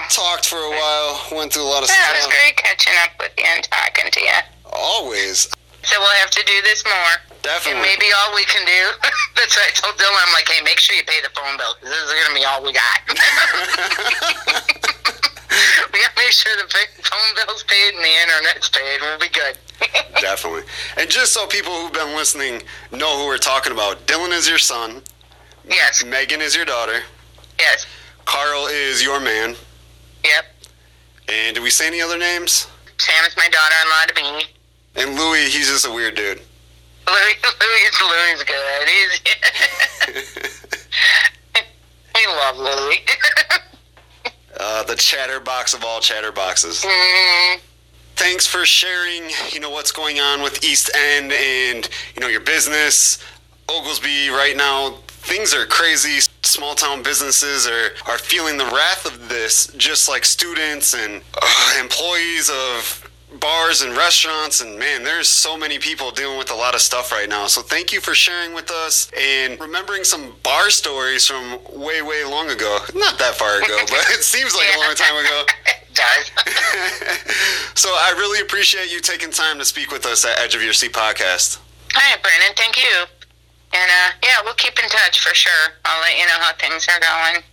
talked 0.10 0.48
for 0.50 0.58
a 0.58 0.70
while, 0.72 1.22
went 1.38 1.54
through 1.54 1.64
a 1.64 1.70
lot 1.70 1.84
of 1.84 1.90
stuff. 1.90 1.98
Yeah, 2.02 2.14
it 2.18 2.26
was 2.26 2.34
great 2.34 2.58
catching 2.58 2.94
up 3.04 3.12
with 3.20 3.32
you 3.38 3.46
and 3.46 3.64
talking 3.64 4.10
to 4.12 4.20
you. 4.20 4.40
Always. 4.74 5.50
So 5.84 6.00
we'll 6.02 6.18
have 6.26 6.32
to 6.32 6.44
do 6.46 6.62
this 6.64 6.84
more. 6.84 7.14
It 7.30 7.44
Definitely. 7.44 7.82
may 7.88 7.96
be 8.00 8.10
all 8.18 8.34
we 8.36 8.44
can 8.46 8.66
do. 8.66 8.84
That's 9.38 9.56
what 9.56 9.70
I 9.70 9.72
told 9.72 9.96
Dylan. 10.02 10.18
I'm 10.26 10.34
like, 10.34 10.50
hey, 10.50 10.62
make 10.66 10.80
sure 10.80 10.96
you 10.98 11.04
pay 11.06 11.22
the 11.24 11.30
phone 11.38 11.56
bill 11.58 11.76
because 11.80 11.94
this 11.94 12.04
is 12.04 12.12
going 12.12 12.28
to 12.34 12.36
be 12.36 12.44
all 12.44 12.60
we 12.66 12.74
got. 12.74 13.00
we 15.94 15.98
got 16.02 16.12
to 16.12 16.20
make 16.20 16.34
sure 16.36 16.52
the 16.58 16.68
phone 17.06 17.30
bill's 17.38 17.64
paid 17.64 17.94
and 17.96 18.04
the 18.04 18.16
internet's 18.26 18.68
paid. 18.70 19.00
We'll 19.02 19.20
be 19.22 19.30
good. 19.30 19.56
Definitely. 20.22 20.64
And 20.98 21.10
just 21.10 21.34
so 21.34 21.48
people 21.48 21.72
who've 21.74 21.94
been 21.94 22.16
listening 22.16 22.64
know 22.92 23.18
who 23.20 23.28
we're 23.28 23.38
talking 23.38 23.72
about, 23.72 24.06
Dylan 24.08 24.32
is 24.32 24.48
your 24.50 24.58
son, 24.58 25.02
yes, 25.68 26.04
Megan 26.04 26.42
is 26.42 26.56
your 26.56 26.66
daughter, 26.66 27.02
yes, 27.60 27.86
Carl 28.26 28.68
is 28.68 29.04
your 29.04 29.20
man, 29.20 29.56
yep. 30.24 30.46
and 31.30 31.56
did 31.56 31.64
we 31.64 31.70
say 31.70 31.88
any 31.88 32.02
other 32.02 32.18
names? 32.18 32.68
Sam 32.98 33.26
is 33.26 33.38
my 33.38 33.48
daughter-in-law 33.48 34.06
to 34.08 34.14
be. 34.16 35.02
And 35.02 35.16
Louis, 35.16 35.54
he's 35.54 35.70
just 35.70 35.86
a 35.86 35.92
weird 35.92 36.16
dude. 36.16 36.42
Louis, 37.08 37.36
Louis, 37.62 38.02
Louis 38.02 38.44
good. 38.44 38.88
He's, 38.90 39.22
we 42.16 42.26
love 42.28 42.58
Louis. 42.58 43.00
uh, 44.60 44.84
the 44.84 44.96
chatterbox 44.96 45.74
of 45.76 45.84
all 45.84 46.00
chatterboxes. 46.00 46.84
mm, 46.84 47.60
Thanks 48.18 48.48
for 48.48 48.66
sharing, 48.66 49.30
you 49.52 49.60
know, 49.60 49.70
what's 49.70 49.92
going 49.92 50.20
on 50.20 50.42
with 50.42 50.64
East 50.64 50.90
End 50.96 51.32
and, 51.32 51.88
you 52.16 52.20
know, 52.20 52.28
your 52.28 52.42
business. 52.42 53.24
Oglesby 53.70 54.30
right 54.30 54.58
now, 54.58 54.96
things 55.08 55.54
are 55.54 55.68
crazy. 55.68 56.28
Small 56.42 56.74
town 56.74 57.04
businesses 57.04 57.68
are, 57.68 57.92
are 58.08 58.18
feeling 58.18 58.58
the 58.58 58.66
wrath 58.66 59.06
of 59.06 59.30
this, 59.30 59.68
just 59.78 60.10
like 60.10 60.26
students 60.26 60.96
and 60.96 61.22
uh, 61.40 61.80
employees 61.80 62.50
of 62.50 63.08
bars 63.40 63.84
and 63.84 63.96
restaurants. 63.96 64.62
And 64.62 64.80
man, 64.80 65.04
there's 65.04 65.30
so 65.30 65.56
many 65.56 65.78
people 65.78 66.10
dealing 66.10 66.40
with 66.40 66.50
a 66.50 66.56
lot 66.56 66.74
of 66.74 66.82
stuff 66.82 67.12
right 67.12 67.30
now. 67.30 67.46
So 67.46 67.62
thank 67.62 67.94
you 67.94 68.02
for 68.02 68.16
sharing 68.16 68.56
with 68.56 68.72
us 68.72 69.12
and 69.16 69.60
remembering 69.60 70.04
some 70.04 70.34
bar 70.42 70.72
stories 70.72 71.28
from 71.28 71.60
way, 71.72 72.02
way 72.02 72.24
long 72.26 72.50
ago. 72.50 72.80
Not 72.96 73.20
that 73.20 73.36
far 73.36 73.62
ago, 73.62 73.78
but 73.90 74.10
it 74.10 74.24
seems 74.24 74.56
like 74.56 74.70
a 74.76 74.80
long 74.80 74.96
time 74.96 75.24
ago. 75.24 75.44
does. 75.98 76.32
so 77.76 77.90
I 77.90 78.14
really 78.18 78.40
appreciate 78.42 78.92
you 78.92 79.02
taking 79.02 79.32
time 79.32 79.58
to 79.60 79.66
speak 79.66 79.92
with 79.92 80.06
us 80.06 80.26
at 80.26 80.40
Edge 80.40 80.56
of 80.56 80.62
Your 80.62 80.74
Seat 80.74 80.94
podcast. 80.94 81.60
All 81.96 82.02
right, 82.02 82.22
Brandon. 82.22 82.54
Thank 82.56 82.78
you. 82.78 83.06
And 83.74 83.90
uh, 83.92 84.12
yeah, 84.24 84.38
we'll 84.44 84.56
keep 84.56 84.80
in 84.80 84.88
touch 84.90 85.20
for 85.20 85.34
sure. 85.34 85.74
I'll 85.86 86.02
let 86.02 86.18
you 86.18 86.26
know 86.26 86.40
how 86.40 86.54
things 86.54 86.88
are 86.88 87.00
going. 87.00 87.44